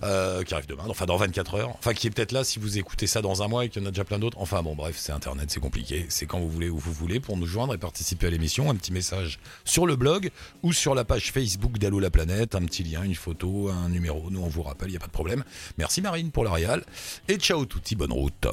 euh, 0.03 0.43
qui 0.43 0.53
arrive 0.53 0.67
demain, 0.67 0.85
enfin 0.89 1.07
dans 1.07 1.17
24 1.17 1.55
heures, 1.55 1.71
enfin 1.79 1.95
qui 1.95 2.09
est 2.09 2.11
peut-être 2.11 2.33
là 2.33 2.45
si 2.45 2.59
vous 2.59 2.77
écoutez 2.77 3.07
ça 3.07 3.23
dans 3.23 3.43
un 3.43 3.49
mois 3.49 3.65
et 3.65 3.71
qu'il 3.71 3.81
y 3.81 3.87
en 3.87 3.89
a 3.89 3.91
déjà 3.91 4.05
plein 4.05 4.19
d'autres. 4.19 4.37
Enfin 4.39 4.63
bon, 4.63 4.75
bref, 4.75 4.97
c'est 4.99 5.13
Internet, 5.13 5.51
c'est 5.51 5.61
compliqué. 5.61 6.05
C'est 6.11 6.27
quand 6.27 6.39
vous 6.39 6.51
voulez 6.51 6.69
où 6.69 6.77
vous 6.77 6.93
voulez 6.93 7.21
pour 7.21 7.39
nous 7.39 7.47
joindre 7.47 7.73
et 7.73 7.79
participer 7.79 8.27
à 8.27 8.31
l'émission. 8.31 8.69
Un 8.69 8.75
petit 8.75 8.93
message 8.93 9.39
sur 9.65 9.87
le 9.87 9.97
blog 9.97 10.31
ou 10.63 10.75
sur 10.75 10.95
la 10.95 11.07
page 11.07 11.33
Facebook 11.33 11.79
d'Allo 11.79 12.01
la 12.01 12.11
planète, 12.11 12.55
un 12.55 12.67
petit 12.67 12.83
lien, 12.83 13.03
une 13.03 13.15
photo, 13.15 13.71
un 13.71 13.89
numéro. 13.89 14.31
Nous 14.31 14.43
on 14.43 14.49
vous 14.49 14.63
rappelle, 14.63 14.89
il 14.89 14.93
n'y 14.93 14.99
a 14.99 15.01
pas 15.01 15.07
de 15.07 15.11
problème. 15.11 15.43
Merci 15.79 16.03
Marine 16.03 16.31
pour 16.31 16.45
la 16.45 16.53
réal 16.53 16.85
et 17.29 17.37
ciao 17.37 17.65
touti, 17.65 17.97
bonne 17.97 18.13
route. 18.13 18.47